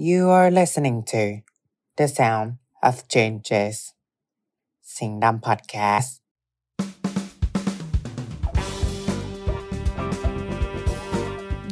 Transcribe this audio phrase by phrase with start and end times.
[0.00, 1.42] You are listening to
[1.96, 2.48] The Sound
[2.88, 3.76] of Changes
[4.96, 6.16] สิงดำพอดแคสต์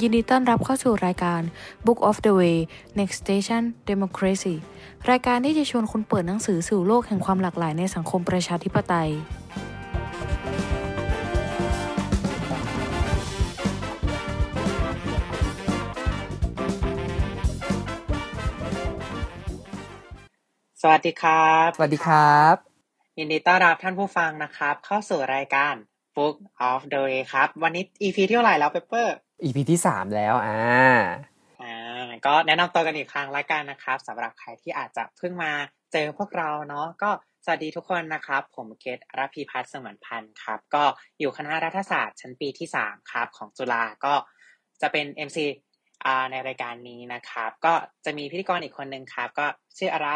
[0.01, 1.43] ยินดีต้อนรับเข้าสู่รายการ
[1.87, 2.57] Book of the Way
[2.99, 4.57] Next Station Democracy
[5.11, 9.11] รายการที่จะชวนคุณเปิดหนังสือสู่โลกแห่งความหลากหลายในสังคมประชาธิปไตย
[20.91, 22.55] วัสดีครับ สวัสดีครับ
[23.19, 25.75] ยินดีต้อนรับท่านผู้ฟังนะครับ เข้าสู่รายการ
[26.17, 26.37] Book
[26.71, 29.15] of the Way ครับ วันนี้ EP ที่เท่าไหร่แล้วเปเปอร์
[29.45, 30.61] EP ที่สามแล้วอ่า
[31.63, 35.53] อ่าก็แนะนำตัวกันอีกครั้งละกันนะครับสำหรับใครที่อาจจะเพิ่งมา
[35.93, 37.11] เจอพวกเราเนาะก็
[37.45, 40.85] สวัสดีทุกคนนะครับ ผมเกตรพีพัฒน์สมานพันธ์ครับ ก็
[41.19, 44.15] อยู่คณะรัฐศาสตร์ชั้นปีที่สามครับของจุฬาก็
[44.81, 45.39] จะเป็น MC
[46.05, 49.47] อ่าในรายการนี้นะครับ ก็จะมีพิธีกรอีกคนนึงครับ ก็
[49.79, 50.11] ชื่ออะไร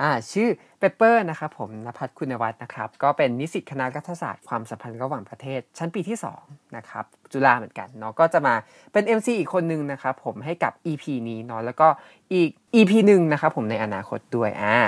[0.00, 8.54] อ่าชื่อเปเปอร์นะครับผมนภัทรคุณวัฒน์นะครับ ก็เป็นนิสิตคณะรัฐศาสตร์ความสัมพันธ์ระหว่างประเทศ ชั้นปีที่2นะครับจุฬาเหมือนกันเนาะก็จะมา
[8.92, 11.88] เป็น MC อีกคนนึงนะครับผมให้กับ EP นี้เนาะแล้วก็
[12.34, 14.78] อีก EP หนึ่งนะครับผมในอนาคตด้วยอ่า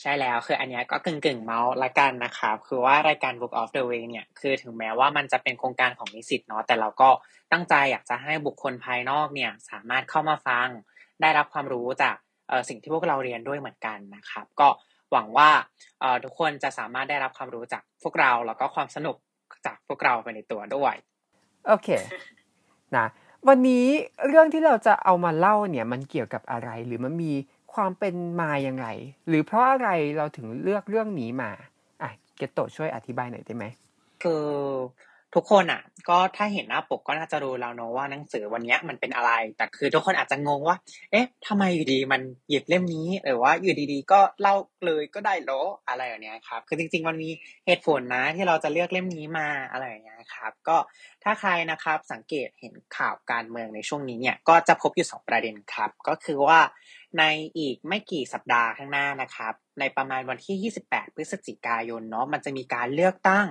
[0.00, 7.08] ใช่แล้วคืออันนี้ก็กึ่งกึ่งเมาส์ละกันนะครับ คือว่ารายการ Book of the Way เนี่ยคือถึงแม้ว่ามันจะเป็นโครงการของนิสิตเนาะแต่เราก็
[7.52, 10.68] ตั้งใจอยากจะให้บุคคลภายนอกเนี่ยสามารถเข้ามาฟัง
[11.20, 12.16] ได้รับความรู้จาก
[12.68, 14.68] สิ่งที่พวกเราเรียนด้วยเหมือนกันนะครับ ก็
[15.12, 15.50] หวังว่า
[16.00, 19.16] เอ่อทุกคนจะสามารถได้รับความรู้จากพวกเราแล้วก็ความสนุก
[19.66, 20.94] จากพวกเราไปในตัวด้วย
[21.66, 21.88] โอเค
[22.96, 23.06] นะ
[23.48, 23.86] วันนี้
[24.28, 27.32] เรื่องที่เราจะเอามาเล่าเนี่ยมันเกี่ยวกับอะไรหรือมันมี
[27.74, 28.86] ความเป็นมายังไง
[29.28, 31.50] หรือเพราะอะไรเราถึงเลือกเรื่องนี้มา
[32.02, 33.64] อะเกตโตะช่วยอธิบายหน่อยได้ไหม
[34.22, 34.46] คือ
[35.34, 40.76] ทุกคนอะ ก็ถ้าเห็นหน้าปกก็น่าจะรู้แล้วเนอะว่าหนังสือวันเนี้ยมันเป็นอะไร แต่คือทุกคนอาจจะงงว่า
[41.10, 44.54] เอ๊ะทำไมอยู่ดีมันหยิบเล่มนี้หรือว่าอยู่ดีๆ ก็เล่า
[44.86, 47.30] เลยก็ได้เหรออะไรอย่างเนี้ยครับ คือจริง ๆ มันมี
[47.66, 50.76] เหตุผลนะที่เราจะเลือกเล่มนี้มาอะไรอย่างเงี้ยครับ ก็
[51.24, 56.60] ถ้าใครนะครับสังเกตเห็นข่าวการเมืองในช่วงนี้เนี่ยก็จะพบอยู่สองประเด็นครับ ก็คือว่า
[57.18, 57.24] ใน
[57.58, 63.46] อีกไม่กี่สัปดาห์ข้างหน้านะครับ ในประมาณวันที่ 28 พฤศจิกายนเนาะมันจะมีการเลือกตั้ง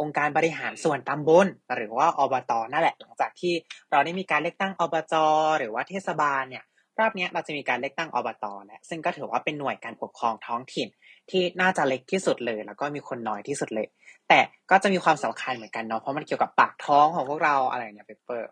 [0.00, 3.54] องค์การบริหารส่วนตำบล หรือว่าอบตนั่นแหละ หลังจากที่
[3.90, 5.14] เราได้มีการเลือกตั้งอบจ
[5.58, 6.64] หรือว่าเทศบาลเนี่ย
[6.98, 10.88] รอบนี้เราจะมีการเลือกตั้งอบตแล้วซึ่งก็ถือว่าเป็นหน่วยการปกครองท้องถิ่น
[11.30, 13.86] ที่น่าจะเล็กที่สุดเลย แล้วก็มีคนน้อยที่สุดเลย
[14.28, 14.40] แต่
[14.70, 18.48] ก็จะมีความสำคัญเหมือนกันเนาะเพราะมันเกี่ยวกับปากท้องของพวกเราอะไรเนี่ยเปเปอร์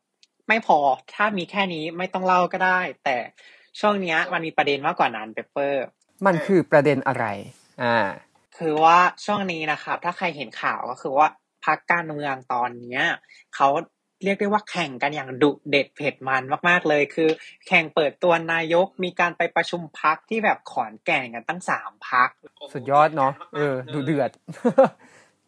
[0.48, 0.78] ไม่พอ
[1.14, 3.16] ถ้ามีแค่นี้ไม่ต้องเล่าก็ได้ แต่
[3.80, 5.84] ช่วงเนี้ยมันมีประเด็นมากกว่านั้นเปเปอร์
[6.26, 7.24] มันคือประเด็นอะไร
[7.82, 7.96] อ่า
[8.58, 11.28] คือว่าช่วงนี้นะครับถ้าใครเห็นข่าวก็คือว่า
[11.64, 13.04] พักการเมืองตอนเนี้ย
[13.54, 13.68] เขา
[14.24, 17.28] เรียกได้ว่าแข่งกันอย่างดุเด็ดเผ็ดมันมาก ๆ เลย คือ
[17.66, 22.28] แข่งเปิดตัวนายกมีการไปประชุมพักที่แบบขอนแก่นกันตั้งสามพัก
[22.72, 24.30] สุดยอดเนาะเออดูเดือด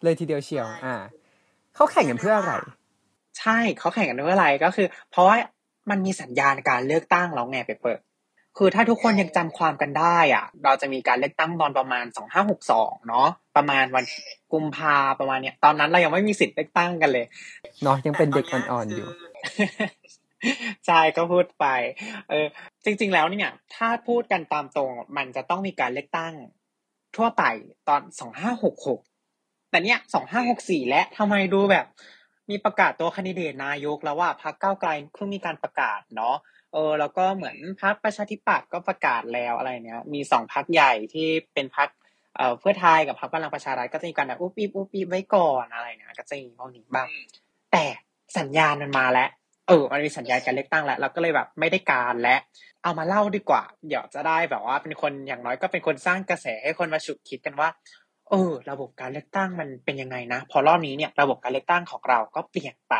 [0.03, 0.95] เลยทีเดียวเชียว อ่า
[1.75, 2.53] เขาแข่งกันเพื่ออะไร
[3.39, 5.37] ใช่เขาแข่งกันเรื่องอะไรก็คือ เพราะว่า
[5.91, 8.01] มันมีสัญญาณการเลือกตั้งแล้วไงเปเปอร์
[8.57, 14.05] คือถ้าทุกคนยังจำความกันได้อะ เราจะมีการเลือกตั้งตอนประมาณสองห้าหกสองเนาะประมาณวัน
[14.53, 17.27] กุมภาประมาณเนี้ยตอนนั้นเรายังไม่มีสิทธิ์เลือกตั้งกันเลย
[17.83, 19.09] เนาะยังเป็นเด็กอ่อนๆอยู่
[20.87, 21.67] ใช่ก็พูดไป
[22.31, 22.47] เออ
[22.85, 26.35] จริง ๆ แล้วเนี่ย ถ้าพูดกันตามตรง มันจะต้องมีการเลือกตั้ง
[27.17, 27.43] ทั่วไป
[27.89, 29.01] ตอนสองห้าหกหก
[29.71, 31.87] แต่เนี่ยสองห้าหกสี่และทำไมดูแบบ
[32.51, 41.89] มีประกาศตัวคนดิเดตนายกแล้วว่าพรรคก้าวไกลเพิ่งมีการประกาศเนาะเออแล้วก็เหมือนพรรคประชาธิปัตย์ก็ประกาศแล้วอะไรเนี้ย มีสองพรรคใหญ่ที่เป็นพรรค
[42.37, 47.09] เอ่อเพื่อไทยกับพรรคพลังประชารัฐก็จะมีการแบบอุบอิบอุบอิบไว้ก่อนอะไรเนี้ยก็จะมีพวกนี้บ้าง
[47.73, 47.85] แต่
[48.39, 49.29] สัญญาณมันมาแล้ว
[49.69, 52.37] เออมันมีสัญญาณการเลือกตั้งแล้วเราก็เลยแบบไม่ได้การและ
[52.83, 57.69] เอามาเล่าดีกว่า เดี๋ยวจะได้แบบว่าเป็นคนอย่างน้อยก็เป็นคนสร้างกระแสให้คนมาฉุกคิดกันว่า
[58.31, 62.95] เออ ระบบการเลือกตั้งมันเป็นยังไงนะ พอรอบนี้เนี่ย ระบบการเลือกตั้งของเราก็เปลี่ยนไป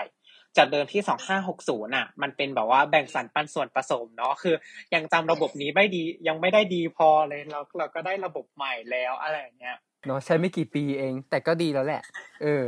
[0.59, 1.03] จากเดิมที่
[1.49, 4.55] 2560อะ มันเป็นแบบว่าแบ่งสรรปันส่วนผสมเนาะคือ
[4.95, 9.77] ยังจำระบบนี้ไม่ดียังไม่ได้ดีพอเลยเราเราก็ได้ระบบใหม่แล้วอะไรอย่างเงี้ย
[10.07, 12.03] เนาะใช้ไม่กี่ปีเอง แต่ก็ดีแล้วแหละ
[12.43, 12.65] เออ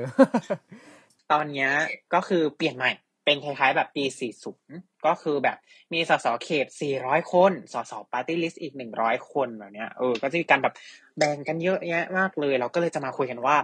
[1.32, 1.70] ตอนเนี้ย
[2.14, 2.92] ก็คือเปลี่ยนใหม่
[3.24, 4.04] เป็นคล้ายๆแบบปี
[4.54, 5.56] 40ก็คือแบบ
[5.92, 6.66] มีสสเขต
[6.98, 10.74] 400คน สสปาร์ตี้ลิสต์อีก100คนแบบเนี้ยเออก็จะมีการแบบ
[11.18, 13.56] แบ่งกันเยอะแยะมากเลย เราก็เลยจะมาคุยกันว่า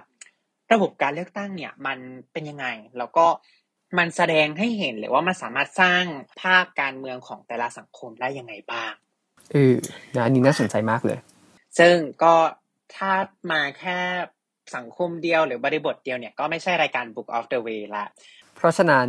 [0.72, 1.98] ระบบการเลือกตั้งเนี่ย มัน
[2.32, 2.66] เป็นยังไง
[2.98, 3.26] แล้วก็
[3.98, 6.04] มันแสดงให้เห็นหรือว่ามันสามารถสร้าง
[6.40, 8.92] ภาพการเมืองของแต่ละสังคมได้ยังไงบ้าง
[9.52, 9.74] เออ
[10.14, 11.18] นะอันนี้น่าสนใจมากเลย
[11.78, 12.34] ซึ่งก็
[12.96, 13.12] ถ้า
[13.52, 13.98] มาแค่
[14.76, 18.04] สังคมเดียวหรือบริบทเดียวเนี่ยก็ไม่ใช่รายการ Book of the Way ละ
[18.56, 19.08] เพราะฉะนั้น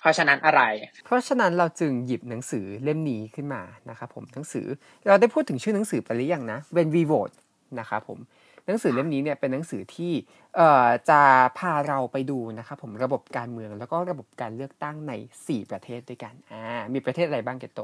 [0.00, 0.62] เพราะฉะนั้นอะไร
[1.04, 4.66] เพราะฉะนั้นเราจึงหยิบหนังสือเล่มนี้ขึ้นมานะครับผมหนังสือ
[5.06, 7.34] เราได้พูดถึงชื่อหนังสือไปหรือยังนะ When We Vote
[7.80, 8.18] นะครับผม
[8.66, 10.12] หนังสือเล่มนี้เนี่ยเป็นหนังสือที่
[10.56, 11.20] เอ่อจะ
[11.58, 16.62] พาเราไปดูนะครับผมระบบการเมืองแล้วก็ระบบการเลือกตั้งใน 4 ประเทศด้วยกันอ่า
[16.94, 17.80] มีประเทศอะไรบ้างเกตโต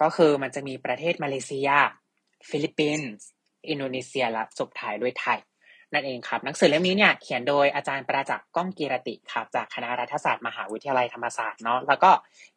[0.00, 1.68] ก็คือมันจะมีประเทศมาเลเซีย
[2.50, 3.26] ฟิลิปปินส์
[3.68, 5.38] อินโดนีเซียและสุดท้ายด้วยไทย
[5.92, 12.10] นั่นเองครับหนังสือเล่มนี้เนี่ยเขียนโดยอาจารย์ประจักษ์ก้องกีรติครับจากคณะรัฐศาสตร์มหาวิทยาลัยธรรมศาสตร์เนาะแล้วก็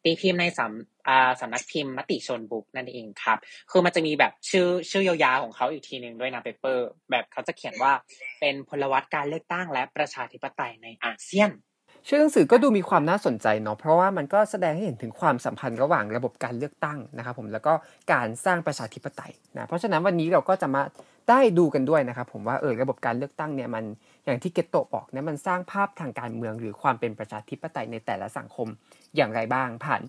[0.04, 3.38] ตีพิมพ์ในสำสำนักพิมพ์มติชนบุ๊กนั่นเองครับ
[3.70, 7.92] คือมันจะมีแบบชื่อชื่อยาวๆของเขาอีกทีหนึ่งด้วยนะเปเปอร์ แบบเขาจะเขียนว่า
[8.40, 11.52] เป็นพลวัตการเลือกตั้งและประชาธิปไตยในอาเซียน
[12.08, 17.72] ชื่อหนังสือก็ดูมีความน่าสนใจเนาะเพราะว่ามันก็แสดงให้เห็นถึงความสัมพันธ์ระหว่างระบบการเลือกตั้งนะครับผมแล้วก็
[18.12, 20.82] การสร้างประชาธิปไตยนะเพราะฉะนั้นวันนี้เราก็จะมา
[21.28, 23.84] ได้ดูกันด้วยนะครับผมว่าเออระบบการเลือกตั้งเนี่ยมัน
[24.24, 28.68] อย่างที่เกตโตบอกเนี่ยมันสร้างภาพทางการเมืองหรือความเป็นประชาธิปไตยในแต่ละสังคม
[29.16, 30.02] อย่างไรบ้างผ่าน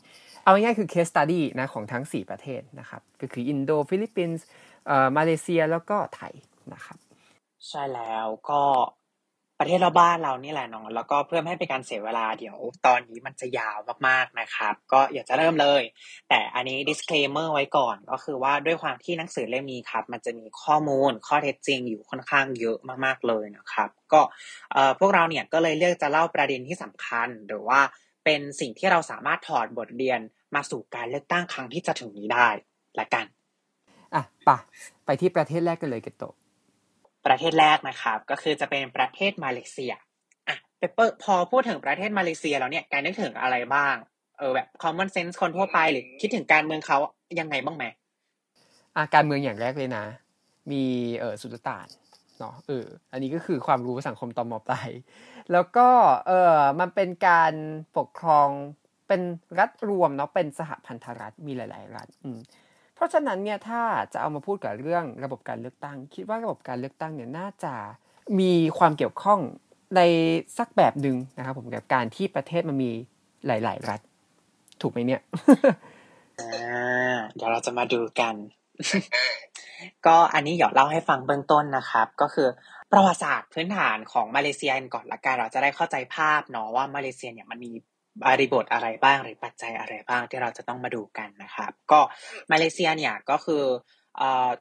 [0.43, 4.45] เอาง่ายๆคือ case study นะของทั้ง 4 ประเทศนะครับก็คืออินโดฟิลิปปินส์
[4.87, 6.33] เอ่อมาเลเซียแล้วก็ไทย
[6.73, 6.97] นะครับ
[7.67, 8.61] ใช่แล้วก็
[9.59, 13.77] ประเทศเราบ้านเรานี่แหละเนาะแล้วก็เพื่อไม่ให้เป็นการเสียเวลาเดี๋ยวตอนนี้มันจะยาว
[14.07, 15.81] มากๆนะครับ ก็อยากจะเริ่มเลย
[16.29, 24.21] แต่อันนี้ disclaimer ไว้ก่อนก็คือว่าด้วยความที่หนังสือเล่มนี้ครับ มันจะมีข้อมูลข้อเท็จจริงอยู่ค่อนข้างเยอะมากๆเลยนะครับ ก็
[24.99, 27.79] พวกเราเนี่ยก็เลยเลือกจะเล่าประเด็นที่สำคัญ หรือว่า
[28.25, 30.19] เป็นสิ่งที่เราสามารถถอดบทเรียน
[30.55, 32.49] มาสู่การเลือกตั้งครั้งที่จะถึงนี้ได้
[32.99, 33.25] ละกัน
[34.15, 34.57] อะปะ
[35.05, 36.23] ไปที่ประเทศแรกกันเลยเกตโต
[37.27, 39.93] ประเทศแรกนะครับ ก็คือจะเป็นประเทศมาเลเซีย
[40.47, 43.95] อะเปเปอร์พอพูดถึงประเทศมาเลเซียแล้วเนี่ยการนึกถึงอะไรบ้าง
[44.37, 46.97] เออแบบ common sense คนทั่วไปหรือคิดถึงการเมืองเขา
[47.39, 47.85] ยังไงบ้างไหม
[48.95, 50.05] อ่การเมืองอย่างแรกเลยนะ
[50.71, 50.83] มี
[51.19, 51.87] เออสุลต่าน
[52.39, 54.89] เนาะเอออันนี้ก็คือความรู้สังคมตอนมปลาย
[55.51, 55.87] แล้วก็
[56.27, 57.53] เออมันเป็นการ
[57.97, 58.49] ปกครอง
[59.07, 59.21] เป็น
[59.59, 62.39] รัฐรวมเนาะเป็นสหพันธรัฐมีหลาย ๆ รัฐอืม
[62.97, 63.81] เพราะฉะนั้นเนี่ยถ้า
[64.13, 67.73] จะเอามาพูดกับเรื่องระบบการเลือกตั้ง คิดว่าระบบการเลือกตั้งเนี่ยน่าจะ
[68.39, 69.39] มีความเกี่ยวข้อง
[69.95, 70.01] ใน
[70.57, 72.91] สักแบบหนึ่งนะครับผมกับการที่ประเทศมันมี
[73.47, 73.99] หลาย ๆ รัฐ
[74.81, 75.21] ถูกไหมเนี่ย
[76.39, 78.35] อ่าเดี๋ยวเราจะมาดูกัน
[80.05, 82.47] ก็อันนี้เดี๋ยวเล่าให้ฟังเบื้องต้นนะครับ ก็คือ
[82.91, 87.71] ประวัติศาสตร์พื้นฐานของมาเลเซียก่อนละกันเราจะได้เข้าใจภาพเนาะว่ามาเลเซียเนี่ยมันมี
[88.25, 91.99] บริบทอะไรบ้างหรือปัจจัยอะไรบ้างที่เราจะต้องมาดูกันนะครับ ก็
[92.51, 93.63] มาเลเซียเนี่ยก็คือ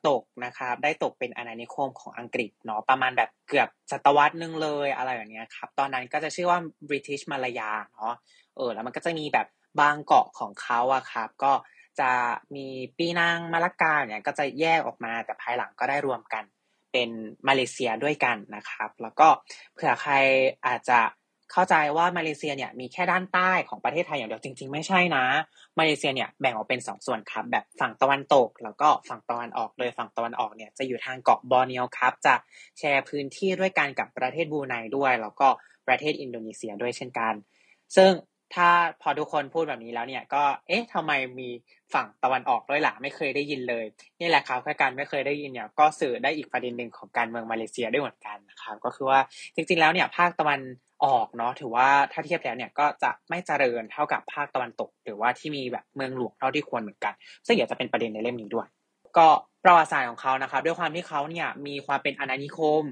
[0.08, 6.58] ตกนะครับได้ตกเป็นอาณานิคมของอังกฤษเนาะประมาณแบบเกือบศตวรรษหนึงเลยอะไรแบบเนี้ยครับตอนนั้นก็จะชื่อว่า
[6.88, 8.14] British Malaya เนาะ
[8.56, 9.46] เออแล้วมันก็จะมีแบบ
[9.80, 11.52] บางเกาะของเขาอะครับก็
[12.00, 12.10] จะ
[12.54, 12.66] มี
[12.98, 16.44] ปีนังมาละกาเนี่ยก็จะแยกออกมาแต่ภายหลังก็ได้รวมกัน
[16.92, 17.10] เป็น
[17.48, 19.28] มาเลเซียด้วยกันนะครับ แล้วก็
[19.74, 20.14] เผื่อใคร
[20.66, 21.00] อาจจะ
[21.52, 25.24] เข้าใจว่ามาเลเซียเนี่ยมีแค่ด้านใต้ของประเทศไทยอย่างเดียวจริง ๆ ไม่ใช่นะ
[25.78, 32.34] มาเลเซียเนี่ยแบ่งออกเป็นสองส่วนครับแบบฝั่งตะวันตก แล้วก็ฝั่งตะวันออก โดยฝั่งตะวันออกเนี่ยจะอยู่ทางเกาะบอร์เนียวครับ จะ
[32.78, 35.48] แชร์พื้นที่ด้วยกันกับประเทศบูไนด้วย แล้วก็
[35.88, 37.34] ประเทศอินโดนีเซียด้วยเช่นกัน
[37.96, 38.10] ซึ่ง
[38.54, 38.68] ถ้า
[39.02, 41.48] พอทุกคนพูดแบบนี้แล้วเนี่ย ก็เอ๊ะทำไมมี
[41.94, 43.84] ฝั่งตะวันออกด้วยล่ะไม่เคยได้ยินเลย
[44.20, 49.20] นี่แหละครับแค่การไม่เคยได้ยินเนี่ยก็สื่อได้อีกประเด็นหนึ่งของการเมืองมาเลเซียด้วยเหมือนกันนะครับก็คือว่า
[49.54, 50.60] จริงๆแล้วเนี่ยภาคตะวัน
[51.04, 57.14] ออกเนาะถือว่าถ้าเทียบแล้วเนี่ยก็จะไม่เจริญเท่ากับภาคตะวันตก หรือว่าที่มีแบบเมืองหลวงเท่าที่ควรเหมือนกัน
[57.46, 58.66] ซึ่งเดี๋ยวจะเป็นประเด็นในเล่มนี้ด้วย
[59.18, 59.28] ก็
[59.64, 62.84] ประวัติศาสตร์ของเขานะครับด้วยความที่เขาเนี่ยมีความเป็นอาณานิคม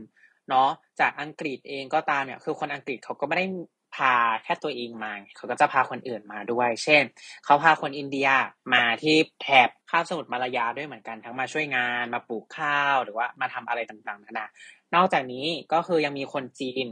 [0.50, 0.68] เนาะ
[1.00, 3.46] จากอังกฤษเองก็ตามเนี่ยคือคนอังกฤษเขาก็ไม่ได้
[3.94, 7.02] พาแค่ตัวเองมา เขาก็จะพาคนอื่นมาด้วย เช่น
[7.44, 8.28] เขาพาคนอินเดีย
[8.74, 14.46] มาที่แถบคาบสมุทรมาลายาด้วยเหมือนกันทั้งมาช่วยงานมาปลูกข้าวหรือว่ามาทำอะไรต่างๆนานา
[14.94, 16.86] นอกจากนี้ก็คือยังมีคนจีน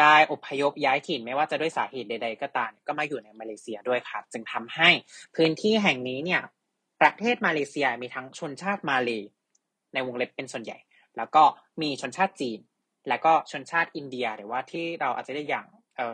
[0.00, 4.90] ได้อพยพย้ายถิ่นไม่ว่าจะด้วยสาเหตุใด ๆ ก็ตามก็มาอยู่ในมาเลเซียด้วยครับจึงทำให้
[5.36, 6.42] พื้นที่แห่งนี้เนี่ย
[7.00, 9.10] ประเทศมาเลเซียมีทั้งชนชาติมาเล
[9.92, 10.78] ในวงเล็บเป็นส่วนใหญ่
[11.16, 11.42] แล้วก็
[11.82, 12.58] มีชนชาติจีน
[13.08, 15.66] แล้วก็ชนชาติอินเดียหรือว่าที่เราอาจจะได้อย่าง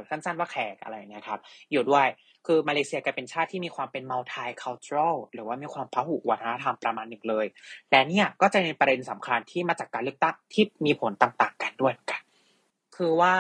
[0.09, 1.41] สั้นๆว่าแขกอะไรเนี่ยครับ
[1.73, 2.07] อยู่ด้วย
[2.47, 7.47] คือมาเลเซียกลายเป็นชาติที่มีความเป็น multicultural หรือว่ามีความพหุวัฒนธรรมประมาณหนึ่งเลย
[7.91, 12.23] และเนี่ยก็จะเป็นประเด็นสำคัญที่มาจากการเลือกตั้งที่มีผลต่างๆ กันด้วยกัน
[12.97, 13.35] คือว่า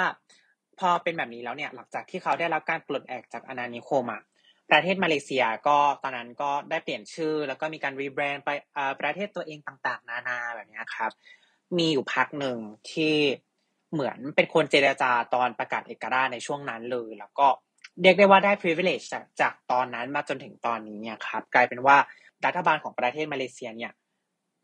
[0.79, 4.23] พอเป็นแบบนี้แล้วเนี่ยหลังจากที่เขาได้รับการปลดแอกจากอาณานิคมอะ
[4.71, 8.51] ประเทศมาเลเซียก็ตอนนั้นก็ได้เปลี่ยนชื่อ แล้วก็มีการรีแบรนด์ไป
[9.01, 11.13] ประเทศตัวเองต่างๆ นานาแบบนี้ครับ
[11.79, 12.59] มีอยู่พักหนึ่ง
[12.93, 13.17] ที่
[13.93, 17.47] เหมือนเป็นคนเจรจาตอนประกาศเอกราชในช่วงนั้นเลย แล้วก็
[18.03, 21.97] เรียกได้ว่าได้ privilege จากจากตอนนั้นมาจนถึงตอนนี้เนี่ยครับ กลายเป็นว่า
[22.47, 23.93] รัฐบาลของประเทศมาเลเซียเนี่ย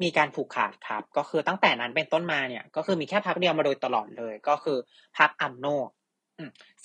[0.02, 4.78] มีการผูกขาดครับ ก็คือตั้งแต่นั้นเป็นต้นมาเนี่ยก็คือมีแค่พักเดียวมาโดยตลอดเลย ก็คือ
[5.18, 5.66] พักอัมโน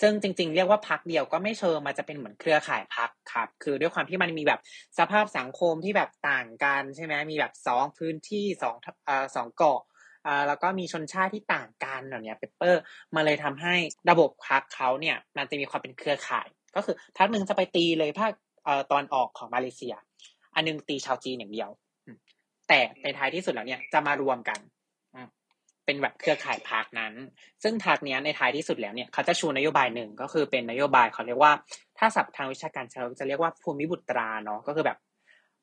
[0.00, 4.60] ซึ่งจริง ๆ เรียกว่าพักเดียวก็ไม่เชิงมันจะเป็นเหมือนเครือข่ายพักครับ คือด้วยความที่มันมีแบบ
[4.98, 8.74] สภาพสังคมที่แบบต่างกันใช่ไหมมีแบบสองพื้นที่สอง
[9.08, 9.80] อสองเกาะ
[10.26, 12.80] อ่าแล้วก็มีชนชาติที่ต่างกันแบบนี้เปเปอร์
[13.14, 13.74] มาเลยทำให้
[14.10, 18.32] ระบบพักเขาเนี่ยมันจะมีความเป็นเครือข่าย ก็คือพักหนึ่งจะไปตีเลยภาค
[18.64, 19.94] เอ่อตอนออกของมาเลเซีย
[20.54, 21.70] อันนึงตีชาวจีนอย่างเดียว
[22.68, 24.60] แต่ในท้ายที่สุดแล้วเนี่ยจะมารวมกัน
[25.84, 27.12] เป็นแบบเครือข่ายพรรคนั้น
[27.62, 31.52] ซึ่งพรรคนี้ในท้ายที่สุดแล้วเนี่ยเขาจะชูนโยบายหนึ่งก็คือเป็นนโยบายเขาเรียกว่า
[31.98, 34.98] ถ้าศัพท์ทางวิชาการเขาจะเรียกว่าภูมิบุตราเนาะก็คือแบบ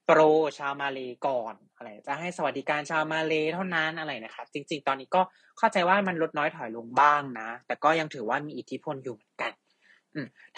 [0.06, 0.20] โปร
[0.58, 5.22] ชาวมาเลก่อนอะไรจะให้สวัสดิการชาวมาเลเท่านั้นอะไรนะครับจริง ๆ ตอนนี้ก็
[5.58, 9.52] เข้าใจว่ามันลดน้อยถอยลงบ้างนะ แต่ก็ยังถือว่ามีอิทธิพลอยู่เหมือนกัน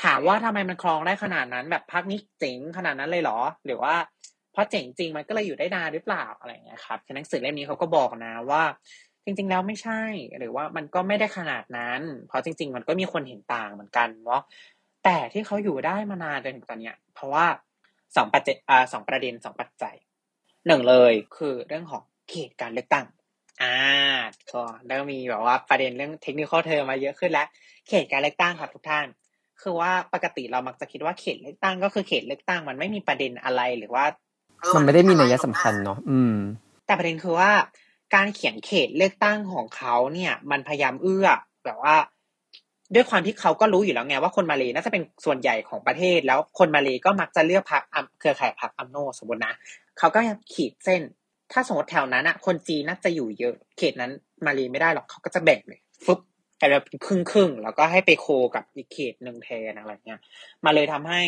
[0.03, 3.95] ถามว่าทำไมมันครองได้ขนาดนั้น แบบพักนี้เจ๋งขนาดนั้นเลยเหรอ หรือว่า
[4.51, 8.63] เพราะเจ๋งจริงมันก็เลยอยู่ได้นานหรือเปล่าอะไรเงี้ยครับหนังสือเล่มนี้เขาก็บอกนะว่า
[9.25, 10.01] จริง ๆ แล้วไม่ใช่
[10.39, 14.41] หรือว่ามันก็ไม่ได้ขนาดนั้น เพราะจริง ๆ มันก็มีคนเห็นต่างเหมือนกันเนาะ
[15.03, 17.45] แต่ที่เขาอยู่ได้มานานจนถึงตอนเนี้ย เพราะว่า
[18.15, 19.95] สองปัจจัยอ่าสองประเด็นสองปัจจัย
[20.67, 23.05] หนึ่งเลยคือเรื่องของเขตการเลือกตั้ง
[23.61, 23.75] อ่า
[24.51, 27.47] ก็เริ่มมีแบบว่าประเด็นเรื่องเทคนิคเธอมาเยอะขึ้นแล้ว
[27.87, 29.07] เขตการเลือกตั้งครับทุกท่าน
[29.61, 34.05] คือว่าปกติเรามักจะคิดว่าเขตเลือกตั้งก็คือเขตเลือกตั้งมันไม่มีประเด็นอะไรหรือว่า
[34.75, 36.35] มันไม่ได้มีนัยสำคัญเนาะอืม
[36.85, 37.51] แต่ประเด็นคือว่า
[38.15, 41.27] การเขียนเขตเลือกตั้งของเขาเนี่ย มันพยายามเอื้อ
[41.65, 41.95] แบบว่า
[42.93, 47.83] ด้วยความที่เขาก็รู้อยู่แล้วไงว่าคนมาเลยน่าจะเป็นส่วนใหญ่ของประเทศ แล้วคนมาเลยก็มักจะเลือกพรรค
[48.19, 49.53] เครือข่ายพรรคอัมโนสมมตินะ
[49.97, 50.19] เขาก็
[50.53, 51.01] ขีดเส้น
[51.51, 54.11] ถ้าสมมติแถวนั้นอะคนจีนน่าจะอยู่เยอะ เขตนั้น
[54.45, 56.19] มาเลยไม่ได้หรอกเขาก็จะแบ่งเลยฟึบ
[56.57, 60.19] แต่แบบครึ่งครึ่งแล้วก็ให้ไปโคกับอีกเขตหนึ่งแทนอะไรเงี้ย
[60.65, 61.21] มาเลยทำให้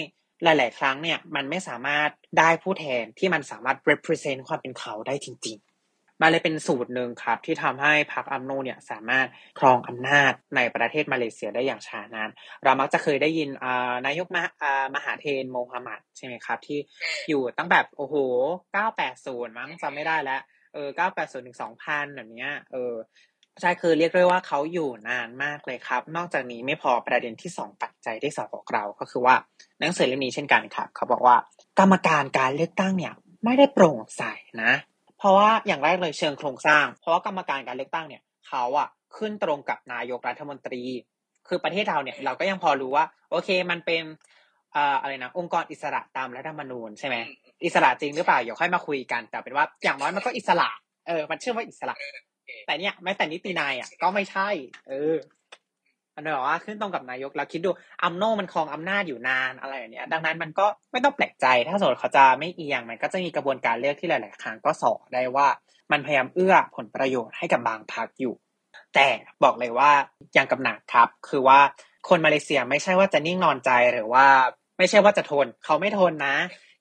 [0.43, 5.57] หลาย ๆ ครั้งเนี่ยมันไม่สามารถได้ผู้แทนที่มันสามารถ represent ความเป็นเขาได้จริง
[6.21, 9.27] มันเลยเป็นสูตรหนึ่งครับ ที่ทำให้พรรคอัมโนเนี่ยสามารถ
[9.59, 12.29] ครองอำนาจในประเทศมาเลเซียได้อย่างช้านาน
[12.63, 13.49] เรามักจะเคยได้ยิน
[14.05, 14.43] นายกมา
[14.95, 16.79] มหาเทนโมฮัมหมัดใช่ไหมครับ ที่
[17.29, 18.15] อยู่ตั้งแบบโอ้โห
[18.85, 20.41] 980 มั้งจำไม่ได้แล้ว
[20.73, 22.95] เออ 980 ถึง 2000 แบบเนี้ยเออ
[23.61, 29.35] ใช่คือเรียกได้ว่าเขาอยู่นานมากเลยครับ นอกจากนี้ไม่พอประเด็นที่สองปัจจัยที่สองบอกเรา ก็คือว่า
[29.79, 31.35] หนังสือเล่มนี้เช่นกันครับเขาบอกว่า
[31.79, 33.13] กรรมการการเลือกตั้งเนี่ย
[33.45, 34.23] ไม่ได้โปร่งใส
[34.63, 34.71] นะ
[35.19, 40.83] เพราะว่าอย่างแรกเลยเชิงโครงสร้าง เพราะว่ากรรมการการเลือกตั้งเนี่ยเขาอะขึ้นตรงกับนายกรัฐมนตรี
[41.47, 44.03] คือประเทศเราเนี่ยเราก็ยังพอรู้ว่า โอเคมันเป็น
[45.01, 47.15] อะไรนะองค์กรอิสระตามรัฐธรรมนูญใช่ไหม
[47.65, 50.69] อิสระจริงหรือเปล่าเดี๋ยวค่อยมาคุยกัน แต่เป็นว่าอย่างน้อยมันก็อิสระ
[51.07, 51.95] เออ มันเชื่อว่าอิสระ
[52.65, 54.49] แต่เนี่ยแม้แต่นิตินายอะก็ไม่ใช่
[54.89, 57.71] เออันนี้บอกว่าขึ้นตรงกับนายกแล้วคิดดู
[58.03, 65.47] อัมโนมันครองอำนาจอยู่นานอะไรอย่างเนี้ย ดังนั้นมันก็ไม่ต้องแปลกใจ ถ้าสมมติเขาจะไม่เอียง มันก็จะมีกระบวนการเลือกที่หลาย ๆ ครั้งก็สอได้ว่า
[65.91, 68.33] มันพยายามเอื้อผลประโยชน์ให้กับบางพรรคอยู่
[68.95, 69.07] แต่
[69.43, 69.91] บอกเลยว่า
[70.37, 71.59] ยังกำหนักครับ คือว่า
[72.09, 74.25] คนมาเลเซียไม่ใช่ว่าจะนิ่งนอนใจหรือว่า
[74.77, 76.35] ไม่ใช่ว่าจะทน เขาไม่ทนนะ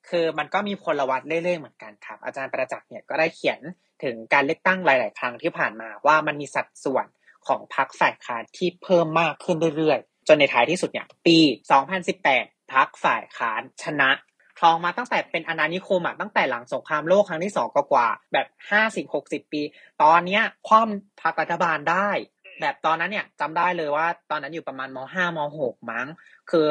[0.09, 3.59] คือมันก็มีพลวัตเรื่อย ๆ เหมือนกันครับ อาจารย์ประจักษ์เนี่ยก็ได้เขียน
[4.03, 7.05] ถึงการเลือกตั้งหลาย ๆ ครั้งที่ผ่านมาว่ามันมีสัดส่วน
[7.47, 11.37] ของพรรคฝ่ายค้านที่เพิ่มมากขึ้นเรื่อยๆ จนในท้ายที่สุดเนี่ยปี
[12.05, 14.09] 2018พรรคฝ่ายค้านชนะ
[14.59, 19.61] ครองมาตั้งแต่เป็นอาณานิคมอะตั้งแต่หลังสงครามโลกครั้งที่สองกกว่าแบบห้าสิบหกสิบปี
[20.03, 22.09] ตอนเนี้ยคว่ำพรรครัฐบาลได้
[22.61, 26.07] แบบตอนนั้นเนี่ยจำได้เลยว่าตอนนั้นอยู่ประมาณมห้ามหกมั้ง
[26.51, 26.69] คือ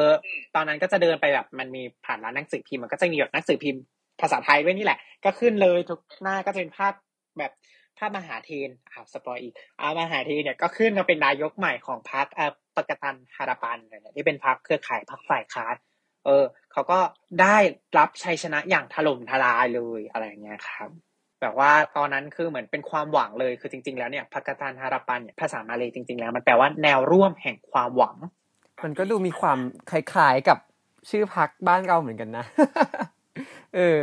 [0.55, 3.81] ตอนนั้นก็จะเดินไปแบบมันมีผ่านร้านหนังสือพิมพ์มันก็จะมีแบบหนังสือพิมพ์
[4.21, 6.93] ภาษาไทยด้วยนี่แหละ ก็ขึ้นเลยทุกหน้าก็จะเป็นภาพ
[7.39, 7.51] แบบ
[7.99, 15.75] ภาพมหาเทนอ้าวสปอยอีกอามหาเทนเนี่ยก็ขึ้นมาเป็นนายกใหม่ของพรรคเอ่าปกตันฮาราปันเนี่ยที่เป็นพรรคเครือข่ายพรรคฝ่ายค้าน
[16.25, 16.99] เออเขาก็
[17.41, 17.57] ได้
[17.97, 20.89] รับชัยชนะอย่างถล่มทลายเลยอะไรเงี้ยครับ
[21.41, 28.15] แบบว่าตอนนั้นคือเหมือนเป็นความหวังเลยคือจริง ๆ แล้วเนี่ยพักตันฮาราปันเนี่ยภาษามาเลยจริง ๆ แล้วมันแปลว่าแนวร่วมแห่งความหวัง
[28.83, 29.59] มันก็ดูมีความ
[29.91, 30.57] คล้ายๆกับ
[31.09, 32.45] ชื่อพักบ้านเราเหมือนกันนะ
[33.75, 34.01] เออ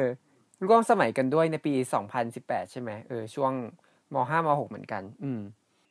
[0.67, 1.75] ร่วมสมัยกันด้วยในปี
[2.23, 3.53] 2018 ใช่ไหมเออช่วง
[4.15, 5.41] มห้ามหกเหมือนกัน อืม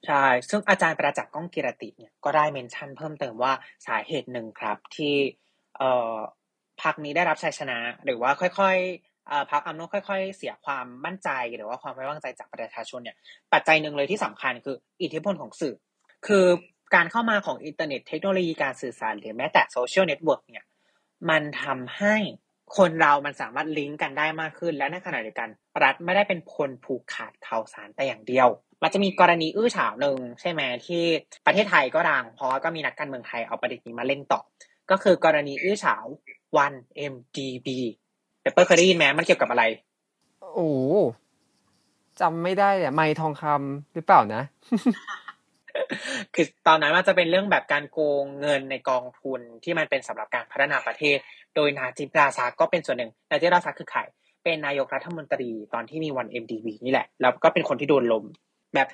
[0.08, 3.54] ใช่ ซึ่งอาจารย์ประจักษ์ก้องกิรติเนี่ยก็ได้เมนชั่นเพิ่มเติมว่า
[3.88, 5.16] สาเหตุหนึ่งครับที่
[5.78, 6.16] เอ่อ
[6.82, 13.18] พักนี้ได้รับชัยชนะ หรือว่าค่อยๆพักอัมโนค่อย ๆ เสียความมั่นใจหรือว่าความไว้วางใจจากประชาชนเนี่ย
[13.54, 15.76] ปัจจัยหนึ่งเลยที่สำคัญคืออิทธิพลของสื่อ
[16.28, 16.46] คือ
[16.96, 20.66] การเข้ามาของอินเทอร์เน็ตเทคโนโลยีการสื่อสารหรือแม้แต่ social network เนี่ย
[21.30, 22.16] มันทำให้
[22.78, 25.50] คนเรามันสามารถลิงก์กันได้มากขึ้น และในขณะเดียวกัน
[25.84, 28.48] รัฐไม่ได้เป็นคนผูกขาดข่าวสารแต่อย่างเดียว
[28.84, 31.04] มันจะมีกรณีอื้อฉาวหนึ่งใช่ไหมที่
[31.46, 34.42] ประเทศไทยก็ดังเพราะว่าก็มีนักการเมืองไทยเอาประเด็นนี้มาเล่นต่อ
[34.92, 36.04] ก็คือกรณีอื้อฉาว
[36.58, 37.68] 1MDB
[38.42, 39.64] เปเปอร์เคยได้ยินไหมมันเกี่ยวกับอะไร
[40.54, 40.70] โอ้
[42.22, 44.42] จำไม่ได้เลยไม่ทองคำหรือเปล่านะ
[46.36, 51.18] คือตอนนั้นมันจะเป็นเรื่องแบบการโกงเงินในกองทุนที่มันเป็นสำหรับการพัฒนาประเทศ
[51.56, 54.02] โดยนาจิบราซาก็เป็นส่วนหนึ่งนาจิราซาคือใคร
[54.44, 58.24] เป็นนายกรัฐมนตรีตอนที่มีวัน MDV นี่แหละ แล้วก็เป็นคนที่โดนลม
[58.76, 58.88] แบบ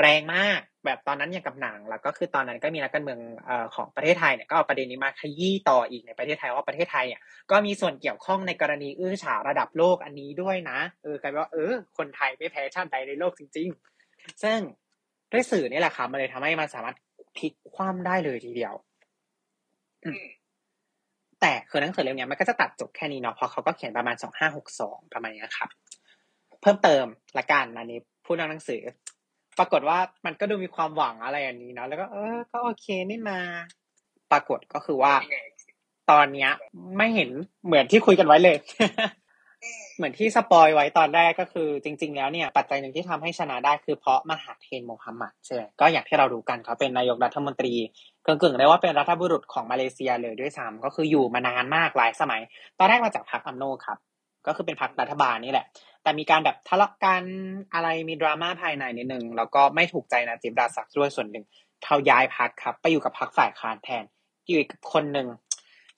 [0.00, 13.68] แรงมากแบบตอนนั้นอย่างกับหนังแล้วก็คือตอนนั้นก็มีนักการเมืองอของประเทศไทยเนี่ยก็เอาประเด็นนี้มาขยี้ต่ออีกในประเทศไทยว่าประเทศไทยเนี่ยก็มีส่วนเกี่ยวข้องในกรณีอื้อฉาวระดับโลกอันนี้ด้วยนะเออกลายเป็นว่าเออคนไทยไม่แพ้ชาติใดในโลกจริง
[14.06, 14.58] ๆ ซึ่ง
[15.32, 16.96] ด้วยสื่อนี่แหละครับมันเลยทำให้มันสามารถ
[17.36, 18.74] พลิกคว่ำได้เลยทีเดียว
[21.40, 25.70] แต่คือหนังสือเล่มนี้มันก็จะตัดจบแค่นี้เนาะเพราะเขาก็เขียนประมาณสองห้าหกสองประมาณนี้ครับ
[26.60, 27.04] เพิ่มเติม
[27.38, 28.82] ละกันอันนี้พูดในหนังสือ
[29.58, 33.40] ปรากฏว่ามันก็ดูมีความหวังอะไรอย่างนี้เนาะแล้วก็เออ ก็โอเคนี่มา
[34.32, 35.14] ปรากฏก็คือว่า
[36.10, 36.50] ตอนเนี้ย
[36.96, 37.30] ไม่เห็น
[37.66, 38.56] เหมือนที่คุยกันไว้เลย
[39.96, 47.74] เหมือนที่ spoil ไว้ตอนแรกก็คือจริง ๆ แล้วเนี่ยปัจจัยหนึ่งที่ทำให้ชนะได้คือเพราะมหาเธร์ โมฮัมหมัดใช่ไหมก็อย่างที่เรารู้กันเขาเป็นนายกรัฐมนตรี
[48.26, 52.42] กึ่งๆได้ว่าเป็นรัฐบุรุษของมาเลเซียเลยด้วยซ้ำก็คืออยู่มานานมากหลายสมัย
[52.78, 53.98] ตอนแรกมาจากพรรคอัมโนครับ
[54.46, 55.66] ก็คือเป็นพรรครัฐบาลนี่แหละ
[56.02, 57.22] แต่มีการแบบทะเลาะกัน
[57.74, 61.44] อะไรมีดราม่าภายในนิดนึงแล้วก็ไม่ถูกใจนาจิบราซักด้วยส่วนหนึ่ง
[61.84, 64.04] เขาย้ายพรรคครับ ไปอยู่กับพรรคฝ่ายค้านแทน
[64.46, 65.28] อยู่กับคนหนึ่ง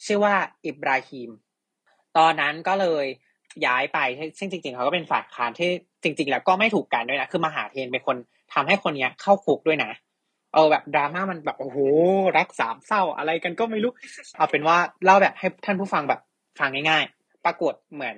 [0.04, 0.34] ชื่อว่า
[0.66, 1.30] อิบราฮิม
[2.18, 3.06] ตอนนั้นก็เลย
[3.66, 3.98] ย้ายไป
[4.38, 5.70] ซึ่งจริง ๆ เขาก็เป็นฝ่ายค้านที่
[6.02, 8.16] จริง ๆ แล้วก็ไม่ถูกกันด้วยนะคือมหาเทนเป็นคน
[8.54, 9.92] ทำให้คนเนี้ยเข้าคุกด้วยนะ
[10.54, 11.78] เออแบบดราม่ามันแบบโอ้โห
[12.36, 13.92] รักสามเศร้าอะไรกันก็ไม่รู้
[14.36, 16.20] เอาเป็นว่าเล่าแบบให้ท่านผู้ฟังแบบ
[16.58, 18.16] ฟังง่าย ๆ ปรากฏเหมือน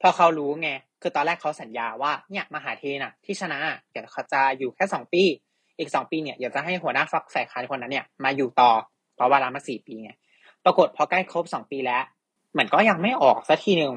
[0.00, 0.70] พอเขารู้ไง
[1.02, 3.58] คือตอนแรกเขาสัญญาว่าเนี่ยมหาเทนอะ ที่ชนะ
[3.90, 5.22] เดี๋ยวเขาจะอยู่แค่สองปี
[5.78, 8.70] อีกสองปีเนี่ยอยากจะให้หัวหน้าฟักฝ่ายค้านคนนั้นเนี่ยมาอยู่ต่อ
[9.16, 10.10] เพราะว่ารามาสี่ปีไง
[10.64, 12.02] ปรากฏพอใกล้ครบสองปีแล้ว
[12.52, 13.92] เหมือนก็ยังไม่ออกสักทีหนึ่ง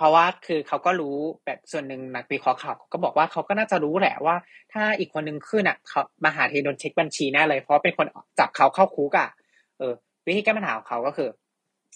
[0.00, 1.16] เพราะว่าคือเขาก็รู้
[1.46, 4.36] แบบส่วนหนึ่งนักวิเคราะห์ข่าวก็บอกว่าเขาก็น่าจะรู้แหละว่า
[4.72, 8.06] ถ้าอีกคนนึงขึ้นอะเขามหาเทนโดนเช็คบัญชีแน่เลย เพราะเป็นคน
[8.38, 9.28] จับเขาเข้าคุกอะ
[9.78, 9.92] เออ
[10.26, 11.28] วิธีแก้ปัญหาของเขาก็คือ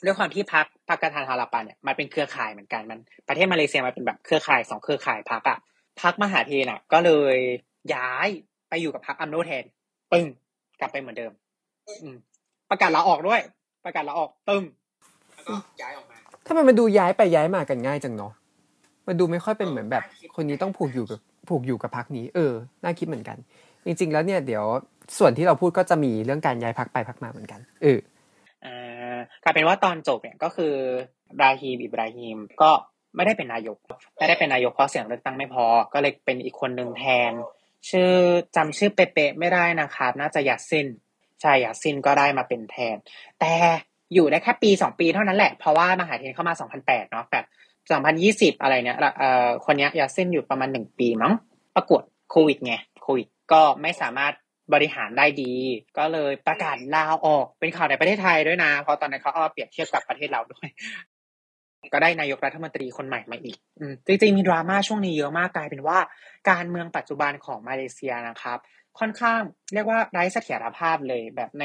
[0.05, 5.59] ด้วยความที่พักพักกาทานฮาราปันเนี่ยมันเป็นเครือข่ายเหมือนกันมันประเทศมาเลเซียมันเป็นแบบเครือข่ายสองเครือข่ายพักอะ
[6.01, 7.37] พักมหาเทนอะ ก็เลย
[7.95, 8.29] ย้าย
[8.69, 9.65] ไปอยู่กับพักอัมโนแทน
[10.13, 10.27] ปึ้ง
[10.81, 11.33] กลับไปเหมือนเดิม
[12.03, 12.17] อืม
[12.71, 13.41] ประกาศลาออกด้วย
[13.85, 14.65] ประกาศลาออกปึ้ง
[15.35, 16.14] แล้วก็ย้ายออกมา
[16.47, 18.33] ถ้ามันมาดูย้ายไปย้ายมากันง่ายจังเนาะ
[19.07, 20.03] มันดูไม่ค่อยเป็นเหมือนแบบ
[20.35, 22.53] คนนี้ต้องผูกอยู่กับผูกอยู่กับพักนี้เออ
[22.83, 23.37] น่าคิดเหมือนกัน
[23.87, 24.65] จริง ๆ แล้วเนี่ยเดี๋ยว
[25.19, 27.99] ส่วนที่เราพูดก็จะมีเรื่องการย้ายพักไปพักมาเหมือนกันเออ
[28.65, 30.75] อ่ากลายเป็นว่าตอนจบเนี่ยก็คือ
[31.41, 32.71] ราฮีมอิบราฮิมก็
[33.17, 33.77] ไม่ได้เป็นนายก
[34.19, 37.33] ไม่ได้เป็นนายกเพราะเสียงเลือกตั้งไม่พอ ก็เลยเป็นอีกคนหนึ่งแทน
[37.91, 38.13] ชื่อ
[38.57, 40.89] จำชื่อเป๊ะๆไม่ได้นะครับ น่าจะยาซิน
[41.41, 42.97] ใช่ยาซินก็ได้มาเป็นแทน
[43.41, 43.55] แต่
[44.15, 47.45] อยู่ได้แค่ปีสองปีเท่านั้นแหละ เพราะว่ามหาเทนเข้ามาสองพันแปดเนาะแบบ
[47.91, 51.33] สองพันยี่สิบอะไรเนี่ยเอ่อคนนี้ยาเซินอยู่ประมาณหนึ่งปีมั้ง
[51.77, 54.33] ปรากฏโควิดไงโควิดก็ไม่สามารถ
[54.75, 55.53] บริหารได้ดี
[55.99, 60.69] ก็เลยประกาศลาออกเป็นข่าวในประเทศไทยด้วยนะ เพราะตอนนั้นเขาเอาเปรียบเทียบกับประเทศเราด้วย
[61.93, 65.99] ก็ได้นายกรัฐมนตรีคนใหม่มาอีกอจริงๆมีดราม่าช่วงนี้เยอะมากกลายเป็นว่า
[66.51, 68.59] การเมืองปัจจุบันของมาเลเซียนะครับ
[68.99, 69.41] ค่อนข้าง
[69.75, 71.65] เรียกว่าไร้เสถียรภาพเลยแบบใน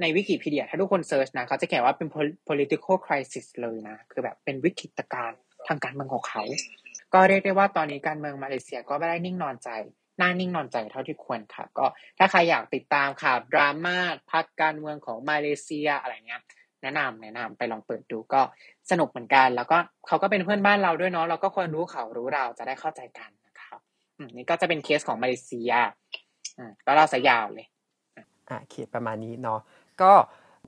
[0.00, 2.08] ในวิกิพีเดียถ้าทุกคนเซิร์ชนะเขาจะเขียนว่าเป็น
[2.48, 6.42] political crisis เลยนะ คือแบบเป็นวิกฤตการณ์ทางการเมืองของเขา
[7.14, 9.70] ก็เรียกได้ว่าตอนนี้การเมืองมาเลเซียก็ไม่ได้นิ่งนอนใจ
[10.20, 11.86] น่านิ่งนอนใจเท่าที่ควรครับก็
[12.18, 13.96] ถ้าใครอยากติดตามข่าวดราม่า
[14.32, 16.42] พักการเมืองของมาเลเซียอะไรเงี้ย
[16.82, 18.40] แนะนำแนะนำไปลองเปิดดูก็
[18.90, 23.80] สนุกเหมือนกัน แล้วก็เขาก็เป็นเพื่อนบ้านเราด้วยเนาะเราก็ควรรู้เขารู้เราจะได้เข้าใจกันนะครับ
[24.36, 25.70] นี่ก็จะเป็นเคสของมาเลเซีย
[26.58, 27.66] อืมก็เล่าสยาวเลย
[28.48, 29.60] อ่าเขียนประมาณนี้เนาะ
[30.02, 30.12] ก็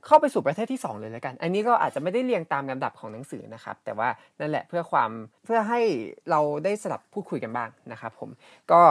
[0.05, 5.11] เข้าไปสู่ประเทศที่ 2 เลยแล้วกัน อันนี้ก็อาจจะไม่ได้เรียงตามลำดับของหนังสือนะครับ แต่ว่านั่นแหละเพื่อความ
[5.45, 5.81] เพื่อให้
[6.29, 8.29] เราได้สลับพูดคุยกันบ้างนะครับผม
[8.71, 8.81] ก็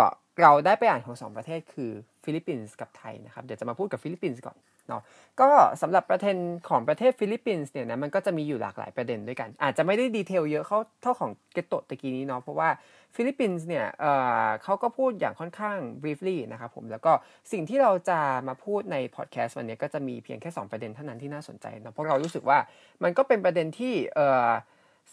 [0.42, 1.90] เราได้ไปอ่านของสองประเทศคือ
[2.24, 4.56] ฟิลิปปินส์กับไทยนะครับเดี๋ยวจะมาพูดกับฟิลิปปินส์ก่อน
[4.88, 5.02] เนาะ
[5.40, 5.48] ก็
[5.82, 6.36] สำหรับประเด็น
[6.68, 12.68] ของประเทศฟิลิปปินส์เนี่ยนะมันก็จะมีอยู่หลากหลายประเด็นด้วยกัน อาจจะไม่ได้ detail เยอะเขาเท่าของเกตโตตะกี้นี้เนาะเพราะว่า
[13.14, 14.12] ฟิลิปปินส์เนี่ยเอ่
[14.44, 17.12] อเขาก็พูดอย่างค่อนข้าง briefly นะครับผมแล้วก็
[17.52, 22.58] สิ่งที่เราจะมาพูดในพอดแคสต์วันนี้ก็จะมีเพียงแค่ 2 ประเด็นเท่านั้นที่น่าสนใจเนาะเพราะเรารู้สึกว่า
[23.02, 24.50] มันก็เป็นประเด็นที่เอ่อ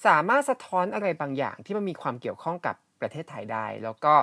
[0.05, 4.13] สามารถสะท้อนอะไรบางอย่างที่มันมีความเกี่ยวข้องกับประเทศไทยได้ แล้วก็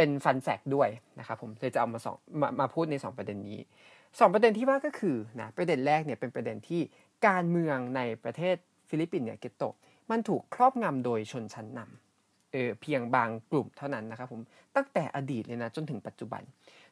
[0.00, 3.58] เป็น fun fact ด้วยนะครับผมเลยจะเอามาสองมามาพูดใน 2 ประเด็นนี้
[3.96, 6.80] 2 ประเด็นที่ว่าก็คือนะประเด็นแรกเนี่ยเป็นประเด็นที่
[7.26, 8.56] การเมืองในประเทศ
[8.88, 9.62] ฟิลิปปินส์เนี่ยเกตโต
[10.10, 14.40] มันถูกครอบงำโดยชนชั้นนำเออเพียงบางกลุ่มเท่านั้นนะครับผม
[14.76, 16.42] ตั้งแต่อดีตเลยนะจนถึงปัจจุบัน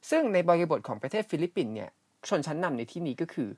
[0.09, 1.89] ซึ่งในบริบทของประเทศฟิลิปปินส์เนี่ย
[2.29, 3.49] ชนชั้นนำในที่นี้ก็คือ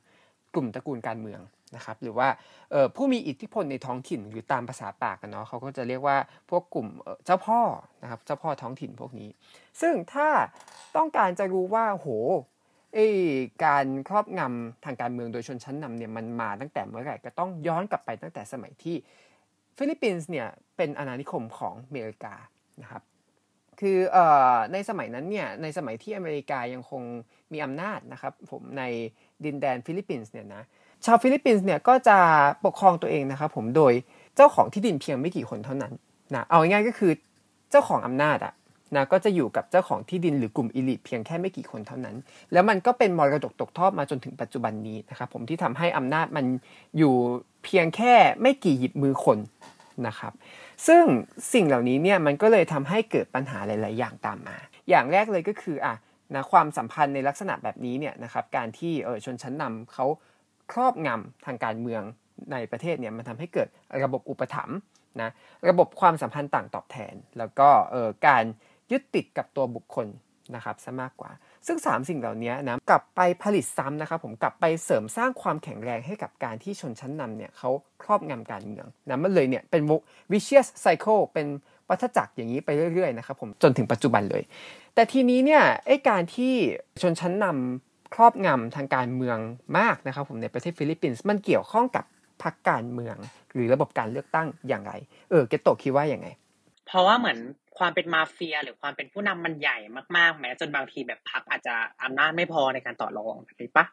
[0.54, 1.40] กลุ่มตระกูลการเมือง
[1.76, 2.28] นะครับหรือว่า
[2.96, 6.16] ผู้มีอิทธิพลในท้องถิ่นหรือตามภาษาปากกันเนาะเขาก็จะเรียกว่า
[6.50, 6.88] พวกกลุ่ม
[7.24, 7.60] เจ้าพ่อ
[8.02, 9.28] นะครับเจ้าพ่อท้องถิ่นพวกนี้
[9.80, 10.28] ซึ่งถ้า
[10.96, 12.08] ต้องการจะรู้ว่าโห
[12.94, 13.08] ไอ้
[13.64, 18.96] การครอบงำทางการเมืองโดยชนชั้นนำเนี่ยมันมาตั้งแต่เมื่อไหร่ก็ต้องย้อนกลับไปตั้งแต่สมัยที่
[19.76, 22.34] ฟิลิปปินส์เนี่ยเป็นอาณานิคมของอเมริกา
[22.82, 23.02] นะครับ
[23.80, 24.18] คืออ
[24.72, 27.02] ในสมัยนั้นเนี่ยในสมัยที่อเมริกายังคง
[27.52, 28.84] มีอำนาจนะครับผมใน
[29.46, 30.62] ดินแดนฟิลิปปินส์เนี่ยนะ
[31.04, 32.18] ชาวฟิลิปปินส์เนี่ยก็จะ
[32.64, 33.92] ปกครองตัวเองนะครับผมโดย
[34.36, 35.92] เจ้าของที่ดินเพียงไม่กี่คนเท่านั้น
[36.34, 37.12] นะเอาง่ายๆก็คือ
[37.70, 38.54] เจ้าของอำนาจอะ
[38.96, 42.16] นะก็จะอยู่กับเจ้าของที่ดินหรือกลุ่ม elite เพียงแค่ไม่กี่คนเท่านั้น
[42.52, 46.46] แล้วมันก็เป็นมรดกตกทอดมาจนถึงปัจจุบันนี้นะครับผมที่ทำให้อำนาจมัน
[46.98, 47.14] อยู่
[47.64, 49.38] เพียงแค่ไม่กี่หยิบมือคน
[50.06, 50.32] นะครับ
[50.86, 51.04] ซึ่ง
[51.52, 54.56] สิ่งเหล่านี้เนี่ยมันก็เลยทำให้เกิดปัญหาหลาย ๆ อย่างตามมา
[54.88, 55.94] อย่างแรกเลยก็คืออะ
[56.34, 60.06] นะความสัมพันธ์ในลักษณะแบบนี้เนี่ยนะครับการที่เออชนชั้นนำเขา
[60.72, 62.02] ครอบงำทางการเมือง
[62.52, 63.68] ในประเทศเนี่ยมันทำให้เกิด
[64.04, 64.76] ระบบอุปถัมภ์
[65.22, 65.30] นะ
[65.68, 68.44] ระบบความสัมพันธ์ต่างตอบแทน แล้วก็เออการ
[68.90, 70.06] ยึดติดกับตัวบุคคล
[70.54, 71.30] นะครับซะมากกว่า
[71.66, 77.70] ซึ่ง 3 สิ่งเหล่านี้นะกลับไปผลิตซ้ำนะครับผมกลับไปเสริมสร้างความแข็งแรงให้กับการที่ชนชั้นนำเนี่ยเขา
[78.02, 79.82] ครอบงำการเมืองนะมันเลยเนี่ยเป็น
[80.32, 81.46] vicious cycle เป็น
[81.92, 84.42] วัฏจักรอย่างนี้ไปเรื่อยๆนะครับผมจนถึงปัจจุบันเลย
[84.94, 86.52] แต่ทีนี้เนี่ยไอ้การที่
[87.02, 89.38] ชนชั้นนำครอบงำทางการเมือง
[89.78, 92.04] มากนะครับผมในประเทศฟิลิปปินส์มันเกี่ยวข้องกับ
[92.42, 93.16] พรรคการเมือง
[93.54, 94.92] หรือระบบการเลือกตั้งอย่างไร
[95.30, 96.28] เออเกตโตคิดว่าอย่างไง
[96.86, 97.38] เพราะว่าเหมือน
[97.78, 99.78] ความเป็นมาเฟีย หรือความเป็นผู้นำมันใหญ่
[100.16, 103.84] มากๆ แม้จนบางทีแบบพรรคอาจจะอำนาจไม่พอในการต่อรองแบบนี้ปะ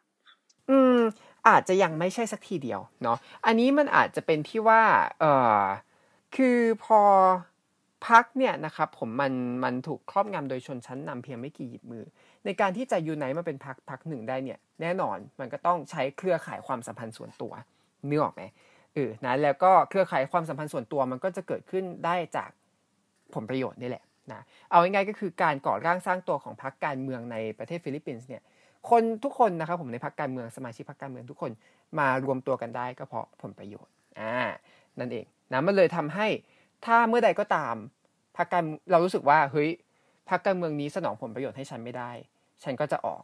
[0.69, 0.99] อืม
[1.47, 4.81] อาจจะยังไม่ใช่สักทีเดียวเนาะอันนี้มันอาจจะเป็นที่ว่า
[5.19, 5.25] เอ
[5.59, 5.63] อ
[6.35, 7.01] คือพอ
[8.07, 9.33] พรรคเนี่ยนะครับผมมัน
[9.63, 12.03] มันถูกครอบงำโดยชนชั้นนำเพียงไม่กี่หยิบมือ
[12.45, 17.53] ในการที่จะ unite มาเป็นพรรคพรรคหนึ่งได้เนี่ยแน่นอนมันก็ต้องใช้เครือข่ายความสัมพันธ์ส่วนตัว
[18.09, 18.43] นึกออกไหม
[18.93, 22.49] เออนะแล้วก็เครือข่ายความสัมพันธ์ส่วนตัวมันก็จะเกิดขึ้นได้จาก
[23.33, 28.41] ผลประโยชน์นี่แหละนะเอาง่ายๆก็คือการก่อร่างสร้างตัวของพรรคการเมืองในประเทศฟิลิปปินส์เนี่ย
[28.89, 31.51] คนทุกคนนะครับผมในพรรคการเมืองสมาชิกพรรคการเมืองทุกคน
[31.99, 34.35] มารวมตัวกันได้ก็เพราะผลประโยชน์อ่า
[34.99, 36.27] นั่นเองนะมันเลยทำให้
[36.85, 37.75] ถ้าเมื่อใดก็ตาม
[38.37, 39.69] พรรคการเรารู้สึกว่าเฮ้ย
[40.29, 42.11] พรรคการเมืองนี้สนองผลประโยชน์ให้ฉันไม่ได้
[42.63, 43.21] ฉันก็จะออก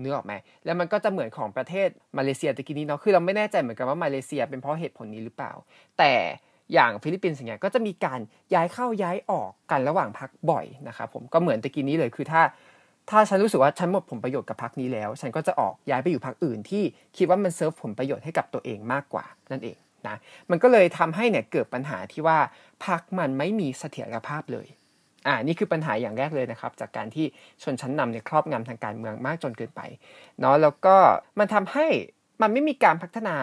[0.00, 0.32] เนื้อออกไหม
[0.64, 5.52] แล้วมันก็จะเหมือนของประเทศมาเลเซียตะกี้นี้เนาะคือเราไม่แน่ใจเหมือนกันว่ามาเลเซียเป็นเพราะเหตุผลนี้หรือเปล่า
[5.98, 6.12] แต่
[6.72, 8.20] อย่างฟิลิปปินส์อย่างเงี้ยก็จะมีการ
[8.54, 12.42] ย้ายเข้าย้ายออกกันระหว่างพักบ่อยนะครับผมก็เหมือนตะกี้นี้เลยคือถ้า
[13.10, 16.82] ถ้าฉันรู้สึกว่าฉันหมดผลประโยชน์กับพักนี้แล้ว ฉันก็จะออกย้ายไปอยู่พักอื่นที่
[17.16, 19.76] คิดว่ามันเซิร์ฟผลประโยชน์ให้กับตัวเองมากกว่านั่นเอง
[20.08, 20.16] นะ
[20.50, 22.38] มันก็เลยทำให้เนี่ยเกิดปัญหาที่ว่า
[22.84, 24.66] พักมันไม่มีเสถียรภาพเลย
[25.26, 27.26] อ่านี่คือปัญหาอย่างแรกเลยนะครับ จากการที่
[27.62, 29.80] ชนชั้นนำเนี่ยครอบงำทางการเมืองมากจนเกินไป
[30.40, 30.96] เนาะแล้วก็
[31.38, 31.86] มันทำให้
[32.42, 33.36] มันไม่มีการพัฒนา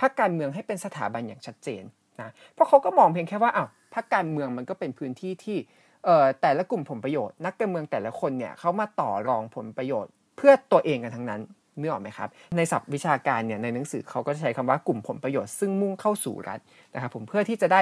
[0.00, 1.82] พรรคการเมืองให้เป็นสถาบันอย่างชัดเจน
[2.20, 5.58] นะเพราะเขาก็มองเพียงแค่ว่าอ้าวพรรคการเมืองมันก็เป็นพื้นที่ที่
[6.04, 11.40] เอ่อแต่ละกลุ่มผลประโยชน์ นักการเมืองแต่ละคนเนี่ยเขามาต่อรองผลประโยชน์ เพื่อตัวเองกันทั้งนั้น
[11.80, 16.60] นึกออกไหมครับ ในศัพท์วิชาการเนี่ยในหนังสือเขาก็ใช้คำว่ากลุ่มผลประโยชน์ซึ่งมุ่งเข้าสู่รัฐ
[16.94, 17.80] นะครับผมเพื่อที่จะได้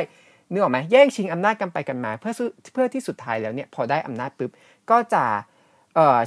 [0.52, 2.32] นึกออกไหมแย่งชิงอำนาจกันไปกันมา เพื่อ
[2.74, 4.50] เพื่อที่สุดท้ายแล้วเนี่ยพอได้อำนาจปุ๊บ
[4.90, 5.24] ก็จะ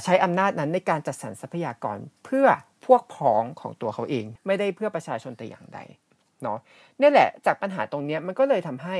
[0.04, 2.46] ใช้อำนาจนั้นในการจัดสรรทรัพยากรเพื่อ
[2.86, 5.78] พวกพ้องของตัวเขาเอง ไม่ได้เพื่อประชาชนแต่อย่างใด
[6.42, 6.58] เนาะ
[7.00, 8.96] นี่แหละจากปัญหาตรงนี้มันก็เลยทำให้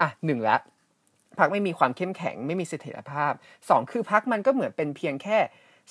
[0.00, 0.56] อะหนึ่งละ
[1.38, 3.32] พักไม่มีความเข้มแข็งไม่มีเสถียรภาพ
[3.68, 5.38] สองคือพักมันก็เหมือนเป็นเพียงแค่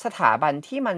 [0.04, 0.98] สถาบันที่มัน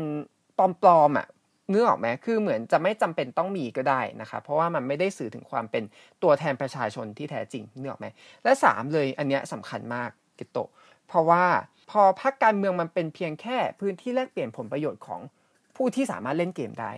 [0.58, 1.28] ปลอมๆอะ
[1.70, 5.84] เนื้อออกไหมคือเหมือนจะไม่จำเป็นต้องมีก็ได้นะครับเพราะว่ามันไม่ได้สื่อถึงความเป็น
[6.24, 8.08] ตัวแทนประชาชนที่แท้จริงเนื้อออกไหม
[8.44, 10.58] และ 3 เลยอันเนี้ยสำคัญมากกตโต
[11.08, 11.44] เพราะว่า
[11.92, 15.22] พอพรรคการเมืองมันเป็นเพียงแค่พื้นที่แลกเปลี่ยนผลประโยชน์ของ
[15.76, 16.92] ผู้ที่สามารถเล่นเกมได้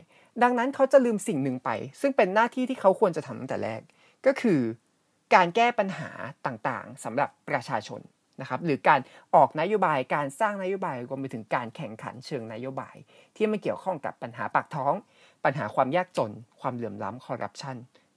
[0.44, 1.70] ดังนั้นเขาจะลืมสิ่งหนึ่งไป
[2.02, 3.82] ซึ่งเป็นหน้าที่ที่เขาควรจะทำตั้งแต่แรก
[4.26, 4.62] ก็คือ
[5.36, 6.10] การแก้ปัญหา
[6.46, 8.02] ต่างๆสำหรับประชาชน
[8.42, 9.00] นะครับหรือการ
[9.36, 12.96] ออกนโยบายการสร้างนโยบายรวมไปถึงการแข่งขันเชิงนโยบาย
[13.36, 14.94] ที่มันเกี่ยวข้องกับปัญหาปากท้อง
[15.46, 17.76] ปัญหาความยากจน ความเหลื่อมล้ำคอร์รัปชัน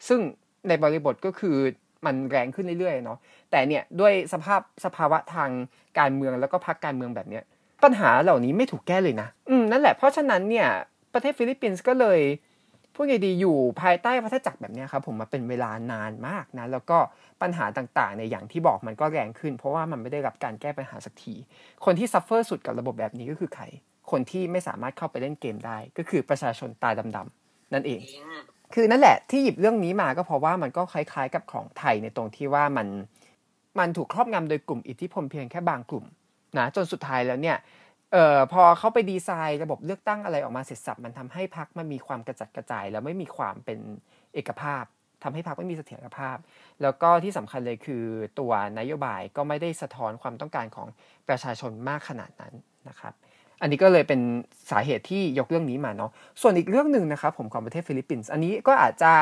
[0.09, 0.21] ซึ่ง
[0.69, 1.57] ในบริบทก็คือ
[2.07, 3.19] มันแรงขึ้นเรื่อยๆเนาะ
[3.51, 5.51] แต่เนี่ยด้วยสภาพสภาวะทาง
[5.99, 7.45] การเมืองแล้วก็พรรคการเมืองแบบเนี้ย
[7.85, 10.69] ปัญหาเหล่านี้ไม่ถูกแก้เลยนะอืมนั่นแหละเพราะฉะนั้นเนี่ย
[11.13, 12.21] ประเทศฟิลิปปินส์ก็เลย
[13.03, 16.99] พูดไงดีอยู่ภายใต้วัฏจักรแบบนี้ครับผมมาเป็นเวลานานมากนะแล้วก็
[17.43, 21.35] ปัญหาต่างๆในอย่างที่บอกมันก็แรงขึ้น เพราะว่ามันไม่ได้รับการแก้ปัญหาสักที
[21.85, 23.65] คนที่ suffer สุดกับระบบแบบนี้ก็คือใคร
[24.11, 28.01] คนที่ไม่สามารถเข้าไปเล่นเกมได้ ก็คือประชาชนตาดำๆนั่นเอง
[28.75, 32.89] คือนั่นแหละที่หยิบเรื่องนี้มาก็เพราะว่ามันก็คล้ายๆกับของไทยในตรงที่ว่ามัน
[33.79, 36.05] มันถูกครอบงำโดยกลุ่มอิทธิพลเพียงแค่บางกลุ่ม
[36.59, 37.57] นะจนสุดท้ายแล้วเนี่ย
[38.13, 43.79] เอ่อพอเขาไปดีไซน์ระบบเลือกตั้งอะไรออกมาเสร็จสับมันทำให้พักมันมีความกระจัดกระจาย แล้วไม่มีความเป็น
[44.35, 44.85] เอกภาพ
[45.23, 46.37] ทำให้พักไม่มีเสถียรภาพ
[46.83, 48.05] แล้วก็ที่สำคัญเลยคือ
[48.39, 50.89] ตัวนโยบายก็ไม่ได้สะท้อนความต้องการของ
[51.29, 52.55] ประชาชนมากขนาดนั้น
[52.89, 53.13] นะครับ
[53.61, 54.21] อันนี้ก็เลยเป็น
[54.71, 59.13] สาเหตุที่ยกเรื่องนี้มาเนาะส่วนอีกเรื่องหนึ่งนะครับผมของประเทศฟิลิปปินส์อันนี้ก็อาจจะ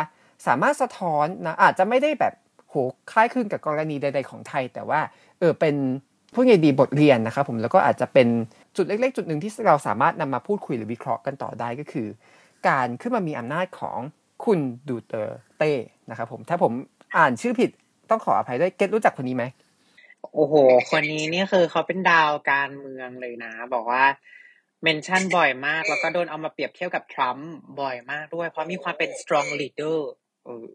[0.46, 2.34] สามารถสะท้อนนะอาจจะไม่ได้แบบ
[2.68, 2.74] โห
[3.10, 5.00] คล้ายคลึงกับกรณีใด ๆของไทย แต่ว่า
[5.38, 5.76] เออเป็น
[6.34, 8.28] พูดง่ายดีบทเรียนนะครับผมแล้วก็อาจจะเป็น
[8.78, 12.08] จุดเล็กๆ จุดหนึ่งที่เราสามารถนำมาพูดคุยหรือวิเคราะห์กันต่อได้ก็คือ
[12.68, 13.98] การขึ้นมามีอำนาจของ
[14.44, 15.72] คุณดูเตอร์เต้
[16.10, 16.72] นะครับผมถ้าผม
[17.16, 17.70] อ่านชื่อผิด
[18.10, 19.44] ต้องขออภัยด้วยเกตรู้จักคนนี้ไหม
[20.34, 20.54] โอ้โห
[20.90, 24.04] คนนี้นี่คือเขาเป็นดาวการเมืองเลยนะ บอกว่า
[24.82, 29.98] เมนชั่นบ่อยมาก แล้วก็โดนเอามาเปรียบเทียบกับทรัมป์บ่อยมากด้วย เพราะมีความเป็น strong leader
[30.44, 30.68] เออ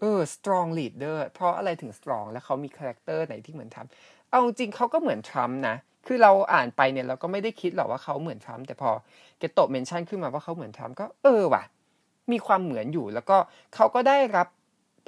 [0.00, 3.90] เออ strong leader เพราะอะไรถึง strong แล้วเขามี character ไหนที่เหมือนทรัมป์
[4.30, 8.90] เอาจริงเขาก็เหมือนทรัมป์นะ คือเราอ่านไปเนี่ยเราก็ไม่ได้คิดหรอกว่าเขาเหมือนทรัมป์แต่พอ
[9.38, 11.62] เกตโต mention ขึ้นมาว่าเขาเหมือนทรัมป์ก็เออว่ะ
[12.32, 13.36] มีความเหมือนอยู่แล้วก็
[13.74, 14.48] เขาก็ได้รับ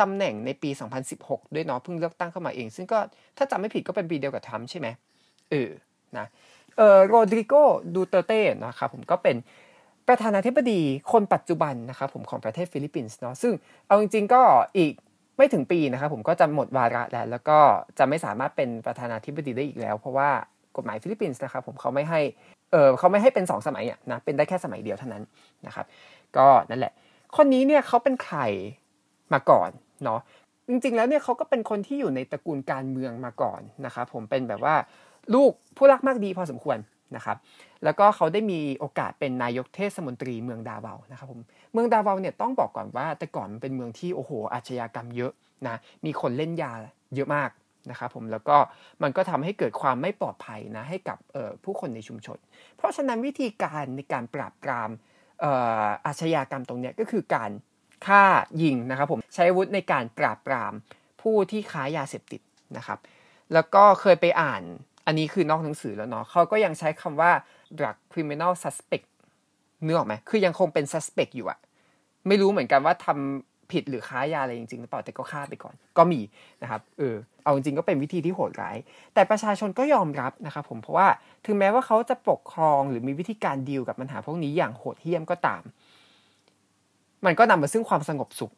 [0.01, 0.71] ตำแหน่งในปี
[1.13, 2.99] 2016 ด้วยเนาะเพิ่งเลือกตั้งเข้ามาเอง ซึ่งก็
[3.37, 4.89] ถ้าจำไม่ผิดก็เป็นปีเดียวกับทรัมป์ใช่ไหม
[5.51, 5.71] เออ
[6.19, 6.27] นะ
[6.77, 7.55] เออโรดริโก
[7.95, 9.37] ดูเตเต้นะครับผมก็เป็น
[10.09, 10.81] ประธานาธิบดี
[11.13, 13.53] คนปัจจุบันนะครับผมของประเทศฟิลิปปินส์เนาะซึ่ง
[13.87, 14.43] เอาจริงๆก็
[14.77, 14.93] อีก
[15.37, 17.59] ไม่ถึงปีนะครับผมก็จะหมดวาระแล้วแล้วก็
[17.99, 20.31] จะไม่สามารถเป็นประธานาธิบดีได้อีกแล้ว เพราะว่า
[20.77, 22.21] กฎหมายฟิลิปปินส์นะครับผมเขาไม่ให้
[22.73, 25.23] เออเขาไม่ให้เป็น 2 สมัยอะนะเป็นได้แค่สมัยเดียวเท่านั้น
[25.67, 25.87] นะครับ
[26.37, 26.93] ก็นั่นแหละ
[27.37, 28.39] คนนี้เนี่ยเขาเป็นใคร
[29.33, 29.71] มาก่อน
[30.05, 30.21] เนาะ
[30.69, 34.75] จริงๆแล้วเนี่ยเขาก็เป็นคนที่อยู่ในตระกูลการเมืองมาก่อนนะครับผมเป็นแบบว่า
[35.35, 36.79] ลูกผู้รักมากดีพอสมควร
[37.17, 37.37] นะครับ
[37.85, 41.41] แล้วก็เขาได้มีโอกาสเป็นนายกเทศมนตรีเมืองดาเวานะครับผม
[41.73, 45.33] เมืองดาเวาเนี่ยต้องบอกก่อนว่าแต่ก่อนมันเป็นเมืองที่โอ้โหอาชญากรรมเยอะ
[45.69, 46.73] นะมีคนเล่นยา
[47.15, 47.51] เยอะมาก
[47.91, 48.57] นะครับผมแล้วก็
[49.03, 51.19] มันก็ทำให้เกิดความไม่ปลอดภัยนะให้กับ
[51.65, 52.39] ผู้คนในชุมชน
[52.77, 54.91] เพราะฉะนั้นวิธีการในการปราบปราม
[56.07, 57.51] อาชญากรรมตรงนี้ก็คือการ
[58.07, 58.25] ฆ่า
[58.63, 60.73] ยิงนะครับผมใช้อาวุธในการปราบปราม
[61.23, 62.41] ผู้ที่ค้ายาเสพติด
[62.77, 62.99] นะครับ
[63.53, 64.63] แล้วก็เคยไปอ่าน
[65.07, 67.31] อันนี้คือนอกหนังสือแล้วเนาะเขาก็ยังใช้คำว่า
[67.79, 69.07] drug criminal suspect
[69.83, 71.59] เนื้อออกไหมคือยังคงเป็น suspect อยู่อะ
[72.29, 76.21] ไม่รู้เหมือนกันว่าทำ ผิดหรือค้ายาอะไรจริงๆหรือเปล่าแต่ก็ฆ่าไปก่อน ก็มี
[76.63, 78.77] นะครับเออเอาจริงๆก็เป็นวิธีที่โหดร้าย
[79.15, 81.09] แต่ประชาชนก็ยอมรับนะครับผมเพราะว่า
[81.47, 85.63] ถึงแม้ว่าเขาจะปกครองหรือมีวิธีการดีลกับปัญหาพวกนี้อย่างโหดเหี้ยมก็ตาม
[87.25, 88.53] มันก็นำมาซึ่งความสงบสุข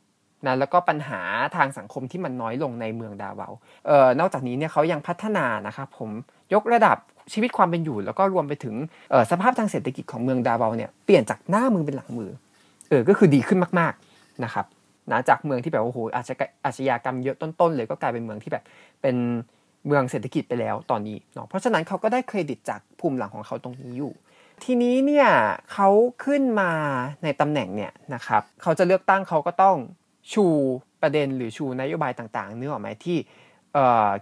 [0.47, 1.21] นะแล้วก็ปัญหา
[1.57, 3.49] ทางสังคมที่มันน้อยลงในเมืองดาวา
[3.87, 6.11] เอ่อนอกจากนี้เนี่ยเขายังพัฒนานะครับผม
[6.55, 6.97] ยกระดับ
[7.33, 8.75] ชีวิตความเป็นอยู่ แล้วก็รวมไปถึง
[9.31, 12.31] สภาพทางเศรษฐกิจของเมืองดาวาเนี่ยเปลี่ยนจากหน้ามือเป็นหลังมือ
[12.89, 14.67] เออก็คือดีขึ้นมาก ๆนะครับ
[15.13, 18.65] นะจากเมืองที่แบบโอ้โหอาชญอาชญากรรมเยอะต้นๆเลยก็กลายเป็นเมืองที่แบบ
[19.03, 19.17] เป็น
[19.87, 24.13] เมืองเศรษฐกิจไปแล้วตอนนี้เนาะเพราะฉะนั้นเขาก็ได้เครดิตจากภูมิหลังของเขาตรงนี้อยู่
[24.65, 25.29] ทีนี้เนี่ย
[25.73, 25.89] เขา
[26.25, 26.71] ขึ้นมา
[27.23, 29.77] ในตำแหน่งเนี่ยนะครับเขาจะเลือกตั้งเขาก็ต้อง
[30.33, 30.47] ชู
[31.03, 33.19] ประเด็นหรือชูนโยบายต่างๆเนื้อออกไหมที่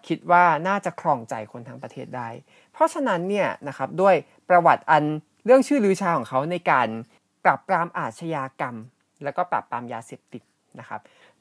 [0.07, 2.29] คิดว่าน่าจะครองใจคนทั้งประเทศได้
[2.72, 4.14] เพราะฉะนั้นเนี่ยนะครับด้วย
[4.49, 5.05] ประวัติอัน
[5.44, 6.88] เรื่องชื่อลือชาของเขาในการ
[7.44, 8.77] ปราบปรามอาชญากรรม
[9.25, 10.42] แล้วก็ปราบปรามยาเสพติด
[10.81, 11.01] นะครับ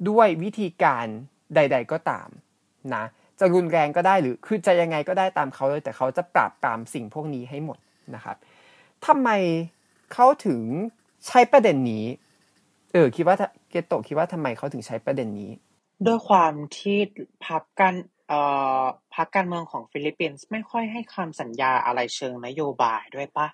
[0.10, 1.06] ด้วยวิธีการ
[1.56, 2.28] ใด ๆก็ตาม
[2.95, 3.04] นะ
[3.39, 7.78] จะรุนแรงก็ได้หรือคือจะยังไงก็ได้ตามเขาเลยแต่เขาจะปราบปรามสิ่งพวกนี้ให้หมด
[8.15, 8.38] นะครับ
[9.06, 9.30] ทำไม
[10.13, 10.62] เขาถึง
[11.28, 12.06] ใช้ประเด็นนี้
[12.93, 13.36] เออคิดว่า
[13.69, 15.52] เกโตคิดว่าทำไมเขาถึงใช้ประเด็นนี้
[16.06, 16.98] ด้วยความที่
[17.45, 17.95] พรรคการ
[18.28, 18.39] เอ่
[18.82, 18.84] อ
[19.15, 23.48] พรรคการเมืองของฟิลิปปินส์ไม่ค่อยให้คำสัญญาอะไรเชิงนโยบายด้วยปะ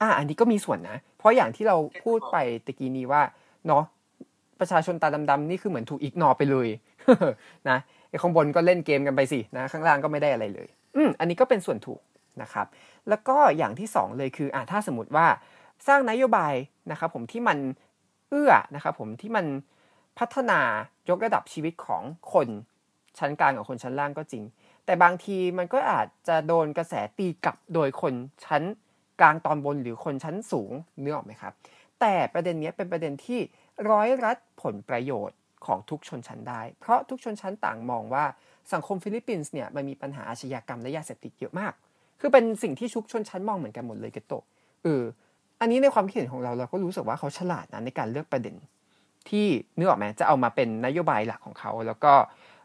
[0.00, 2.36] อ่าอันนี้ก็มีส่วนนะ เพราะอย่างที่เราพูดไป
[2.66, 3.22] ตะกี้นี้ว่า
[3.66, 3.82] เนาะ
[4.60, 6.68] ประชาชนตาดำๆนี่คือเหมือนถูก ignore ไปเลย
[7.68, 12.00] นะไอ้ข้างบนก็เล่นเกมกันไปสินะข้างล่างก็ไม่ได้อะไรเลย อืมอันนี้ก็เป็นส่วนถูก
[12.42, 12.66] นะครับ
[13.08, 15.26] แล้วก็อย่างที่ 2 เลยคืออ่าถ้าสมมติว่า
[15.86, 16.54] สร้างนโยบาย
[16.90, 17.58] นะครับผมที่มัน
[18.30, 19.46] เอื้อนะครับผมที่มัน
[20.18, 20.60] พัฒนา
[21.10, 22.48] ยกระดับชีวิตของคน
[23.18, 24.44] ชั้นกลางกับคนชั้นล่างก็จริง
[24.84, 28.14] แต่บางทีมันก็อาจจะโดนกระแสตีกลับโดยคน
[28.44, 28.62] ชั้น
[29.20, 31.52] กลางตอนบนหรือคนชั้นสูงเนื้อออกไหมครับ
[32.00, 33.40] แต่ประเด็นนี้เป็นประเด็นที่
[33.90, 38.24] ร้อยรัดผลประโยชน์ของทุกชนชั้นได้ เพราะทุกชนชั้นต่างมองว่า
[38.72, 41.72] สังคมฟิลิปปินส์เนี่ยมันมีปัญหาอาชญากรรมและยาเสพติดเยอะมาก
[42.20, 44.32] คือเป็นสิ่งที่ทุกชนชั้นมองเหมือนกันหมดเลยเกตโต
[44.84, 45.02] เออ
[45.60, 48.54] อันนี้ในความคิดเห็นของเราเราก็รู้สึกว่าเขาฉลาดนะในการเลือกประเด็น
[49.28, 49.46] ที่
[49.78, 52.12] นึกออกไหมจะเอามาเป็นนโยบายหลักของเขา แล้วก็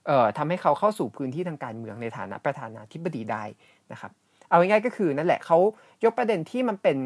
[0.07, 3.43] เอ่อทำให้เขาเข้าสู่พื้นที่ทางการเมืองในฐานะประธานาธิบดีได้
[3.91, 4.11] นะครับ
[4.49, 5.57] เอาง่ายๆก็คือนั่นแหละเขา
[6.03, 6.97] ยกประเด็นที่มันเป็น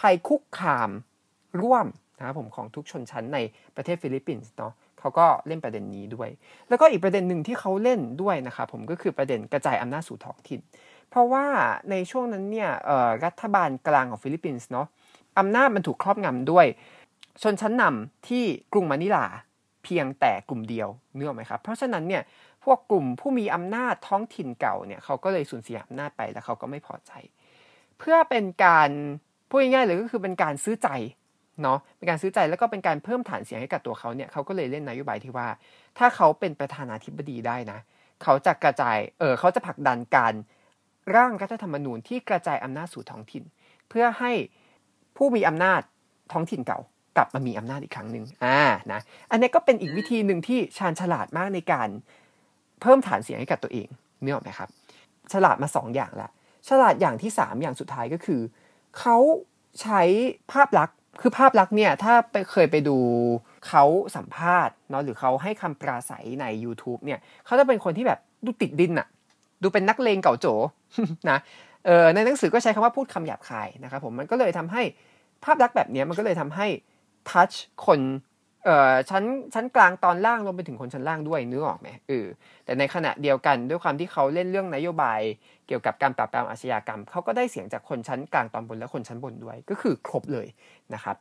[0.00, 0.90] ภัยคุกคาม
[1.62, 1.86] ร่วม
[2.22, 3.38] นะครับผมของทุกชนชั้นใน
[3.76, 6.28] ประเทศฟิลิปปินส์เนาะเขาก็เล่นประเด็นนี้ด้วย
[6.68, 10.60] แล้วก็อีกประเด็นหนึ่งที่เขาเล่นด้วยนะครับผมก็คือประเด็นกระจายอำนาจสู่ท้องถิ่น
[11.10, 11.46] เพราะว่า
[11.90, 12.70] ในช่วงนั้นเนี่ย
[13.24, 14.86] รัฐบาลกลางของฟิลิปปินส์เนาะ
[15.38, 16.66] อำนาจมันถูกครอบงำด้วย
[17.42, 19.26] ชนชั้นนำที่กรุงมะนิลา
[19.84, 22.22] เพียงแต่กลุ่มเดียวนึกออกไหมครับ เพราะฉะนั้นเนี่ย
[22.64, 28.90] พวกกลุ่มผู้มีอำนาจท้องถิ่นเก่าเนี่ยเขาก็เลยสูญเสียอำนาจไปแล้วเขาก็ไม่พอใจเพื่อเป็นการ
[29.48, 30.88] พูดง่ายๆเลยก็คือเป็นการซื้อใจ
[31.62, 35.48] เนาะเป็นการซื้อใจแล้วก็เป็นการเพิ่มฐานเสียงให้กับตัวเขาเนี่ยเขาก็เลยเล่นนโยบายที่ว่า
[35.98, 37.78] ถ้าเขาเป็นประธานาธิบดีได้นะ
[38.22, 40.34] เขาจะกระจายเออเขาจะผลักดันการ
[41.16, 43.44] ร่างรัฐธรรมนูญที่กระจายอำนาจสู่ท้องถิ่น
[43.88, 44.32] เพื่อให้
[45.16, 45.80] ผู้มีอำนาจ
[46.32, 46.80] ท้องถิ่นเก่า
[47.16, 48.60] กลับมามีอำนาจอีกครั้งหนึ่งอ่า
[48.92, 51.88] นะอันนี้ก็เป็นอีกวิธีหนึ่งที่ชาญฉลาดมากในการ
[52.82, 53.88] เพิ่มฐานเสียงให้กับตัวเอง
[54.22, 54.68] เนื้ออไหมครับ
[55.32, 56.28] ฉลาดมาสองอย่างละ
[56.68, 58.40] ฉลาดอย่างที่สามอย่างสุดท้ายก็คือ
[58.98, 59.16] เขา
[59.80, 60.02] ใช้
[60.52, 62.96] ภาพลักษณ์ คือภาพลักษณ์เนี่ยถ้าไปเคยไปดู
[63.68, 63.84] เขา
[64.16, 69.08] สัมภาษณ์เนาะหรือเขาให้คำปราศัยใน YouTube เนี่ยเขาจะเป็นคนที่แบบดูติดดินอะ
[69.62, 70.46] ดูเป็นนักเลงเก่าโจ
[71.30, 71.38] นะ
[71.86, 74.82] เออในหนังสือก็ใช้คำว่าพูดคำหยาบคายนะครับผมมันก็เลยทำให้
[75.44, 76.66] ภาพลักษณ์แบบนี้มันก็เลยทำให้
[77.30, 77.50] ทัช
[77.86, 78.00] คน
[78.64, 82.26] เอ่อชั้นชั้นกลางตอนล่างรวมไปถึงคนชั้นล่างด้วยนึกออกไหมเออ
[82.64, 85.20] แต่ในขณะเดียวกันด้วยความที่เขาเล่นเรื่องนโยบาย
[85.66, 90.46] เกี่ยวกับการปราบปรามอาชญากรรมเขาก็ได้เสียงจากคนชั้นกลางตอนบนและคนชั้นบนด้วย ก็คือครบเลย
[90.94, 91.16] นะครับ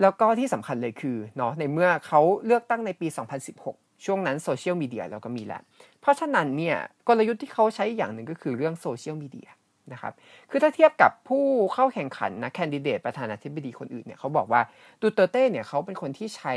[0.00, 3.08] แล้วก็ที่สำคัญเลยคือเนาะในเมื่อเขาเลือกตั้งในปี
[3.56, 5.62] 2016 ช่วงนั้นโซเชียลมีเดียเราก็มีแล้ว
[6.00, 6.76] เพราะฉะนั้นเนี่ย
[7.08, 9.48] กลยุทธ์ที่เขาใช้อย่างหนึ่งก็คือเรื่องโซเชียลมีเดีย
[9.92, 10.12] นะครับ
[10.50, 11.44] คือถ้าเทียบกับผู้
[11.74, 14.60] เข้าแข่งขันนะแคนดิเดตประธานาธิบดีคนอื่นเนี่ยเขาบอกว่า
[15.00, 16.54] ดูเตเต้เนี่ยเขาเป็นคนที่ใช้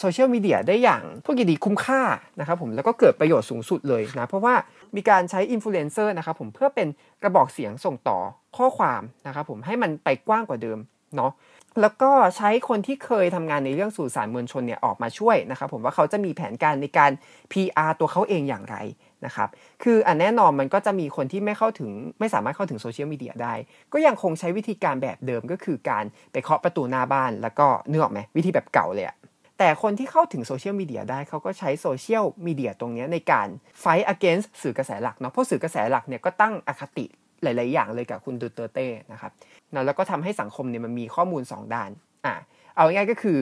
[0.00, 2.00] โซเชียลมีเดียได้อย่างพวกดีคุ้มค่า
[2.40, 4.54] นะครับผมแล้วก็เกิดประโยชน์สูงสุดเลยนะ เพราะว่า
[4.96, 6.88] มีการใช้อินฟลูเอนเซอร์นะครับผมเพื่อเป็น
[7.22, 8.18] กระบอกเสียงส่งต่อ
[8.56, 10.78] ข้อความนะครับผมให้มันไปกว้างกว่าเดิม
[11.16, 11.32] เนาะ
[11.80, 17.10] แล้วก็ใช้คนที่เคยทำงานในเรื่องสื่อสารมวลชนเนี่ยออกมาช่วยนะครับผมว่าเขาจะมีแผนการในการ
[17.52, 18.76] PR ตัวเขาเองอย่างไร
[19.26, 19.48] นะครับ
[19.82, 23.54] คืออันแน่นอนมันก็จะมีคนที่ไม่เข้าถึงไม่สามารถเข้าถึงโซเชียลมีเดียได้
[23.92, 29.16] ก็ยังคงใช้วิธีการแบบเดิมก็คือการไปเคาะประตูหน้าบ้าน แล้วก็เนื้อออกไหมวิธีแบบเก่าเลยอะ
[29.58, 33.48] แต่คนที่เข้าถึงโซเชียลมีเดียได้เขาก็ใช้โซเชียลมีเดียตรงนี้ในการ
[33.82, 37.06] fight against สื่อกระแสหลักเนาะเพราะสื่อกระแสหลักเนี่ยก็ตั้งอคติ
[37.42, 39.32] หลาย ๆ อย่างเลยกับคุณดูเตอร์เต้นะครับ
[39.74, 41.90] นะแล้วก็ทำให้สังคมเนี่ยมันมีข้อมูล 2 ด้าน
[42.26, 42.34] อ่า
[42.76, 43.38] เอาง่ายๆก็คือ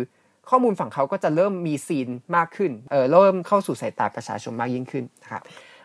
[0.50, 5.42] ข้อมูลฝั่งเขาก็จะเริ่มมีซีนมากขึ้นเออเริ่มเข้าสู่สายตาประชาชนมากยิ่งขึ้นนะครับ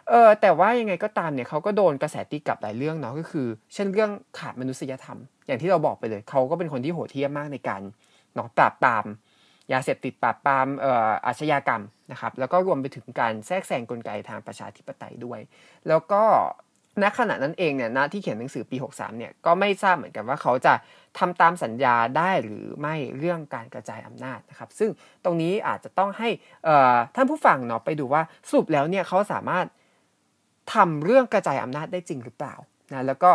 [0.10, 7.82] เออแต่ว่ายังไงก็ตามเนี่ยเขาก็โดนกระแสตีกลับหลายเรื่องเนาะก็คือ เช่นเรื่องขาดมนุษยธรรม อย่างที่เราบอกไปเลยเขาก็เป็นคนที่โหดเหี้ยมมากในการ
[8.36, 9.06] เนาะปราบปราม
[9.74, 15.40] ยาเสพติดปราบปรามเอ่ออาชญากรรมนะครับ แล้วก็รวมไปถึงการแทรกแซงกลไกทางประชาธิปไตยด้วย
[15.88, 16.24] แล้วก็
[17.02, 20.74] ณขณะนั้นเองเนี่ยณที่เขียนหนังสือปี 63เนี่ยก็ไม่ทราบเหมือนกันว่าเขาจะ
[21.20, 24.90] ทำตามสัญญาได้หรือไม่เรื่องการกระจายอำนาจนะครับ ซึ่ง
[25.24, 26.30] ตรงนี้อาจจะต้องให้
[27.16, 29.66] ท่านผู้ฟังเนาะไปดูว่าสรุปแล้วเนี่ยเขาสามารถ
[30.74, 32.56] ทำเรื่องกระจายอำนาจได้จริงหรือเปล่า
[32.94, 33.32] นะแล้วก็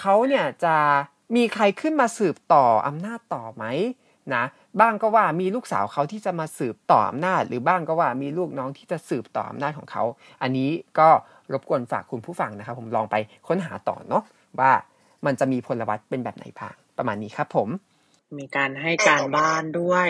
[0.00, 0.76] เขาเนี่ยจะ
[1.36, 3.64] มีใครขึ้นมาสืบต่ออำนาจต่อไหม
[4.34, 4.44] นะ
[4.80, 10.02] บ้างก็ว่ามีลูกสาวเขาที่จะมาสืบต่ออำนาจ หรือบ้างก็ว่ามีลูกน้องที่จะสืบต่ออำนาจของเขา
[10.42, 11.08] อันนี้ก็
[11.52, 13.16] รบกวนฝากคุณผู้ฟังนะครับ ผมลองไป
[13.48, 14.22] ค้นหาต่อเนาะ
[14.60, 14.72] ว่า
[15.26, 17.68] มันจะมีพลวัตเป็นแบบไหนบ้างประมาณนี้ครับผม
[18.38, 20.08] มีการให้การบ้านด้วย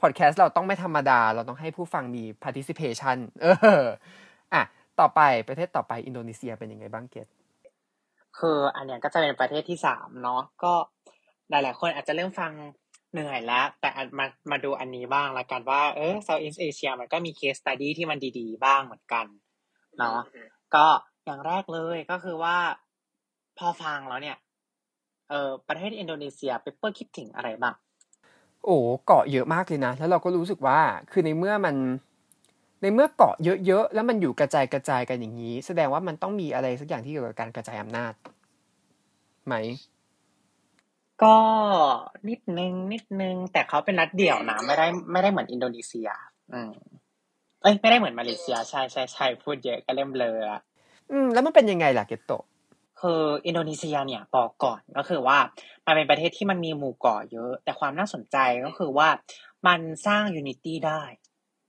[0.00, 3.88] พอดแคสต์เราต้องไม่ธรรมดา เราต้องให้ผู้ฟังมี participation เอออะ
[5.00, 7.26] ต่อไปประเทศต่อไปอินโดนีเซียเป็นยังไงบ้างเกต
[8.38, 10.72] คืออันเนี้ยก็จะเป็นประเทศที่สามเนาะก็
[11.50, 12.52] หลาย ๆ คนอาจจะเริ่มฟัง
[13.12, 19.26] เหนื่อยแล้ว แต่มามาดูอันนี้บ้างละกันว่า เออ Southeast Asia มันก็มี case study ที่มันดีๆ บ้างเหมือนกัน
[19.98, 20.20] เนาะ
[20.74, 20.86] ก็
[21.24, 22.56] อย่างแรกเลยก็คือว่า
[23.58, 24.36] พอฟังแล้วเนี่ย
[25.30, 27.74] เออประเทศอินโดนีเซียเปเปอร์คิดถึงอะไรบ้าง
[28.64, 28.76] โอ้
[29.06, 31.76] เกาะเยอะมากเลยนะ แล้วเราก็รู้สึกว่าคือในเมื่อมัน
[32.82, 33.34] ในเมื่อเกาะ
[33.66, 38.12] เยอะๆ แล้วมันอยู่กระจายกระจายกันอย่างนี้ แสดงว่ามันต้องมีอะไรสักอย่างที่เกี่ยวกับการกระจายอำนาจ
[39.46, 39.54] ไหม
[41.22, 41.36] ก็
[42.28, 46.08] นิดนึงนิดนึง แต่เขาเป็นรัฐเดี่ยวนะไม่ได้ไม่ได้เหมือนอินโดนีเซีย
[46.52, 46.72] อืม
[47.62, 50.52] เอ้ยไม่ได้เหมือนมาเลเซียใช่ใช่ใช่พูดเยอะก็เริ่มเบลอ
[51.10, 52.32] อืม แล้วมันเป็นยังไงล่ะเกตโต
[53.00, 55.38] คืออินโดนีเซียเนี่ยบอกก่อนก็คือว่า
[55.86, 59.08] มันเป็นประเทศที่มันมีหมู่เกาะเยอะ แต่ความน่าสนใจก็คือว่า
[59.66, 61.02] มันสร้าง unity ได้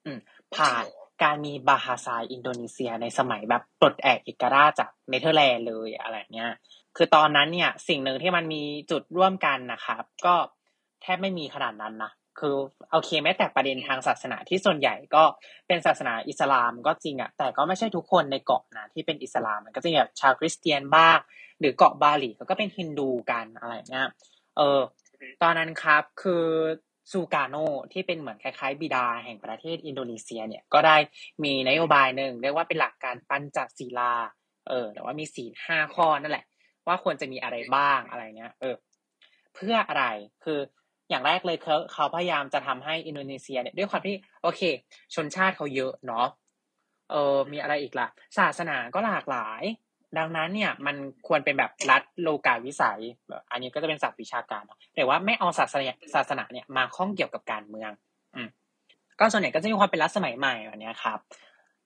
[0.06, 0.20] อืม
[0.56, 0.86] ผ่าน
[1.24, 6.52] การมีบาฮาซาอินโดนีเซียในสมัยแบบปลดแอกเอกราชจากเนเธอร์แลนด์เลยอะไรเงี้ย
[6.98, 10.36] คือตอนนั้นเนี่ยสิ่งหนึ่งที่มันมีจุดร่วมกันนะครับ ก็
[11.02, 12.56] แทบไม่มีขนาดนั้นนะคือ
[12.92, 15.24] โอเคแม้แต่ประเด็นทางศาสนาที่ส่วนใหญ่ก็
[15.68, 21.18] เป็นศาสนาอิสลามก็จริงอะแต่ก็ไม่ใช่ทุกคนในเกาะนะที่เป็นอิสลามมันก็จะแบบชาวคริสเตียนบ้าง
[21.60, 24.08] หรือเกาะบาหลีเขาก็เป็นฮินดูกันอะไรเงี้ย
[24.58, 24.80] เออ
[25.42, 26.46] ตอนนั้นครับคือ
[27.12, 27.56] ซูกาโน
[27.94, 30.98] ที่เป็นเหมือนคล้ายๆ บิดาแห่งประเทศอินโดนีเซียเนี่ยก็ได้
[31.44, 34.14] มีนโยบายหนึ่งเรียกว่าเป็นหลักการปัญจศีลา
[34.70, 36.46] เออแต่ว่ามีศีลห้าข้อนั่นแหละ
[36.88, 38.76] ว่าควรจะมีอะไรบ้างอะไรเนี้ยเออ
[39.56, 40.06] เพื่ออะไร
[40.44, 40.60] คือ
[41.10, 44.62] อย่างแรกเลยเขาเขาพยายามจะทำให้อินโดนีเซียเนี่ยด้วยความที่โอเค
[45.16, 46.28] ชนชาติเขาเยอะเนาะ
[47.12, 49.64] เออมีอะไรอีกล่ะ ศาสนาก็หลากหลาย
[50.18, 50.96] ดังนั้นเนี่ยมัน
[51.28, 53.02] ควรเป็นแบบรัฐโลกาวิสัย
[53.52, 54.64] อันนี้ก็จะเป็นศัพท์วิชาการ
[54.96, 57.92] แต่ว่าไม่เอาศาสนาศาสนาเนี่ยมาข้องเกี่ยวกับการเมือง
[58.36, 58.50] อืม
[59.20, 61.20] ก็ส่วนใหญ่ก็จะมีความเป็นรัฐสมัยใหม่แบบนี้ครับ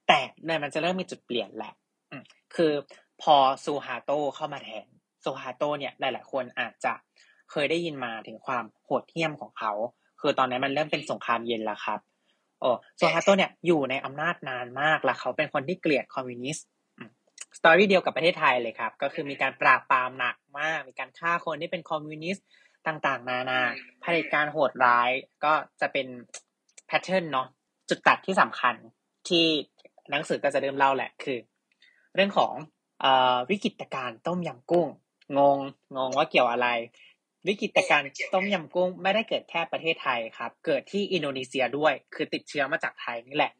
[0.07, 1.73] แต่เนี่ยมันจะเริ่มมีจุดเปลี่ยนแหละ
[2.11, 2.23] อืม
[2.55, 2.71] คือ
[3.21, 4.87] พอซูฮาโตเข้ามาแทน
[5.23, 6.93] ซูฮาร์โตเนี่ยหลาย ๆ คนอาจจะ
[7.51, 9.73] เคยได้ยินมาถึงความโหดเหี้ยมของเขา
[10.21, 11.99] คือตอนนั้นมันเริ่มเป็นสงครามเย็นแล้วครับ
[12.61, 12.69] โอ้
[12.99, 16.67] ซูฮาร์โตเนี่ยอยู่ในอำนาจนานมากแล้วเขาเป็นคนที่เกลียดคอมมิวนิสต์
[17.57, 22.45] story เดียวกับประเทศไทยเลยครับ ก็คือมีการปราบปรามหนักมาก มีการฆ่าคนที่เป็นคอมมิวนิสต์
[22.87, 23.59] ต่างๆ นานา
[24.01, 25.09] เผด็จการโหดร้าย
[25.43, 26.07] ก็จะเป็น
[26.87, 27.47] pattern เนาะ
[27.89, 28.75] จุดตัดที่สำคัญ
[29.29, 29.45] ที่
[30.09, 31.37] หนังสือก็จะเริ่มเล่าแหละคือ
[32.15, 32.53] เรื่องของ
[33.49, 34.87] วิกฤตการต้มยำกุ้ง
[35.37, 35.57] งง
[35.95, 36.67] งงว่าเกี่ยวอะไร
[37.47, 38.01] วิกฤตการ
[38.33, 43.51] ต้มยำกุ้งไม่ได้เกิดแค่ประเทศไทยครับ เกิดที่อินโดนีเซียด้วย คือติดเชื้อมาจากไทยนี่แหละ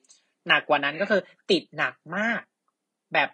[0.47, 1.21] หนักกว่านั้นก็คือ
[1.51, 2.41] ติดหนักมาก
[3.13, 3.29] แบบ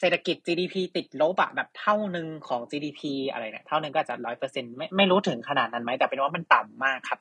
[0.00, 7.18] เศรษฐกิจ GDP ติดลบอะแบบเท่าหนึ่งของ GDP อะไรเนี่ยเท่านึงก็จะร้อยเปอร์เซ็นไม่ไม่รู้ถึงขนาดนั้นไหมแต่เป็นว่ามันต่ำมากครับ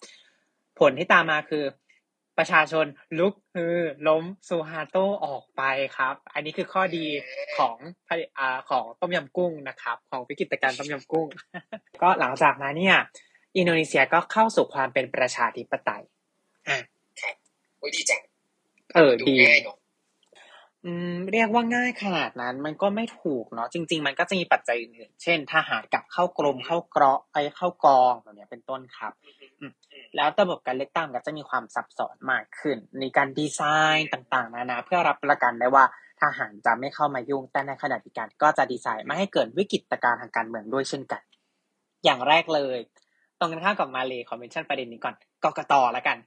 [0.80, 1.64] ผลที่ตามมาคือ
[2.38, 2.86] ประชาชน
[3.20, 5.64] ลุกฮือล้มซูฮาโตออกไป
[5.98, 7.06] ครับ อันนี้คือข้อดี
[7.58, 7.76] ของ
[8.40, 11.28] อ่าของต้มยำกุ้งนะครับ ของวิกฤตการต้มยำกุ้ง
[12.02, 12.98] ก็หลังจากนั้นเนี่ย
[13.58, 16.04] อินโดนีเซียก็เข้าสู่ความเป็นประชาธิปไตย
[16.68, 16.78] อ่า
[17.22, 17.36] ครับ
[17.78, 18.22] โอ้ดีจัง
[18.96, 19.34] เออดี
[20.86, 29.14] อืมเรียกว่าง่ายขนาดนั้น มันก็ไม่ถูกเนาะจริง ๆ มันก็จะมีปัจจัยอื่นเช่นทหารกับเข้ากรมเข้าเกราะไอเข้ากองแบบนี้เป็นต้นครับ
[30.16, 33.62] แล้วระบบการเลือกตั้งก็จะมีความซับซ้อนมากขึ้น ในการดีไซ
[33.98, 35.86] น์ต่างๆนานาเพื่อรับประกันได้ว่า
[36.22, 41.22] ทหารจะไม่เข้ามายุ่ง แต่ในขณะเดียวกันก็จะดีไซน์ไม่ให้เกิดวิกฤตการณ์ทางการเมืองด้วยเช่นกัน
[42.04, 42.80] อย่างแรกเลย
[43.40, 46.18] ตรงกันข้ามกับมาเลยคอมเมนชั่นประเด็นนี้ก่อนกกตล้วกัน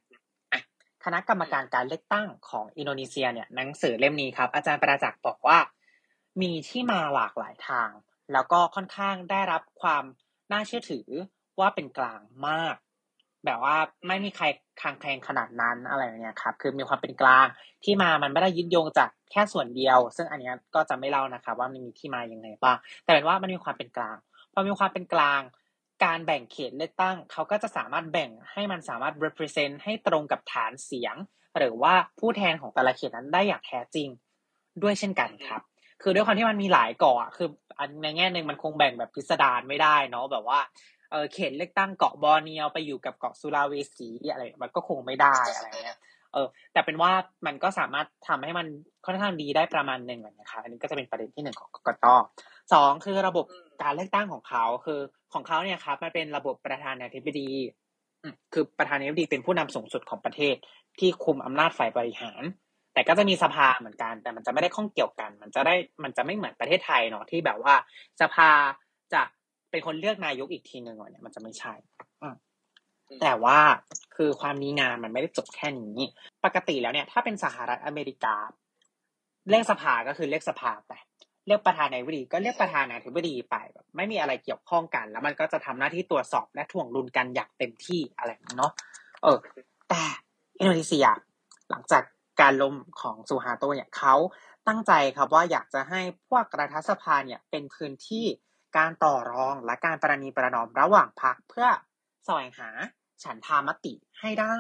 [1.05, 5.59] คณะกรรมการการเลือกตั้งของอินโดนีเซียเนี่ยหนังสือเล่มนี้ครับ อาจารย์ประจักษ์บอกว่า
[6.43, 7.91] มีที่มาหลากหลายทาง
[8.33, 10.05] แล้วก็ค่อนข้างได้รับความ
[10.53, 11.07] น่าเชื่อถือ
[11.61, 12.77] ว่าเป็นกลางมาก
[13.45, 13.77] แบบว่า
[14.09, 14.45] ไม่มีใคร
[14.81, 17.47] คางแคลงขนาดนั้นอะไรเนี่ยครับ คือมีความเป็นกลาง
[17.85, 24.17] ที่มามันไม่ได้ยึดโยงจากแค่ส่วนเดียว ซึ่งอันนี้ก็จะไม่เล่านะครับว่ามันมีที่มาอย่างไงบ้างแต่เป็นว่ามันมีความเป็นกลาง
[24.53, 25.41] พอมีความเป็นกลาง
[26.05, 31.15] การแบ่งเขตเลือกตั้ง เขาก็จะสามารถแบ่งให้มันสามารถ represent ให้ตรงกับฐานเสียง
[31.59, 34.09] หรือว่าผู้แทนของแต่ละเขตนั้นได้อย่างแท้จริง
[34.83, 35.63] ด้วยเช่นกันครับ
[36.03, 37.49] คือด้วยความที่มันมีหลายเกาะคือ
[38.03, 40.61] ในแง่หนึ่งมันคงแบ่งแบบพิสดารไม่ได้เนาะแบบว่า
[41.11, 45.99] เออเขตเลือกตั้งเกาะบอร์เนียวไปอยู่กับเกาะสุราเวสีอะไรมันก็คงไม่ได้อะไรเงี้ย
[46.33, 47.13] เออ แต่เป็นว่า
[47.47, 48.67] มันก็สามารถทำให้มัน
[49.07, 52.07] ค่อนข้างดีได้ประมาณหนึ่งนะครับอันนี้ก็จะเป็นประเด็นที่หนึ่งของกกต
[52.73, 53.47] สองคือระบบ
[53.83, 55.01] การเลือกตั้งของเขาคือ
[55.35, 57.51] ของเขาเนี่ยครับมันเป็นระบบประธานาธิบดี
[58.53, 60.57] คือประธานาธิบดีเป็นผู้นำสูงสุดของประเทศ
[60.99, 62.43] ที่คุมอำนาจฝ่ายบริหาร
[62.95, 67.75] แต่ก็จะมีสภาเหมือนกัน แต่มันจะไม่ได้ข้องเกี่ยวกัน มันจะได้มันจะไม่เหมือนประเทศไทยเนาะที่แบบว่า
[68.21, 68.51] สภา
[69.15, 69.23] จะ
[69.71, 71.75] เป็นคนเลือกนายกอีกทีหนึ่งเนี่ยมันจะไม่ใช่
[73.23, 73.59] แต่ว่า
[74.17, 75.99] คือความนี้งานมันไม่ได้จบแค่นี้
[76.45, 78.35] ปกติแล้วเนี่ย ถ้าเป็นสหรัฐอเมริกา
[79.51, 80.93] เรียกสภาก็คือเรียกสภาไป
[81.47, 88.73] เรียกประธานาธิบดีก็เรียกประธานาธิบดีไปแบบไม่มีอะไรเกี่ยวข้องกัน แล้วมันก็จะทำหน้าที่ตรวจสอบและถ่วงดุลกันอย่างเต็มที่อะไรเนาะ
[89.23, 89.39] เออ
[89.91, 90.03] แต่
[90.59, 91.07] อินโดนีเซีย
[91.71, 92.03] หลังจาก
[92.41, 94.15] การล้มของซูฮาโตเนี่ยเขา
[94.69, 98.27] ตั้งใจครับว่าอยากจะให้พวกรัฐสภาเนี่ยเป็นพื้นที่
[98.77, 101.69] การต่อรองและการประนีประนอมระหว่างพรรคเพื่อ
[102.25, 102.69] แสวงหา
[103.25, 104.57] ฉันทามติให้ได้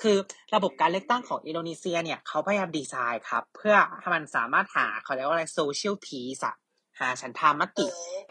[0.00, 0.16] คือ
[0.54, 6.56] ระบบการเลือกตั้งของอินโดนีเซียเนี่ยเขาพยายามดีไซน์ครับ เพื่อให้มันสามารถหาเขาเรียกว่าอะไรโซเชียลพีซอะ
[7.00, 7.86] หาฉันทามติ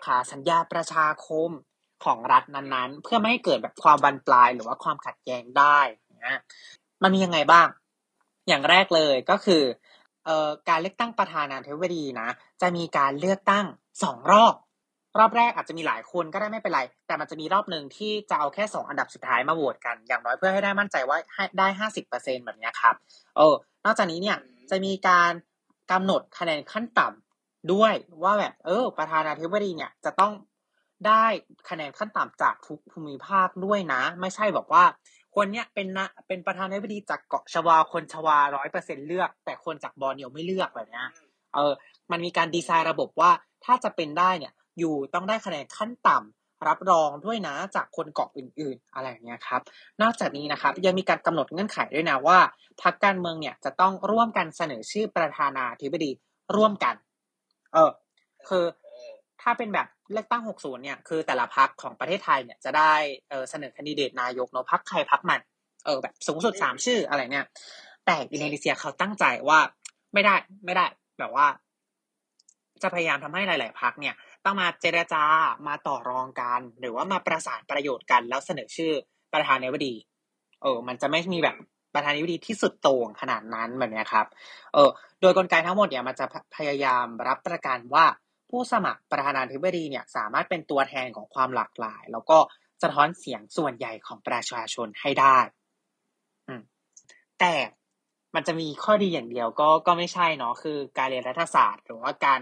[0.08, 1.50] หาสัญญาประชาคม
[2.06, 5.80] ของรัฐนั้นๆ เพื่อไม่ให้เกิดแบบความบันปลายหรือว่าความขัดแย้งได้
[6.26, 6.40] นะ
[7.02, 7.68] มันมียังไงบ้าง
[8.48, 9.64] อย่างแรกเลยก็คือ
[10.26, 12.30] เอ่อการเลือกตั้งประธานาธิบดีนะ
[12.62, 13.66] จะมีการเลือกตั้ง
[14.04, 14.54] สองรอบ
[15.18, 22.96] รอบแรกอาจจะมีหลายคนก็ได้ไม่เป็นไร แต่มันจะมีรอบหนึ่งที่จะเอาแค่สองอันดับสุดท้ายมาโหวตกัน อย่างน้อยเพื่อให้ได้มั่นใจว่าให้ได้ห้าสิบเปอร์เซ็นแบบนี้ครับ
[23.38, 23.54] เออ
[23.86, 24.38] นอกจากนี้เนี่ย
[24.70, 25.32] จะมีการ
[25.92, 27.94] กำหนดคะแนนขั้นต่ำด้วย
[28.24, 30.34] ว่าแบบเออ ประธานาธิบดีเนี่ยจะต้อง
[31.08, 31.26] ได้
[31.70, 34.84] คะแนนขั้นต่ำจากทุกภูมิภาคด้วยนะ ไม่ใช่บอกว่า
[35.36, 41.04] คนเนี้ยเป็นนะเป็นประธานาธิบดีจากเกาะชวาคนชวาร้อยเปอร์เซ็นเลือก แต่คนจากบอร์เนียวไม่เลือกแบบนี้
[41.56, 41.74] เออ
[42.12, 43.32] มันมีการดีไซน์ระบบว่า
[43.66, 49.62] ถ้าจะเป็นได้เนี่ย อยู่ต้องได้คะแนนขั้นต่ำรับรองด้วยนะจากคนเกาะอื่น ๆ อะไรอย่างเงี้ยครับ
[50.02, 52.40] นอกจากนี้นะครับยังมีการกำหนดเงื่อนไขด้วยนะว่า
[52.82, 56.12] พรรคการเมืองเนี่ยจะต้องร่วมกันเสนอชื่อประธานาธิบดี
[56.56, 56.96] ร่วมกัน
[57.74, 57.92] เออ
[58.48, 58.64] คือ
[59.42, 62.94] ถ้าเป็นแบบเลือกตั้ง 60 เนี่ย คือแต่ละพรรคของประเทศไทยเนี่ยจะได้
[63.30, 65.42] เออเสนอคนดิเดตนายกเนาะพรรคใครพรรคมัน
[65.86, 67.46] เออแบบสูงสุดสามชื่ออะไรเนี่ย
[68.06, 69.60] แต่อินโดนีเซียเขาตั้งใจว่า
[70.14, 70.86] ไม่ได้ไม่ได้
[71.20, 71.48] แบบว่า
[72.82, 74.16] จะพยายามทำให้หลาย ๆพักเนี่ย
[74.46, 75.24] ต้องมาเจรจา
[75.68, 78.94] มาต่อรองกัน หรือว่ามาประสานประโยชน์กันแล้วเสนอชื่อ
[79.34, 79.96] ประธานาธิบดี
[80.62, 81.56] เออ มันจะไม่มีแบบ
[81.94, 84.28] ประธานาธิบดีที่สุดโต่งขนาดนั้นแบบนี้ครับ
[84.74, 84.90] เออ
[85.22, 86.26] โดยกลไกทั้งหมดเนี่ยมันจะ
[86.56, 88.06] พยายามรับประกันว่า
[88.50, 92.38] ผู้สมัครประธานาธิบดีเนี่ยสามารถเป็นตัวแทนของความหลากหลาย แล้วก็
[92.82, 95.38] สะท้อนเสียงส่วนใหญ่ของประชาชนให้ได้
[96.48, 96.62] อืม
[97.40, 97.54] แต่
[98.36, 102.40] มันจะมีข้อดีอย่างเดียวก็ก็ไม่ใช่เนาะคือการเรียนรัฐศาสตร์ หรือว่าการ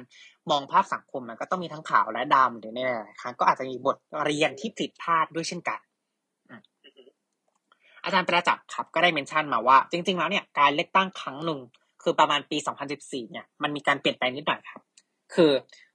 [0.52, 5.80] มองภาพสังคมมันก็ต้องมีทั้งขาวและดำหรือในหลายครั้งก็อาจจะมีบทเรียนที่ผิดพลาดด้วยเช่นกัน
[8.04, 11.60] อาจารย์ประจักษ์ครับ ก็ได้ mention มาว่า จริง ๆ แล้วเนี่ยการเลือกตั้งครั้งหนึ่ง
[12.04, 12.58] คือประมาณปี
[12.96, 14.82] 2014 เนี่ยมันมีการเปลี่ยนแปลงนิดหน่อยครับ
[15.36, 15.52] คือ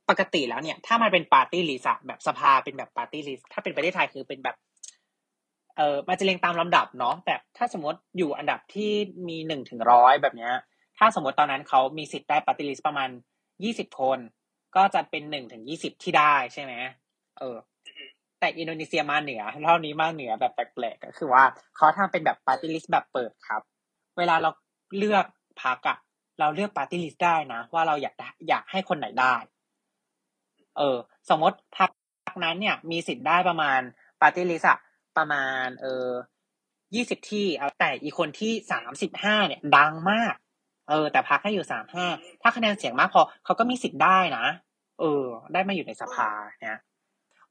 [0.08, 4.56] ปกติแล้วเนี่ย ถ้ามันเป็นปาร์ตี้ลิสต์แบบสภาเป็นแบบปาร์ตี้ลิสต์ถ้าเป็นประเทศไทยคือเป็นแบบ
[5.76, 8.92] เออมันจะเรียงตามลำดับเนาะแบบถ้าสมมติอยู่อันดับที่
[9.28, 10.52] มีหนึ่งถึงร้อยแบบเนี้ย
[10.98, 13.08] ถ้าสมมติตอนนั้นเขามีสิทธิ์ได้ปาร์ตี้ลิสต์ประมาณ
[13.64, 14.18] ยี่สิบคน
[14.76, 16.72] ก็จะเป็นหนึ่งถึงยี่สิบที่ได้ใช่ไหม
[17.38, 17.56] เออ
[18.40, 21.44] แต่อินโดนีเซียมาเหนือรอบนี้มาเหนือแบบแปลกๆก็คือว่า
[21.76, 23.62] เขาทำเป็นแบบปาร์ตี้ลิสต์แบบเปิดครับ
[24.18, 24.50] เวลาเรา
[24.98, 25.26] เลือก
[25.62, 25.98] พรรคอะ
[26.40, 28.14] เราเลือกปาร์ตี้ลิสต์ได้นะ ว่าเราอยาก
[28.48, 29.34] อยากให้คนไหนได้
[30.78, 30.96] เออ
[31.30, 31.90] สมมติพรรค
[32.44, 33.80] นั้นเนี่ย มีสิทธิ์ได้ประมาณ
[34.20, 34.78] ปาร์ตี้ลิสต์อะ
[35.16, 36.08] ประมาณ เออ
[36.94, 40.34] ยี่สิบที่เออแต่อีคนที่สามสิบห้าเนี่ย ดังมาก
[40.88, 42.06] เออ แต่พักให้อยู่สามห้า
[42.42, 44.44] ถ้าคะแนนเสียงมากพอเขาก็มีสิทธิ์ได้นะ
[45.00, 46.28] เออ ได้มาอยู่ในสภา
[46.60, 46.78] เนี่ย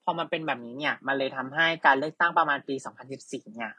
[0.04, 3.72] พอมันเป็นแบบนี้เนี่ยมันเลยทำให้การเลือกตั้งประมาณปีสองพันสิบสี่เนี่ย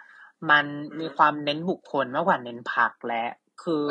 [0.51, 0.65] มัน
[1.01, 3.25] มีความเน้นบุคคลมากกว่าเน้นพักและ
[3.63, 3.85] คือ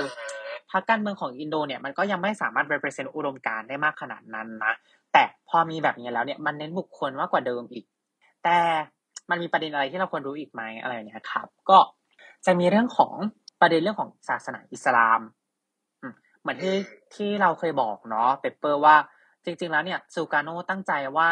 [0.71, 4.73] พรรคการเมืองของอินโดเนี่ยมันก็ยังไม่สามารถ represent อุดมการได้มากขนาดนั้นนะ
[5.13, 7.85] แต่พอมีแบบนี้แล้วเนี่ยมันเน้นบุคคลมากกว่าเดิมอีก
[8.43, 8.57] แต่
[9.29, 11.77] มันมีประเด็นอะไรที่เราควรรู้อีกไหมอะไรเนี่ยครับ ก็
[12.45, 13.13] จะมีเรื่องของ
[13.61, 15.21] ประเด็นเรื่องของศาสนาอิสลาม
[16.41, 16.75] เหมือนที่
[17.15, 18.95] ที่เราเคยบอกเนาะเปเปอร์ว่า
[19.45, 21.29] จริง ๆ แล้วเนี่ยซูการโนตั้งใจว่า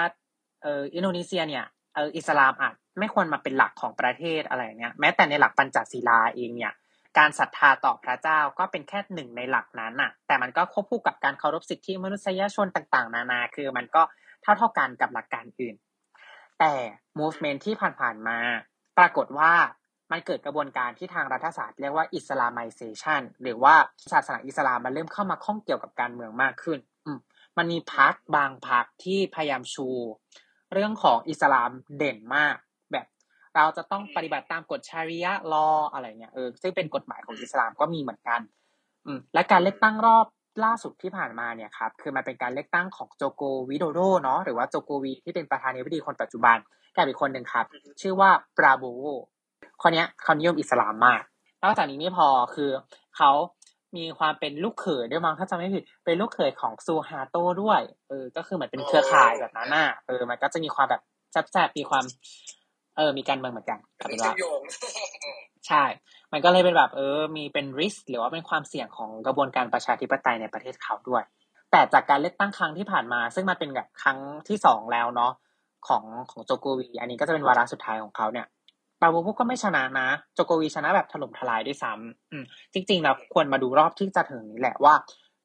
[0.64, 6.74] เอออินโดนีเซียเนี่ยเอออิสลามอาจไม่ควรมาเป็นหลักของประเทศอะไรเนี่ยแม้แต่ในหลักปัญจศีลาเองเนี่ย
[7.18, 14.02] การศรัทธาต่อพระเจ้าก็เป็นแค่หนึ่งในหลักนั้นน่ะ แต่มันก็ควบคู่กับการเคารพสิทธิมนุษยชนต่าง ๆ นานา คือมันก็
[14.42, 15.76] เท่าเท่ากันกับหลักการอื่น
[16.60, 16.74] แต่
[17.20, 18.38] movement ที่ผ่านๆมา
[18.98, 19.54] ปรากฏว่า
[20.12, 23.76] มันเกิดกระบวนการที่ทางรัฐศาสตร์เรียกว่า Islamization หรือว่า
[24.12, 26.80] ศาสนาอิสลามมันเริ่มเข้ามาข้องเกี่ยวกับการเมืองมากขึ้น
[27.58, 29.88] มันมีพรรคบางพรรคที่พยายามชู
[30.74, 32.56] เรื่องของอิสลามเด่นมาก
[32.92, 33.06] แบบ
[33.56, 38.42] เราจะต้องปฏิบัติตามกฎชาริยะลออะไรเนี่ยเออซึ่งเป็นกฎหมายของอิสลามก็มีเหมือนกัน
[39.06, 40.26] อืมและการเลือกตั้งรอบ
[40.64, 46.58] ล่าสุดที่ผ่านมาเนี่ยครับคือมันเป็นการเลือกตั้งของโจโกวิโดโดเนาะหรือว่าโจโกวีที่เป็นประธานาธิบดีคนปัจจุบัน
[46.96, 47.66] กับอีกคนหนึ่งครับ
[48.02, 48.86] ชื่อว่าปราโบ
[49.82, 51.22] คนนี้เขานิยมอิสลามมาก
[51.64, 52.70] นอกจากนี้ไม่พอคือ
[53.18, 53.32] เขา
[53.98, 61.02] มีความเป็นลูกเขยด้วยมั้งถ้าจำไม่ผิดเป็นลูกเขยของซูฮาโต้ด้วยเออก็คือเหมือนเป็นเครือข่ายแบบนั้นน่ะเออมันก็จะมีความแบบ
[61.32, 62.04] แซ่บๆมีความ
[62.98, 64.34] เออมีการเมืองเหมือนกันครับว่า
[65.68, 65.84] ใช่
[66.34, 71.24] มันก็เลยเป็นแบบเออ มีเป็นริสหรือว่าเป็นความเสี่ยงของกระบวนการประชาธิปไตยในประเทศเขาด้วย
[71.72, 75.32] แต่จากการเลือกตั้งครั้งที่ผ่านมา ซึ่งมันเป็นแบบครั้งที่สองแล้วเนาะ
[75.88, 78.48] ของของโจโกวี อันนี้ก็จะเป็นวาระสุดท้ายของเขาเนี่ย
[79.02, 82.44] ปาโบพุก็ไม่ชนะนะโจโกวีชนะแบบถล่มทลายด้วยซ้ำอืม
[82.74, 84.94] จริงๆเราควรมาดูรอบที่จะถึงนี้แหละว่า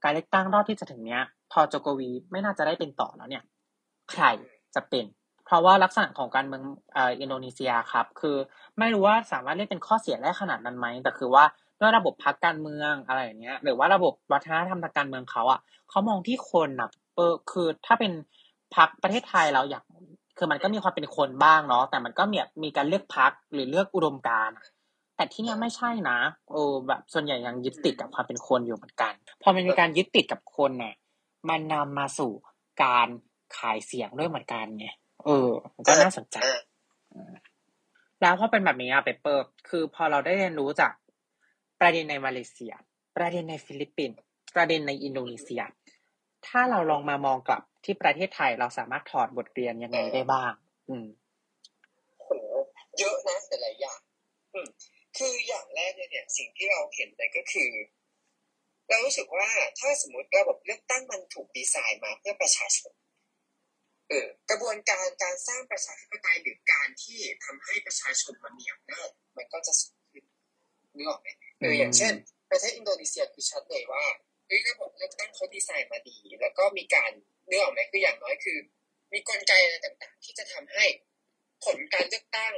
[0.03, 3.43] การเลือกตั้งรอบที่จะถึงเนี้ย พอโจโกวีไม่น่าจะได้เป็นต่อแล้วเนี่ย
[4.11, 4.25] ใคร
[4.75, 5.07] จะเป็น
[5.47, 6.63] เพราะว่าลักษณะของการเมือง
[6.97, 8.37] อินโดนีเซียครับ คือ
[8.79, 11.45] ไม่รู้ว่าสามารถเรียกเป็นข้อเสียได้ขนาดนั้นไหมแต่คือว่า
[11.81, 18.13] ด้วยระบบพักการเมืองอะไรอย่างเงี้ย หรือว่าระบบวัฒนธรรมทางการเมืองเขาอะเขามองที่คนอะเออคือถ้าเป็น
[18.77, 19.85] พักประเทศไทยเราอยาก
[20.37, 24.57] คือมันก็มีความเป็นคนบ้างเนาะแต่มันก็มีมีการเลือกพักหรือเลือกอุดมการณ์
[25.17, 26.19] แต่ที่นี่ไม่ใช่นะ
[26.51, 29.13] โอ้แบบส่วนใหญ่ยังยึดติดกับความเป็นคนอยู่เหมือนกัน
[29.43, 30.95] พอมันมีการยึดติดกับคนเนี่ย
[31.49, 32.33] มันนำมาสู่
[32.83, 33.09] การ
[33.59, 34.87] ขายเสียงด้วยเหมือนกันไง
[35.25, 35.51] เออ
[35.87, 36.37] ก็น่าสนใจ
[38.21, 40.93] แล้วพอเป็นแบบนี้อะเปเปอร์คือพอเราได้เรียนรู้จาก
[41.81, 42.73] ประเด็นในมาเลเซีย
[43.17, 44.19] ประเด็นในฟิลิปปินส์
[44.55, 45.63] ประเด็นในอินโดนีเซีย
[46.49, 50.53] ถ้าเราลองมามองกลับที่ประเทศไทยเราสามารถถอดบทเรียนยังไงได้บ้าง
[50.89, 51.07] อืม
[52.23, 52.29] โห
[52.99, 54.01] เยอะนะแต่หลายอย่าง
[54.55, 54.69] อืม
[55.19, 57.71] คืออย่างแรกเนี่ย สิ่งที่เราเห็นเลยก็คือ
[58.89, 62.93] เรารู้สึกว่าถ้าสมมติระบบเลือกตั้งมันถูกดีไซน์มาเพื่อประชาชน
[64.09, 70.25] เออกระบวนการการสร้างประชาธิปไตยหรือการที่ทำให้ประชาชนมันมีอำนาจมันก็จะสูงขึ้น
[70.97, 71.29] นึกออกไหม
[71.61, 72.13] เอออย่างเช่น
[72.51, 77.11] ประเทศอินโดนีเซียคือชัดเลยว่าเฮ้ยระบบเลือกตั้งเขาดีไซน์มาดี แล้วก็มีการ
[77.47, 78.59] เนื้อออกไหมคืออย่างน้อยคือ
[79.13, 80.85] มีกลไกอะไรต่างๆ ที่จะทำให้
[81.65, 82.55] ผลการเลือกตั้ง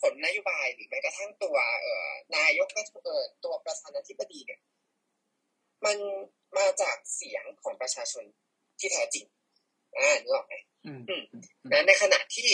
[0.00, 4.60] ผลนโยบายหรือแม้กระทั่งตัวเอ่อนายกเอ่อตัวประธานาธิบดีเนี่ย
[5.84, 5.98] มัน
[6.58, 8.24] มาจากเสียงของประชาชน
[8.78, 9.26] ที่แท้จริง
[9.98, 10.54] อ่านึกออกไหม
[10.86, 11.22] อืม
[11.70, 12.50] นะในขณะที่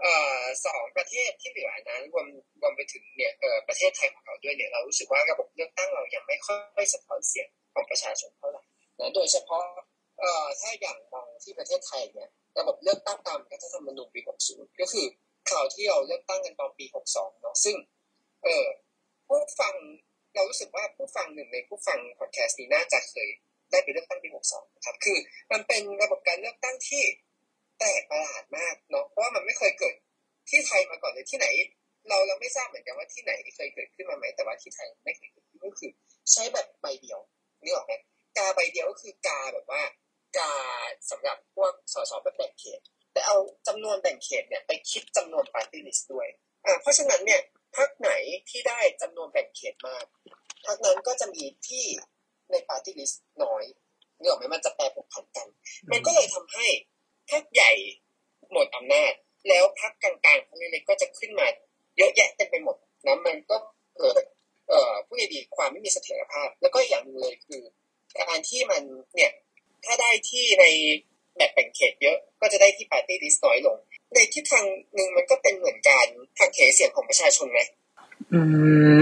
[0.00, 2.26] เอ่อสองประเทศที่เหลือนั้นรวม
[2.60, 8.62] รวมไปถึงเนี่ยเอ่อประเทศไทยของเราด้วยเนี่ยเรารู้สึกว่าระบบเลือกตั้งเรายังไม่ค่อยสะท้อนเสียง ของประชาชนเท่าไหร่
[8.98, 9.64] นะโดยเฉพาะ
[10.20, 14.20] เอ่อถ้าอย่างมองที่ประเทศไทยเนี่ยระบบเลือกตั้งตามรัฐธรรมนูญปี
[14.50, 15.06] 60 ก็คือ
[15.48, 17.76] คราวที่เราเลือกตั้งกันตอนปี 62 เนาะซึ่ง
[18.44, 18.66] เออ
[19.26, 19.74] ผู้ฟัง
[20.34, 23.28] เรารู้สึกว่าผู้ฟังหนึ่งในผู้ฟังพอดแคสต์นี้น่าจะเคย
[23.70, 25.18] ได้ไปเลือกตั้งปี 62 นะครับ คือ
[25.52, 27.02] มันเป็นระบบการเลือกตั้งที่
[27.78, 29.94] แปลกประหลาดมากเนาะเพราะว่ามันไม่เคยเกิด
[30.50, 31.46] ที่ไทยมาก่อนเลยที่ไหน
[32.08, 35.90] เราเราไม่ทราบเหมือนกันว่าที่ไหนเคยเกิดขึ้นมาไหมแต่ว่าที่ไทยไม่เคยเกิดขึ้นก็คือ
[36.32, 37.20] ใช้แบบใบเดียว
[37.66, 37.92] นึกออกไหม
[38.38, 39.82] กาใบเดียวก็คือกาแบบว่า
[40.38, 40.52] กา
[41.10, 42.80] สำหรับพวกสสแบบแบ่งเขต
[43.12, 43.36] แต่เอา
[43.68, 46.28] จำนวนแบ่งเขตเนี่ยไปคิดจำนวนปาร์ตี้ลิสต์ด้วย
[46.64, 47.40] อ่าเพราะฉะนั้นเนี่ย
[47.76, 48.10] พรรคไหน
[48.50, 50.04] ที่ได้จำนวนแบ่งเขตมาก
[50.66, 51.84] พรรคนั้นก็จะมีที่
[52.50, 53.64] ในปาร์ตี้ลิสต์น้อย
[54.20, 55.48] นึกออกไหมมันจะแปรผกผันกัน
[55.90, 56.66] มันก็เลยทำให้
[57.30, 57.72] พรรคใหญ่
[58.52, 59.12] หมดอำนาจ
[59.48, 61.46] แล้วพรรคกลางๆพรรคเล็กๆก็จะขึ้นมา
[61.96, 63.56] เยอะแยะเต็มไปหมดนะมันก็
[63.98, 64.22] เกิด
[64.68, 67.62] เอ่อพูดยังไงดีความไม่มีเสถียรภาพ แล้วก็อย่างหนึ่งเลยคือ
[68.20, 68.82] การที่มัน
[69.14, 69.32] เนี่ย
[69.84, 70.64] ถ้าได้ที่ใน
[71.36, 73.76] แบบแบ่งเขตเยอะก็จะได้ที่ปาร์ตี้ลิสต์น้อยลง
[74.14, 76.06] ในทิศทางหนึ่งมันก็เป็นเหมือนการ
[76.38, 77.60] หักเหเสียงของประชาชนไหม
[78.32, 78.40] อื
[78.98, 79.00] ม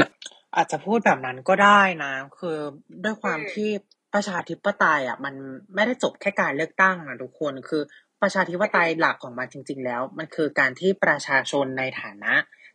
[0.57, 2.59] อาจจะพูดแบบนั้นก็ได้นะ คือ
[3.05, 3.71] ด้วยความอืมที่
[4.15, 5.35] ประชาธิปไตยอะ มัน
[5.75, 7.83] ไม่ได้จบแค่การเลือกตั้งนะทุกคนคือ
[8.23, 12.35] ประชาธิปไตยหลักของมันจริง ๆ แล้ว มันคือการที่ประชาชนในฐานะ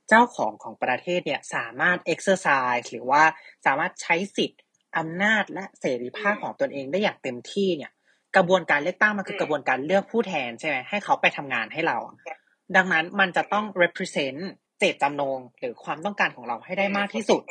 [0.10, 3.24] เจ้าของของประเทศเนี่ยสามารถ exercise หรือว่า
[3.66, 4.62] สามารถใช้สิทธิ์
[4.98, 7.92] อำนาจและเสรีภาพของตนเองได้อย่างเต็มที่เนี่ย
[8.36, 11.98] กระบวนการเลือกตั้งมันคือกระบวนการเลือกผู้แทนใช่ไหมให้เขาไปทำงานให้เรา
[12.76, 14.42] ดังนั้นมันจะต้อง represent
[14.80, 17.42] เจตจำนงหรือความต้องการของเราให้ได้มากที่สุด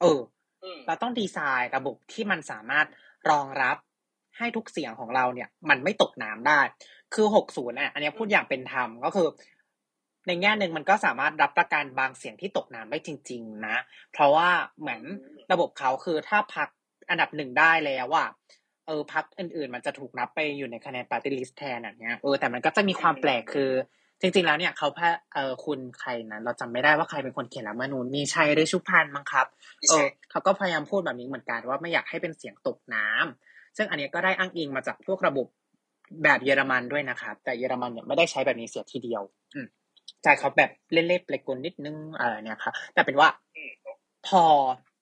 [0.00, 0.20] เออ
[0.62, 2.86] อืมเราต้องดีไซน์ระบบที่มันสามารถ
[3.30, 3.76] รองรับ
[4.38, 6.60] ให้ทุกเสียงของเราเนี่ย มันไม่ตกน้ำได้
[7.14, 9.28] คือ 60อะ อันเนี้ยพูดอย่างเป็นธรรมก็คือ
[10.26, 13.76] ในแง่หนึ่งมันก็สามารถรับประกันบางเสียงที่ตกน้ำได้จริง ๆ นะ
[14.12, 14.48] เพราะว่า
[14.80, 15.00] เหมือน
[15.52, 16.68] ระบบเขาคือถ้าพรรค
[17.10, 18.26] อันดับหนึ่งได้แล้วว่า
[18.86, 23.70] เออพรรคอื่นๆ มันจะถูกนับไปอยู่ในคะแนนปาร์ตี้ลิสต์แทนอย่างเงี้ยเออแต่มันก็จะมีความแปลกคือ
[24.20, 29.46] จริง ๆ แล้วเนี่ยเขาพะเออคุณใครนะเราจำไม่ได้ว่าใครเป็นคนเขียนรัฐธรรมนูญมีชัยฤชุพันธุ์มั้งครับ
[29.88, 35.46] เออเขาก็พยายามพูดแบบนี้เหมือนกันว่าไม่อยากให้เป็นเสียงตกน้ำซึ่งอันเนี้ยก็ได้อ้างอิงมาจากพวกระบบ
[36.22, 39.22] แบบเยอรมันด้วยนะครับ แต่เยอรมันเนี่ยไม่ได้ใช้แบบนี้เสียทีเดียว
[39.54, 39.66] อืม
[40.22, 43.28] ใช่เขาแบบเล่นๆเปลกลนิดนึงอะไรเนี่ยครับแต่เป็นว่า
[44.26, 44.42] พอ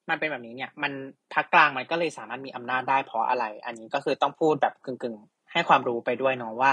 [0.09, 0.91] มันเป็นแบบนี้เนี่ย มัน
[1.33, 6.71] พักกลางมันก็เลยสามารถมีอำนาจได้เพราะอะไร อันนี้ก็คือต้องพูดแบบกึ่งๆ ให้ความรู้ไปด้วยเนาะว่า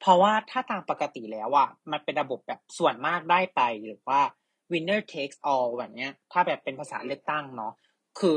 [0.00, 4.20] เพราะว่าถ้าตามปกติแล้วอะมันเป็นระบบแบบส่วนมากได้ไปหรือว่า
[4.72, 7.72] winner takes all แบบเนี้ย ถ้าแบบเป็นภาษาเลือกตั้งเนาะ
[8.18, 8.36] คือ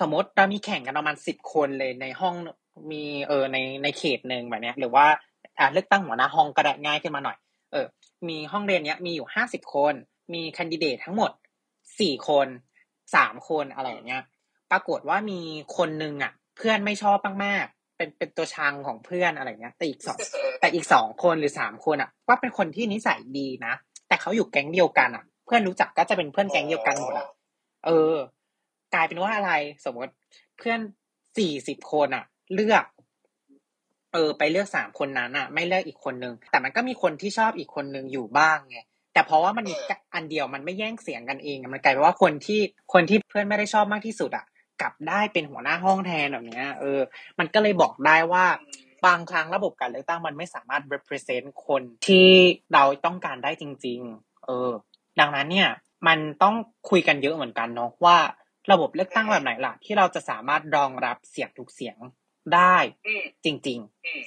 [0.00, 2.34] สมมติเรามีแข่งกันประมาณสิบคนเลยในห้อง
[2.92, 5.06] มีเออในในเขตหนึ่งแบบเนี้ย หรือว่า
[5.58, 7.36] อ่าเลือกตั้งหัวหน้าห้องก็ได้ง่ายขึ้นมาหน่อย
[7.72, 7.86] เออ
[8.28, 9.94] มีห้องเรียนเนี้ยมีอยู่ห้าสิบคน
[10.34, 11.30] มีแคนดิเดตทั้งหมด
[12.00, 12.46] สี่คน
[13.14, 14.22] สามคนอะไรอย่างเงี้ย
[14.70, 15.40] ปรากฏว่ามี
[15.76, 20.18] คนนึงอะ เพื่อนไม่ชอบมากๆเป็นเป็นตัวชังของเพื่อนอะไรเงี้ย แต่อีกสอง
[20.60, 23.74] แต่อีกสองคนหรือสามคนอะว่าเป็นคนที่นิสัยดีนะ
[24.08, 27.28] แต่เขาอยู่แก๊งเดียวกันอะ เพื่อนรู้จักก็จะเป็นเพื่อนแก๊งเดียวกันหมดอะ
[27.86, 28.14] เออ
[28.94, 29.52] กลายเป็นว่าอะไร
[29.84, 30.12] สมมติ
[30.58, 30.80] เพื่อน
[31.38, 32.84] สี่สิบคนอะ เลือก
[34.12, 38.78] เออไปเลือกสามคนนั้นอะไม่เลือกอีกคนนึง แต่มันก็มีคนที่ชอบอีกคนนึงอยู่บ้างไง
[39.14, 39.74] แต่เพราะว่ามันมี
[40.14, 42.60] อันเดียวมันไม่แย่งเสียงกันเองมันกลายเป็นว่าคนที่
[42.92, 44.46] คนที่เพื่อนไม่ได้ชอบมากที่สุดอะ
[44.80, 47.00] กลับได้เป็นหัวหน้าห้องแทนแบบเนี้ยเออ
[47.38, 48.44] มันก็เลยบอกได้ว่า
[49.06, 52.28] บางครั้งระบบการเลือกตั้งมันไม่สามารถ represent คนที่
[52.74, 54.70] เราต้องการได้จริง ๆ เออ
[55.20, 55.70] ดังนั้นเนี่ย
[56.06, 56.54] มันต้อง
[56.90, 58.18] คุยกันเยอะเหมือนกันเนาะว่า
[58.72, 61.96] ระบบเลือกตั้งแบบไหนล่ะที่เราจะสามารถรองรับเสียงทุกเสียง
[62.56, 62.76] ได้
[63.06, 64.24] อืมจริงอืม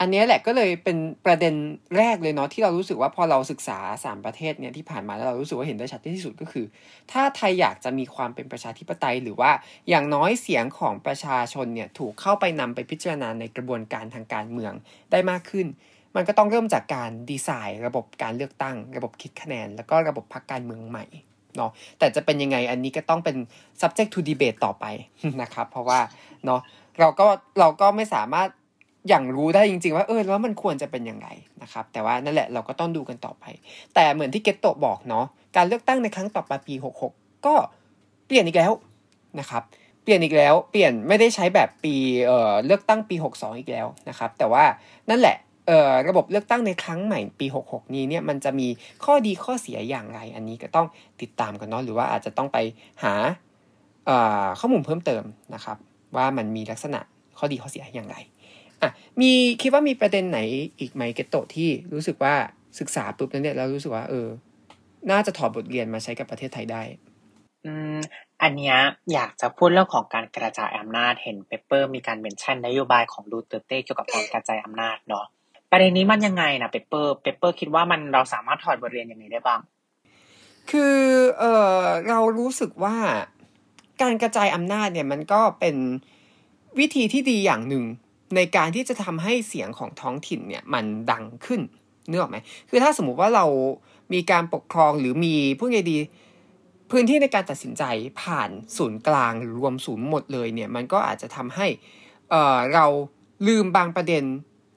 [0.00, 1.54] อันเนี้ยแหละก็เลยเป็นประเด็น
[1.96, 6.66] แรกเลยเนาะที่เรารู้สึกว่าพอเราศึกษาสามประเทศเนี่ยที่ผ่านมาแล้วเรารู้สึกว่าเห็นได้ชัดที่สุดก็คือ
[7.12, 9.50] ถ้าไทยอยากจะมีความเป็นประชาธิปไตย หรือว่า
[9.88, 14.72] อย่างน้อยเสียงของประชาชนเนี่ยถูกเข้าไปนำไปพิจารณาในกระบวนการทางการเมือง
[15.10, 15.66] ได้มากขึ้น
[16.16, 21.04] มันก็ต้องเริ่มจากการดีไซน์ ระบบการเลือกตั้ง ระบบคิดคะแนน แล้วก็ระบบพรรคการเมืองใหม่
[21.56, 23.36] เนาะแต่จะเป็นยังไงอันนี้ก็ต้องเป็น
[23.80, 24.84] subject to debate ต่อไป
[25.42, 26.00] นะครับ เพราะว่า
[26.44, 26.60] เนาะ
[26.98, 27.26] เราก็
[27.60, 28.48] เราก็ไม่สามารถ
[29.08, 31.28] อย่างรู้ได้จริง ๆ ว่าเออแล้วมันควรจะเป็นยังไง
[31.62, 33.44] นะครับ แต่ว่านั่นแหละเราก็ต้องดูกันต่อไป
[33.94, 35.24] แต่เหมือนที่เกตโตบอกเนาะ
[35.56, 36.74] การเลือกตั้งในครั้งต่อไปปี
[37.06, 37.10] 66
[37.46, 37.54] ก็
[38.26, 38.72] เปลี่ยนอีกแล้ว
[39.40, 39.62] นะครับ
[40.02, 41.94] เปลี่ยนอีกแล้วเปลี่ยนไม่ได้ใช้แบบปี
[42.26, 44.64] เอ่อเลือกตั้งปี 62 อีกแล้วนะครับ แต่ว่า
[45.10, 45.36] นั่นแหละ
[46.08, 48.68] ระบบเลือกตั้งในครั้งใหม่ปี 66 นี้เนี่ยมันจะมี
[49.04, 50.86] ข้อดีข้อเสียอย่างไร อันนี้ก็ต้อง
[51.20, 52.58] ติดตามกันเนาะหรือว่าอาจจะต้องไป
[53.02, 53.14] หา
[54.60, 55.76] ข้อมูลเพิ่มเติมนะครับ
[56.16, 57.00] ว่ามันมีลักษณะ
[57.38, 58.16] ข้อดีข้อเสียอย่างไร
[58.82, 58.90] อะ
[59.20, 60.40] มีคิดว่ามีประเด็นไหน
[60.80, 62.34] อีกไหมเกตโตที่รู้สึกว่า
[62.78, 64.28] ศึกษาปุ๊บแล้วเนี่ยเรารู้สึกว่าเออ
[65.10, 66.82] น่าจะถอดบทเรียนมาใช้กับประเทศไทยได้
[67.66, 67.98] อืม
[68.42, 68.74] อันนี้
[69.12, 75.26] อยากจะพูดเรื่องของการกระจายอำนาจเห็นเปเปอร์ มีการ mention นโยบายของดูเตอร์เต้เกี่ยวกับการกระจายอำนาจเนาะ
[75.70, 79.60] ประเด็นนี้มันยังไงนะเปเปอร์เปเปอร์คิดว่ามันเราสามารถถอดบทเรียนอย่างนี้ได้บ้าง
[80.70, 80.96] คือ
[81.38, 81.44] เอ
[81.74, 81.76] อ
[82.08, 82.96] เรารู้สึกว่า
[84.02, 85.76] การกระจายอำนาจเนี่ยมันก็เป็น
[86.78, 87.84] วิธีที่ดีอย่างหนึ่ง
[88.36, 91.60] ในการที่จะทำให้เสียงของท้องถิ่นเนี่ยมันดังขึ้น
[92.08, 92.38] นึกออกไหม
[92.70, 93.46] คือถ้าสมมุติว่าเรา
[94.12, 95.98] มีการปกครองหรือมีพูดไงดี
[96.90, 97.82] พื้นที่ในการตัดสินใจ
[98.20, 101.66] ผ่านศูนย์กลางหรือรวมศูนย์หมดเลยเนี่ยมันก็อาจจะทำให้
[102.30, 102.86] เเรา
[103.48, 104.24] ลืมบางประเด็น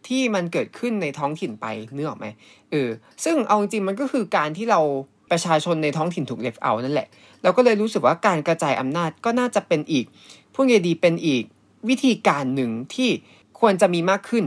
[0.08, 2.28] ที่มันเกิดขึ้นในท้องถิ่นไปเนื้อออกไหม
[2.72, 2.90] เออ
[3.24, 4.80] ซึ่งเอาจริงมันก็คือการที่เรา
[5.32, 7.08] ประชาชนในท้องถิ่นถูกเลฟเอานั่นแหละ
[7.44, 10.06] เราก็เลยรู้สึกว่าการกระจายอำนาจก็น่าจะเป็นอีก
[10.54, 11.44] พูดไงดีเป็นอีก
[11.90, 13.10] วิธีการหนึ่งที่
[13.60, 14.46] ควรจะมีมากขึ้น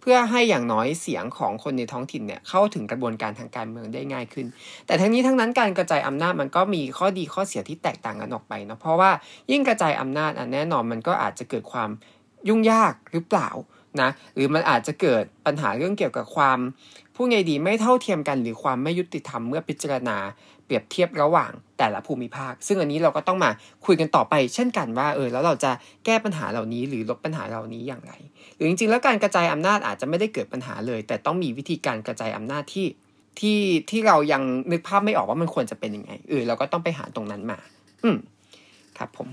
[0.00, 4.46] เพื่อให้อย่างน้อยเสียงของคนในท้องถิ่นเนี่ยเข้าถึงกระบวนการทางการเมืองได้ง่ายขึ้น
[4.86, 9.10] แต่ทั้งนี้ทั้งนั้นการกระจายอำนาจมันก็มีข้อดีข้อเสียที่แตกต่างกันออกไปเนาะเพราะว่า
[9.50, 11.90] ยิ่งกระจายอำนาจอันแน่นอนมันก็อาจจะเกิดความ
[12.48, 13.48] ยุ่งยากหรือเปล่า
[14.00, 16.58] นะหรือมันอาจจะเกิดปัญหาเรื่องเกี่ยวกับความ
[17.14, 20.16] ผู้ไงดีไม่เท่าเทียมกัน หรือความไม่ยุติธรรมเมื่อพิจารณา
[20.64, 23.50] เปรียบเทียบระหว่างแต่ละภูมิภาค ซึ่งอันนี้เราก็ต้องมา
[23.86, 25.70] คุยกันต่อไป เช่นกันว่าเออแล้วเราจะ
[26.04, 28.12] แก้ปัญหาเหล่านี้ หรือลดปัญหาเหล่านี้อย่างไร
[28.54, 32.86] หรือจริงๆ แล้วการกระจายอำนาจอาจจะไม่ได้เกิดปัญหาเลย แต่ต้องมีวิธีการกระจายอำนาจที่
[33.40, 33.58] ที่
[33.90, 37.58] ที่เรายังนึกภาพไม่ออกว่ามันควรจะเป็นยังไงเออเราก็ต้องไปหาตรงนั้นมา
[38.02, 38.16] อืม
[38.98, 39.28] ครับผม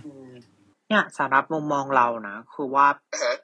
[0.89, 2.88] เนี่ยสำหรับมุมมองเรานะ คือว่า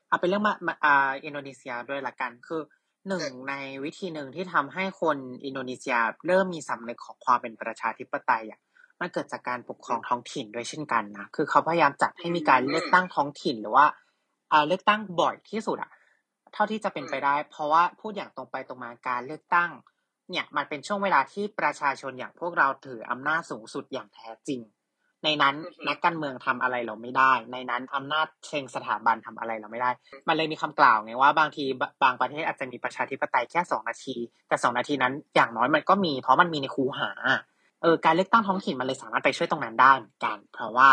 [0.07, 2.61] เอาเป็นเรื่องมาอ่าอินโดนีเซียด้วยละกัน คือ
[3.07, 8.59] หนึ่งในวิธีหนึ่งที่ทำให้คนอินโดนีเซียเริ่มมีสำนึกของความเป็นประชาธิปไตยอะ
[9.01, 13.85] มันเกิดจากการปกครองท้องถิ่นด้วยเช่นกันนะคือเขาพยายามจัดให้มีการเลือกตั้งท้องถิ่นหรือว่า
[14.51, 15.91] อ่าเลือกตั้งบ่อยที่สุดอะ
[16.53, 19.71] เท่าที่จะเป็นไปได้ เพราะว่าพูดอย่างตรงไปตรงมาการเลือกตั้ง
[20.29, 24.61] เนี่ยมันเป็นช่วงเวลาที่ประชาชนอย่างพวกเราถืออำนาจสูงสุดอย่างแท้จริง
[25.23, 25.55] ในนั้น
[25.87, 29.91] นักการเมืองทำอะไรเราไม่ได้ ในนั้นอำนาจเชิงสถาบันทำอะไรเราไม่ได้
[30.27, 31.63] มันเลยมีคำกล่าวไงว่าบางที
[32.03, 34.15] บางประเทศอาจจะมีประชาธิปไตยแค่สองนาที
[34.49, 37.11] แต่สองนาทีนั้นอย่างน้อยมันก็มีเพราะมันมีในคูหา
[37.81, 40.89] เออการเลือกตั้งท้องถิ่นมันเลยสามารถไปช่วยตรงนั้นได้เหมือนกัน เพราะว่า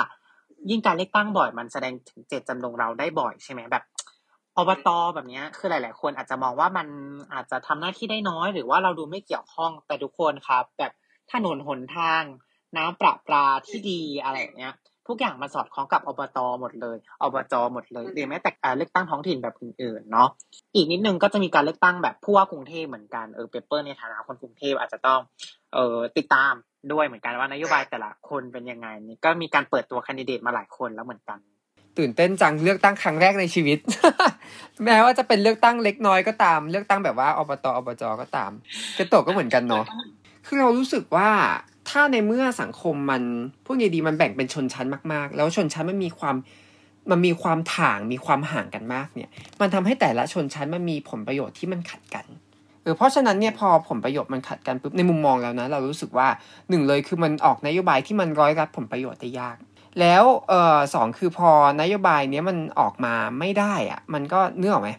[0.70, 3.84] ยิ่งการเลือกตั้งบ่อยมันแสดงถึงเจตจำนงเราได้บ่อยใช่ไหมแบบ
[4.56, 6.86] อบตแบบนี้คือหลาย ๆ คนอาจจะมองว่ามัน
[7.32, 10.92] อาจจะทำหน้าที่ได้น้อย หรือว่าเราดูไม่เกี่ยวข้องแต่ทุกคนครับ แบบ
[11.32, 12.22] ถนนหนทาง
[12.76, 14.74] น้ำประปาที่ดีอะไรเนี้ย
[15.08, 20.28] ทุกอย่างมันสอดคล้องกับอบตหมดเลยอบจหมดเลยหรือแม้แต่เลือกตั้งท้องถิ่นแบบอื่นๆเนาะ
[20.74, 25.20] อีกนิดนึงก็จะมีการเลือกตั้งแบบผู้ว่ากรุงเทพเหมือนกันเออเปเปอร์ในฐานะคนกรุงเทพอาจจะต้อง
[25.74, 26.52] เออติดตาม
[26.92, 31.38] ด้วยเหมือนกันว่านโยบายแต่ละคนเป็นยังไงนี่ก็มีการเปิดตัวแคนดิเดตมาหลายคนแล้วเหมือนกัน
[31.98, 33.78] ตื่นเต้นจังเลือกตั้งครั้งแรกในชีวิต
[34.84, 38.50] แม้ว่าจะเป็นเลือกตั้งเล็กน้อยก็ตาม เลือกตั้งแบบว่าอบตอบจก็ตาม
[38.98, 39.84] กระโตกก็เหมือนกันเนาะ
[40.46, 41.30] คือเรารู้สึกว่า
[41.90, 43.22] ถ้าในเมื่อสังคมมัน
[43.64, 46.36] พูดไงดีมันแบ่งเป็นชนชั้นมาก ๆ แล้วชนชั้นมันมีความ
[47.10, 49.30] มันมีความถ่างมีความห่างกันมากเนี่ย
[49.60, 52.26] มันทำให้แต่ละชนชั้นมันมีผลประโยชน์ที่มันขัดกัน
[52.82, 56.28] เออเพราะฉะนั้นเนี่ยพอผลประโยชน์มันขัดกันปุ๊บในมุมมองแล้วนะ เรารู้สึกว่า
[56.70, 59.56] หนึ่งเลยคือมันออกนโยบายที่มันร้อยรัดผลประโยชน์ได้ยาก
[60.00, 64.90] แล้วเออสองคือพอนโยบายเนี้ยมันออกมาไม่ได้อะมันก็นึกออกไหม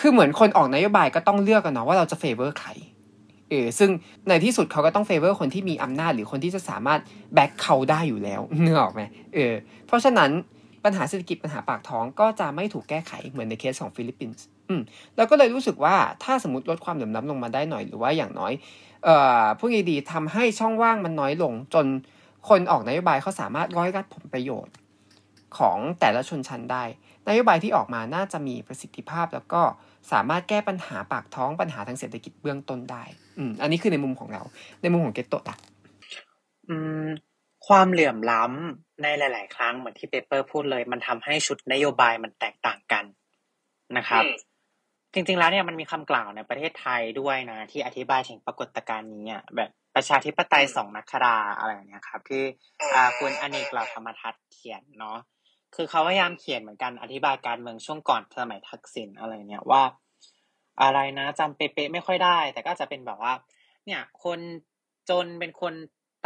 [0.00, 2.70] คือเหมือนคนออกนโยบายก็ต้องเลือกกันเนาะว่าเราจะ favor ใคร
[3.50, 3.90] เออซึ่ง
[4.28, 7.00] ในที่สุดเขาก็ต้อง favor คนที่มีอำนาจหรือคนที่จะสามารถ
[7.34, 9.02] back เขาได้อยู่แล้วเนื้อออกไหม
[9.34, 9.54] เออ
[9.86, 10.30] เพราะฉะนั้น
[10.84, 14.82] ปัญหาเศรษฐกิจปัญหาปากท้องก็จะไม่ถูกแก้ไขเหมือนในเคสของฟิลิปปินส์อืม
[15.16, 18.52] แล้วก็เลยรู้สึกว่าถ้าสมมติลดความเหลื่อมล้ำลงมาได้หน่อยหรือว่าอย่างน้อย
[19.04, 21.86] เอ่เอ่อพูดไงดีทำให้ช่องว่างมันน้อยลงจน
[22.48, 24.74] คนออกนโยบายเขาสามารถร้อยรัดผลประโยชน์
[25.58, 26.84] ของแต่ละชนชั้นได้
[27.28, 29.62] นโยบายที่ออกมาน่าจะมีประสิทธิภาพ แล้วก็
[30.12, 33.02] สามารถแก้ปัญหาปากท้องปัญหาทางเศรษฐกิจเบื้องต้นได้
[33.38, 34.42] อืมอันนี้คือในมุมของเรา
[34.82, 35.56] ในมุมของเกตโตะ
[36.68, 37.06] อืม
[37.66, 43.04] ความเหลื่อมล้ำในหลาย ๆ ครั้งเหมือนที่เปเปอร์พูดเลย มันทำให้ชุดนโยบายมันแตกต่างกัน
[43.96, 44.24] นะครับ
[45.12, 52.42] จริง ๆ แล้วเนี่ยมันมีคำกล่าวในประเทศไทยด้วยนะ ที่อธิบายถึงปรากฏการณ์นี้อะแบบประชาธิปไตยสองนักราอะไรอย่างเงี้ยครับ ที่
[52.94, 55.18] อาคุณอเนกเหล่าธรรมทัศน์เขียนเนาะ
[55.74, 59.82] คือเขาพยายามเขียนเหมือนกันอธิบายการเมืองช่วงก่อนสมัยทักษิณอะไรเนี่ยว่า
[60.82, 63.32] อะไรนะจำเป๊ะๆไม่ค่อยได้ แต่ก็จะเป็นแบบว่า
[63.86, 64.40] เนี่ยคน
[65.10, 65.74] จนเป็นคน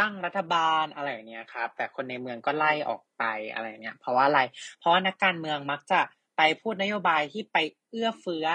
[0.01, 3.25] ตั้งรัฐบาลอะไรเนี้ยครับ แต่คนในเมืองก็ไล่ออกไป
[3.55, 4.41] อะไรเนี่ยเพราะว่าอะไร
[4.79, 6.01] เพราะว่านักการเมืองมักจะ
[6.37, 7.57] ไปพูดนโยบายที่ไป
[7.91, 8.47] เอื้อเฟื้อ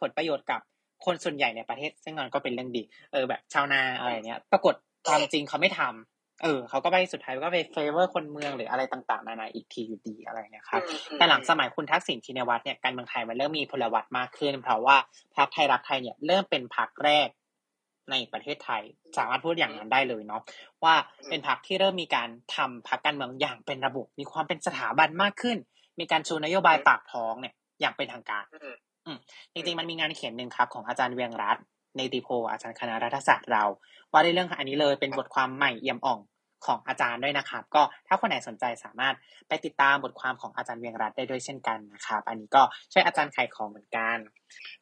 [0.00, 0.60] ผลประโยชน์กับ
[1.04, 2.82] คนส่วนใหญ่ในประเทศ ซึ่งมันก็เป็นเรื่องดี
[3.12, 4.74] เออแบบชาวนาอะไรเนี้ย ปรากฏ
[5.08, 10.82] ความจริงเขาไม่ทำ เออเขาก็ไปสุดท้ายก็ไป favor คนเมืองหรืออะไรต่างๆนานาอีกทีอยู่ดีอะไรเนี่ยครับ
[11.16, 14.96] แต่หลังสมัยคุณทักษิณชินวัตรเนี่ยการเมืองไทยมันเริ่มมีพลวัตมากขึ้น เพราะว่า
[15.36, 17.28] พรรคไทยรักไทยเนี่ยเริ่มเป็นพรรคแรก
[18.10, 18.82] ในประเทศไทย
[19.16, 20.42] สามารถพูดอย่างนั้นได้เลยเนาะ
[20.84, 20.94] ว่า
[21.28, 25.58] เป็นพรรคที่เริ่มมีการทำพรรคการเมืองอย่างเป็นระบบ มีความเป็นสถาบันมากขึ้น
[26.00, 28.44] มีการชูนโยบายปากท้องเนี่ยอย่างเป็นทางการ
[29.52, 31.64] จริงๆมันมีงานเขียนหนึ่งครับ ของอาจารย์เวียงรัตน์
[31.96, 33.64] ในติโพอาจารย์คณะรัฐศาสตร์เรา
[34.12, 36.18] ว่าในเรื่องอันนี้เลยเป็นบทความใหม่เอี่ยมอ่อง
[36.66, 39.14] ของอาจารย์ด้วยนะครับ ก็ถ้าคนไหนสนใจสามารถ
[39.48, 44.16] ไปติดตามบทความของอาจารย์เวียงรัตน์ได้ด้วยเช่นกันนะครับ อันนี้ก็ช่วยอาจารย์ขายของเหมือนกัน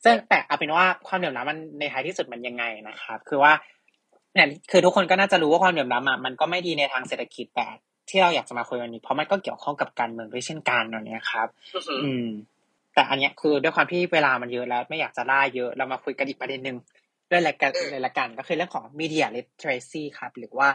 [0.05, 3.53] ซึ่งแต่เอาเป็นว่าความเหลื่อมล้ำมันในท้ายที่สุดมันยังไงนะครับ คือว่า
[4.35, 7.69] เนี่ยคือทุกคนก็น่าจะรู้ว่าความเหลื่อมล้ำมันก็ไม่ดีในทางเศรษฐกิจแต่
[8.11, 11.49] ที่เราอยากจะมาคุยวันนี้ เพราะมันก็เกี่ยวข้องกับการเมืองด้วยเช่นกันเนี้ยครับ
[12.05, 12.29] อืม
[12.95, 16.77] แต่อันนี้คือด้วยความที่เวลามันเยอะแล้ว ไม่อยากจะล่าเยอะเรามาคุยกันอีกประเด็นหนึ่ง
[17.29, 20.69] เรื่องละกันเลยละกันก็คือเรื่องของ media literacy ครับ หรือว่า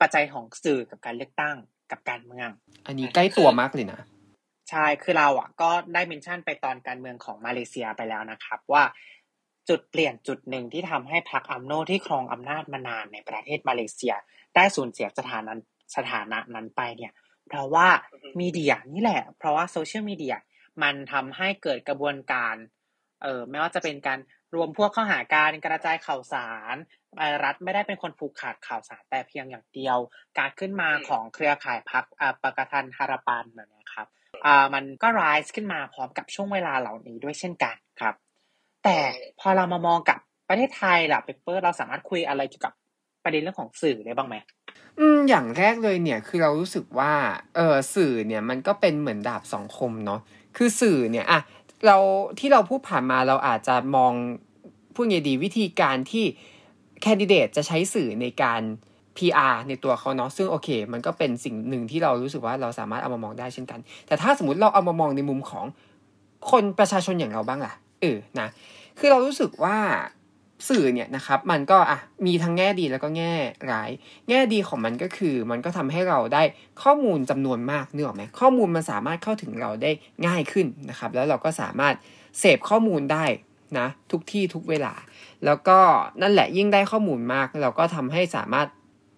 [0.00, 1.56] ปัจจัยของสื่อกับการเลือกตั้ง
[1.90, 2.48] กับการเมือง
[2.86, 4.00] อันนี้ใกล้ตัวมากเลยนะ
[4.70, 8.84] ใช่คือเราอะ ก็ได้เมนชั่นไปตอนการเมืองของมาเลเซียไปแล้วนะครับ ว่า
[9.68, 14.14] จุดเปลี่ยนจุดหนึ่งที่ทำให้พรรคอัมโนที่ครองอำนาจมานานในประเทศมาเลเซีย
[14.54, 15.52] ได้สูญเสียสถานะ
[15.96, 17.12] สถานะนั้นไปเนี่ย
[17.48, 17.88] เพราะว่า
[18.40, 20.36] media นี่แหละ เพราะว่าโซเชียลมีเดีย
[20.82, 22.54] มันทำให้เกิดกระบวนการ
[23.22, 24.18] เออไม่ว่าจะเป็นการ
[24.54, 26.76] รวมพวกเข้าหาการกระจายข่าวสาร
[27.44, 29.98] รัฐไม่ได้เป็นคนผูกขาดข่าวสารแต่เพียงอย่างเดียว
[30.38, 34.06] การขึ้นมาของเครือข่ายพรรคปากาตันฮาราปันแบบนี้ครับ
[34.46, 38.14] อ่ามันก็ rise ขึ้นมาพร้อมกับช่วงเวลาเหล่านี้ด้วยเช่นกันครับ
[38.84, 38.98] แต่
[39.40, 40.18] พอเรามามองกับ
[40.48, 42.74] ประเทศไทยล่ะเปเปอร์เราสามารถคุยอะไรเกี่ยวกับ
[43.24, 44.36] ประเด็นเรื่องของสื่อได้บ้างไหม
[44.98, 47.12] อืมอย่างแรกเลยเนี่ยคือเรารู้สึกว่า
[47.56, 50.20] เออสื่อเนี่ยมันก็เป็นเหมือนดาบสองคมเนาะ
[50.56, 51.40] คือสื่อเนี่ยอะ
[51.86, 51.96] เรา
[52.38, 54.12] ที่เราพูดผ่านมาเราอาจจะมอง
[54.94, 56.24] พูดไงดีวิธีการที่
[57.02, 58.62] แคนดิเดตจะใช้สื่อในการ
[59.16, 65.66] PR ในตัวเขาเนาะซึ่งโอเค มันก็เป็นสิ่งหนึ่งที่เรารู้สึกว่าเราสามารถเอามามองได้เช่นกัน แต่ถ้าสมมติเราเอามามองในมุมของ
[66.50, 68.48] คนประชาชนอย่างเราบ้างล่ะเออนะ
[68.98, 69.76] คือเรารู้สึกว่า
[70.68, 73.32] สื่อเนี่ยนะครับมันก็อะมีทั้งแง่ดีแล้วก็แง่
[73.70, 73.90] ร้าย
[74.28, 76.42] แง่ดีของมันก็คือ มันก็ทำให้เราได้
[76.82, 79.90] ข้อมูลจำนวนมากเนื้อไหมข้อมูลมันสามารถเข้าถึงเราได้
[80.26, 81.94] ง่ายขึ้นนะครับ แล้วเราก็สามารถ
[82.38, 83.24] เสพข้อมูลได้
[83.78, 84.94] นะทุกที่ทุกเวลา
[85.44, 85.78] แล้วก็
[86.22, 88.68] นั่นแหละยิ่งได้ข้อมูลมาก เราก็ทำให้สามารถ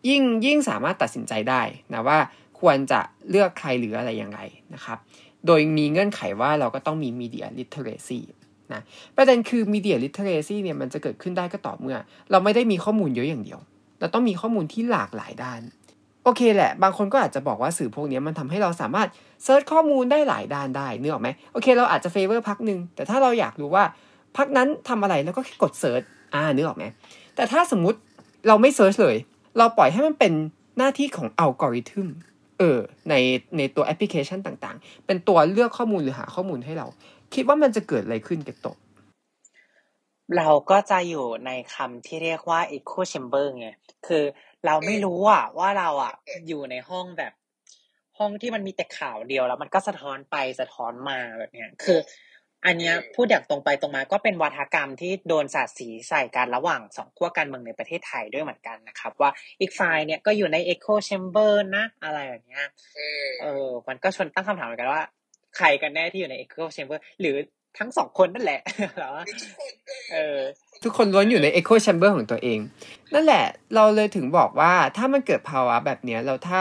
[0.09, 1.63] ยิ่งยิ่งสามารถตัดสินใจได้
[1.93, 2.19] นะว่า
[2.61, 4.39] ควรจะเลือกใครหรืออะไรยังไง
[4.75, 4.99] นะครับ
[5.47, 8.21] โดยมีเงื่อนไขว่าเราก็ต้องมี media literacy
[8.73, 8.81] นะ
[9.17, 11.97] ประเด็นคือ media literacy เนี่ยมันจะเกิดขึ้นได้ก็ต่อเมื่อ
[12.31, 13.61] เราไม่ได้มีข้อมูลเยอะอย่างเดียว
[14.01, 15.61] เราต้องมีข้อมูลที่หลากหลายด้าน
[16.25, 19.09] โอเคแหละ บางคนก็อาจจะบอกว่าสื่อพวกนี้มันทำให้เราสามารถ
[19.45, 23.85] search ข้อมูลได้หลายด้านได้เนื้อออกไหมโอเค เราอาจจะ favor พรรคหนึ่งแต่ถ้าเราอยากรู้ว่า
[24.37, 26.03] พรรคนั้นทำอะไรแล้วก็แค่กด search
[26.35, 26.85] อ่านึกออกไหม
[27.37, 27.99] แต่ถ้าสมมุติ
[28.49, 29.17] เราไม่ search เลย
[29.59, 30.33] เราปล่อยให้มันเป็น
[30.79, 32.09] หน้าที่ของอัลกอริทึม
[32.59, 32.79] เออ
[33.11, 33.15] ใน
[33.57, 36.87] ในตัวแอปพลิเคชันต่างๆ เป็นตัวเลือกข้อมูลหรือหาข้อมูลให้เรา
[37.35, 38.69] คิดว่ามันจะเกิดอะไรขึ้นกับโต
[40.37, 43.69] เราก็จะอยู่ในคำที่เรียกว่า echo chamber ไง
[44.07, 44.25] คือ
[44.67, 46.15] เราไม่รู้อะว่าเราอะ
[46.49, 47.33] อยู่ในห้องแบบ
[48.19, 51.99] ห้องที่มันมีแต่ข่าวเดียวแล้วมันก็สะท้อนไปสะท้อนมาแบบเนี้ย คือ
[52.67, 62.67] อันเนี้ยพูดอย่างตรงไปตรงมาก็เป็นวัฒกรรมที่โดนสาดสีใส่กันระหว่างสองขั้วการเมืองในประเทศไทยด้วยเหมือนกันนะครับ ว่าอีกฝ่ายเนี่ยก็อยู่ใน echo chamber นะ อะไรแบบเนี้ย
[63.43, 65.03] เออ มันก็ชวนตั้งคำถามเหมือนกันว่า
[65.59, 67.37] ใครกันแน่ที่อยู่ใน Echo Chamber หรือ
[67.79, 68.61] ทั้งสองคนนั่นแหละ
[68.99, 69.13] หรอ
[70.13, 70.39] เออ
[70.85, 72.59] ทุกคนล้วนอยู่ใน Echo Chamber ของตัวเอง
[73.15, 73.45] นั่นแหละ
[73.75, 76.61] เราเลยถึงบอกว่าถ้ามันเกิดภาวะแบบนี้แล้วถ้า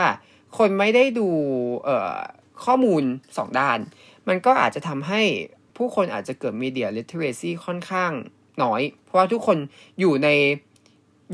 [0.58, 1.28] คนไม่ได้ดู
[1.84, 2.16] เอ่อ
[2.64, 3.02] ข้อมูล
[3.36, 3.78] สองด้าน
[4.28, 5.22] มันก็อาจจะทำให้
[5.76, 8.12] ผู้คนอาจจะเกิด media literacy ค่อนข้าง
[8.62, 9.58] น้อย เพราะว่าทุกคน
[10.00, 10.28] อยู่ใน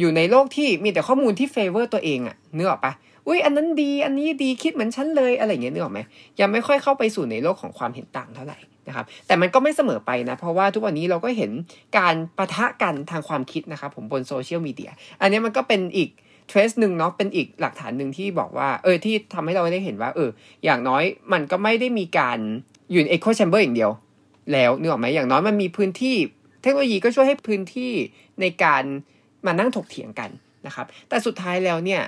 [0.00, 2.92] อยู่ในโลกที่มีแต่ข้อมูลที่ favor ตัวเองอะนึกออกปะ
[3.26, 6.00] อุ้ยอันนั้นดี อันนี้ดีคิดเหมือนฉันเลยอะไรเงี้ยนึกออกไหม
[6.40, 8.58] ยังไม่ค่อยเข้าไปสู่ในโลกของความเห็นต่างเท่าไหร่
[8.88, 11.50] นะครับแต่มันก็ไม่เสมอไปนะ เพราะว่าทุกวันนี้เราก็เห็น
[11.98, 16.10] การปะทะกันทางความคิดนะครับผมบนโซเชียลมีเดียอันนี้มันก็เป็นอีก
[16.48, 20.30] trace หนึ่งเนาะเป็นอีกหลักฐานหนึ่งที่บอกว่าเออที่ทำให้เราได้เห็นว่า เออ
[20.64, 21.02] อย่างน้อย
[21.32, 22.38] มันก็ไม่ได้มีการ
[22.90, 23.90] อยู่ใน echo chamber อย่างเดียว
[24.52, 26.16] แล้วนึกออกไหมอย่างน้อยมันมีพื้นที่
[26.62, 27.92] เทคโนโลยีก็ช่วยให้พื้นที่
[28.40, 28.82] ในการ
[29.46, 30.30] มานั่งถกเถียงกัน
[30.66, 32.02] นะครับ แต่สุดท้ายแล้วเนี่ย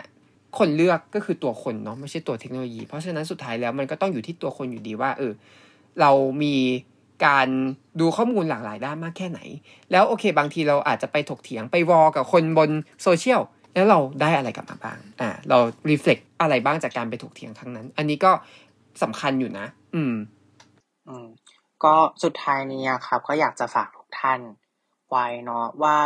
[0.58, 5.32] คนเลือกก็คือตัวคนเนาะไม่ใช่ตัวเทคโนโลยี เพราะฉะนั้นสุดท้ายแล้วมันก็ต้องอยู่ที่ตัวคนอยู่ดีว่า เออ
[6.00, 6.10] เรา
[6.42, 6.56] มี
[7.26, 7.48] การ
[8.00, 9.40] ดูข้อมูลหลากหลายด้านมากแค่ไหน
[9.90, 12.70] แล้วโอเค บางทีเราอาจจะไปถกเถียงไปวอกับคนบน
[13.02, 13.40] โซเชียล
[13.74, 18.32] แล้วเราได้อะไรกลับมาบ้างอ่าเรา reflect อะไรบ้างจากการไปถกเถียงครั้งนั้น อันนี้ก็
[19.02, 20.14] สำคัญอยู่นะ อืม
[21.08, 21.26] อืม
[21.84, 21.94] ก็
[22.24, 24.40] สุดท้ายนี้ครับ ก็อยากจะฝากทุกท่าน
[25.10, 25.96] ไว้เนาะว่า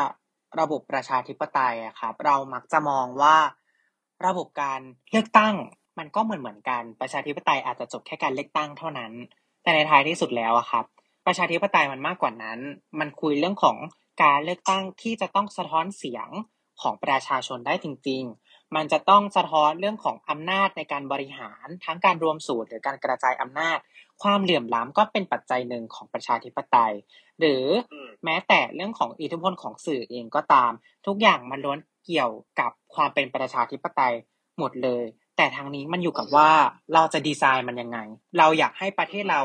[0.61, 3.37] ระบบประชาธิปไตยอะครับ เรามักจะมองว่า
[4.27, 5.55] ระบบการเลือกตั้ง
[5.99, 9.13] มันก็เหมือนเหมือนกันประชาธิปไตยอาจจะจบแค่การเลือกตั้งเท่านั้น
[9.63, 10.85] แต่ในท้ายที่สุดแล้วอะครับ
[11.27, 12.59] ประชาธิปไตยมันมากกว่านั้น
[12.99, 13.77] มันคุยเรื่องของ
[14.23, 16.29] การเลือกตั้งที่จะต้องสะท้อนเสียง
[16.83, 23.79] ของประชาชนได้จริง ๆ มันจะต้องสะท้อนเรื่องของอำนาจในการบริหารทั้งการรวมสูตรหรือการกระจายอำนาจ
[24.23, 26.95] ความเหลื่อมล้ำก็เป็นปัจจัยหนึ่งของประชาธิปไตย
[27.41, 27.65] หรือ
[28.25, 30.73] แม้แต่เรื่องของอิทธิพลของสื่อเองก็ตาม
[31.07, 34.15] ทุกอย่างมันล้วนเกี่ยวกับความเป็นประชาธิปไตย
[34.59, 35.05] หมดเลย
[35.37, 36.51] แต่ทางนี้มันอยู่กับว่า
[36.95, 37.99] เราจะดีไซน์มันยังไง
[38.39, 39.43] เราอยากให้ประเทศเรา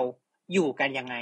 [0.53, 1.15] อยู่กันยังไง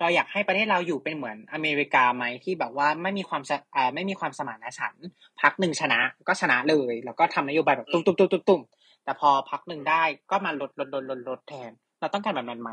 [0.00, 3.42] เราอยากให้ประเทศเราอยู่เป็นเหมือนอเมริกาไหมที่แบบว่าไม่มีความ
[3.76, 5.06] อ่าไม่มีความสมานฉันท์
[5.40, 8.60] พักหนึ่งชนะก็ชนะเลย แล้วก็ทำนโยบายแบบตุ้มตุ้มตุ้มตุ้มตุ้ม
[9.04, 11.70] แต่พอพักหนึ่งได้ก็มาลดลดลดลดลดแทน
[12.00, 12.70] เราต้องการแบบนั้นไหม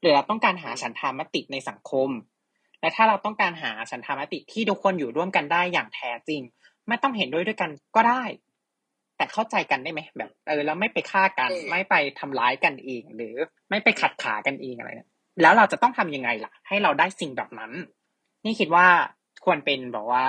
[0.00, 2.08] หรือเราต้องการหาฉันทามติในสังคม
[2.80, 6.42] และถ้าเราต้องการหาฉันทามติที่ทุกคนอยู่ร่วมกันได้อย่างแท้จริง
[6.88, 8.22] ไม่ต้องเห็นด้วยด้วยกันก็ได้
[9.16, 13.34] แต่เข้าใจกันได้ไหมแบบ เออแล้วไม่ไปฆ่ากัน ไม่ไปทำร้ายกันเองหรือ
[13.70, 15.10] ไม่ไปขัดขากันเองอะไรเนี่ย
[15.40, 17.72] แล้วเราจะต้องทำยังไงล่ะ ให้เราได้สิ่งแบบนั้น
[18.44, 18.86] นี่คิดว่า
[19.44, 20.24] ควรเป็นบอกว่า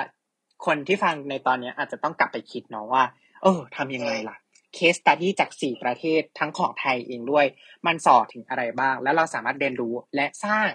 [0.66, 3.02] คนที่ฟังในตอนนี้อาจจะต้องกลับไปคิดเนาะว่า
[3.42, 4.36] เออทำยังไงล่ะ
[4.74, 7.46] เคสตัดที่จากสี่ประเทศทั้งของไทยเองด้วย
[7.86, 10.68] มันสอดถึงอะไรบ้าง แล้วเราสามารถเรียนรู้และสร้าง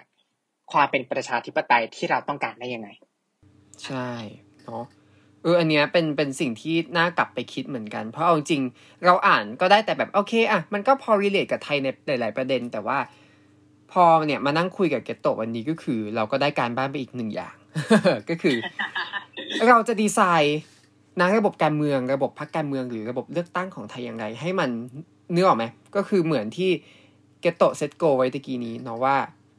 [0.72, 2.90] ความเป็นประชาธิปไตยที่เราต้องการได้ยังไง
[3.86, 4.10] ใช่
[4.64, 4.84] เนาะ
[5.44, 8.64] เอออันเนี้ยเป็นเป็นสิ่งที่น่ากลับไปคิดเหมือนกัน เพราะเอาจริง
[9.06, 12.98] เราอ่านก็ได้แต่แบบโอเคอะมันก็พอ relate กับไทยในหลาย ๆ ประเด็น แต่ว่า
[13.92, 17.56] พอเนี่ยมานั่งคุยกับเกตโตวันนี้ก็คือ เราก็ได้การบ้านไปอีกหนึ่งอย่าง
[18.30, 18.56] ก็คือ
[19.68, 20.60] เราจะดีไซน์
[21.20, 24.70] นะระบบการเมืองระบบพรรคการเมืองหรือระบบเลือกตั้งของไทยอย่างไร ให้มัน
[25.32, 25.66] เนื้อออกไหม
[25.96, 26.70] ก็คือเหมือนที่
[27.42, 29.16] เกตโต set goal ไว้ตะกี้นี้เนาะว่า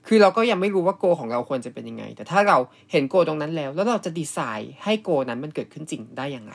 [0.07, 2.57] คือเราก็ยังไม่รู้ว่า goal ของเราควรจะเป็นยังไง แต่ถ้าเรา
[2.93, 6.55] เห็น goal ตรงนั้นแล้ว แล้วเราจะดีไซน์ให้ goal นั้นมันเกิดขึ้นจริงได้อย่างไร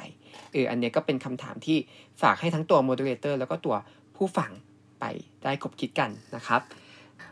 [0.51, 1.78] เอออันนี้ก็เป็นคำถามที่
[2.21, 3.76] ฝากให้ทั้งตัว moderator แล้วก็ตัว
[4.15, 4.51] ผู้ฟัง
[4.99, 5.05] ไป
[5.43, 6.61] ได้ขบคิดกันนะครับ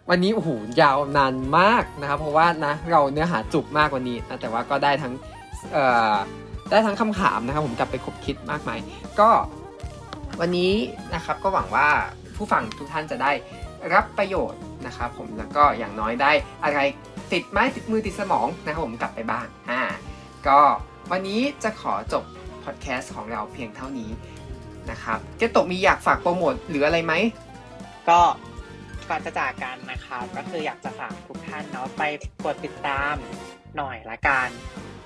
[0.10, 0.50] วันนี้โอ้โห
[0.82, 5.14] ยาวนานมากนะครับ เพราะว่านะเราเนื้อหาจุกมากวันนี้นะแต่ว่าก็ได้ทั้ง
[5.74, 6.16] เอ่อ
[6.72, 8.80] ได้ทั้งคำถามนะครับผมกลับไปขบคิดมากมาย
[9.20, 9.30] ก็
[10.40, 10.74] วันนี้
[11.14, 11.88] นะครับก็หวังว่า
[12.36, 13.32] ผู้ฟังทุกท่านจะได้
[13.94, 16.32] รับประโยชน์นะครับผมแล้วก็อย่างน้อยได้
[16.64, 16.80] อะไร
[17.34, 19.82] ติดไม้ติดมือติดสมองนะครับผมกลับไปบ้างอ่า
[20.48, 20.60] ก็
[21.12, 22.24] วันนี้จะขอจบ
[22.64, 24.10] พอดแคสต์ของเราเพียงเท่านี้
[24.92, 27.14] นะครับเกตโตมีอยากฝากโปรโมทหรืออะไรไหม
[28.10, 28.20] ก็
[29.10, 32.04] ก่อนจะจากกันนะครับก็คืออยากจะฝากทุกท่านเนาะไป
[32.46, 33.16] กดติดตาม
[33.78, 34.50] หน่อยละกัน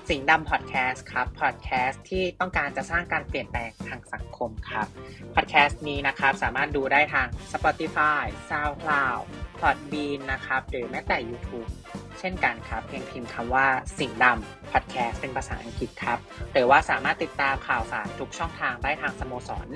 [0.08, 4.86] สิงดำพอดแคสต์ครับพอดแคสต์ที่ต้องการจะสร้างการเปลี่ยนแปลงทางสังคมครับ
[5.34, 9.22] พอดแคสต์นี้นะครับสามารถดูได้ทาง Spotify SoundCloud
[9.60, 11.68] Podbean นะครับ หรือแม้แต่ YouTube
[12.18, 13.66] เช่นกันครับ เพียงพิมพ์คำว่า
[13.98, 16.18] สิ่งดำพอดแคสต์เป็นภาษาอังกฤษครับ
[16.52, 19.66] หรือว่าสามารถติดตามข่าวสารทุกช่องทางได้ทางสโมสร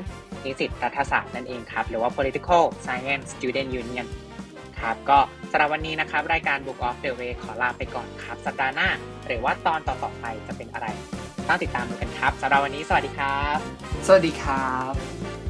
[0.45, 4.07] นิสิตรัฐศาสตร์นั่นเองครับ หรือว่า political science student union
[4.81, 5.19] ครับ ก็
[5.51, 8.89] สำหรับวันนี้นะครับ รายการ Book of the Way ขอลาไปก่อนครับ สัปดาห์หน้า
[9.27, 10.87] หรือว่าตอนต่อๆไปจะเป็นอะไร
[11.49, 13.59] ต้องติดตามดูกันครับสำหรับวันนี้ สวัสดีครับ
[14.07, 15.42] สวัสดีครับ